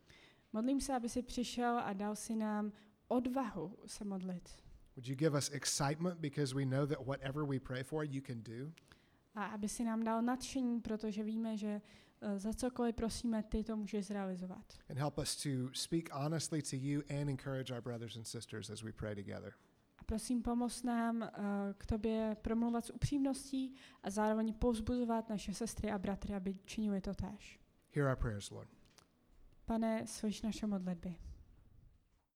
Modlím 0.53 0.81
se, 0.81 0.95
aby 0.95 1.09
si 1.09 1.21
přišel 1.21 1.79
a 1.79 1.93
dal 1.93 2.15
si 2.15 2.35
nám 2.35 2.71
odvahu 3.07 3.77
se 3.85 4.05
modlit. 4.05 4.49
Would 4.95 5.07
you 5.07 5.15
give 5.15 5.37
us 5.37 5.49
excitement 5.53 6.19
because 6.19 6.55
we 6.55 6.65
know 6.65 6.85
that 6.87 7.05
whatever 7.05 7.45
we 7.45 7.59
pray 7.59 7.83
for, 7.83 8.03
you 8.05 8.21
can 8.27 8.43
do? 8.43 8.71
A 9.35 9.45
aby 9.45 9.69
si 9.69 9.83
nám 9.83 10.03
dal 10.03 10.21
nadšení, 10.21 10.81
protože 10.81 11.23
víme, 11.23 11.57
že 11.57 11.81
za 12.37 12.53
cokoliv 12.53 12.95
prosíme, 12.95 13.43
ty 13.43 13.63
to 13.63 13.77
můžeš 13.77 14.05
zrealizovat. 14.05 14.65
And 14.89 14.97
help 14.97 15.17
us 15.17 15.35
to 15.35 15.49
speak 15.73 16.09
honestly 16.13 16.61
to 16.61 16.75
you 16.75 17.01
and 17.09 17.29
encourage 17.29 17.73
our 17.73 17.81
brothers 17.81 18.15
and 18.15 18.27
sisters 18.27 18.69
as 18.69 18.81
we 18.81 18.91
pray 18.91 19.15
together. 19.15 19.53
A 19.97 20.03
prosím, 20.03 20.41
pomoz 20.41 20.83
nám 20.83 21.21
uh, 21.21 21.27
k 21.77 21.85
tobě 21.85 22.37
promluvat 22.41 22.85
s 22.85 22.93
upřímností 22.93 23.75
a 24.03 24.09
zároveň 24.09 24.53
povzbuzovat 24.53 25.29
naše 25.29 25.53
sestry 25.53 25.91
a 25.91 25.97
bratry, 25.97 26.35
aby 26.35 26.55
činili 26.65 27.01
to 27.01 27.13
též. 27.13 27.59
Hear 27.95 28.09
our 28.09 28.15
prayers, 28.15 28.49
Lord. 28.49 28.69
Pane, 29.65 30.07
slyš 30.07 30.41
naše 30.41 30.67
modlitby. 30.67 31.15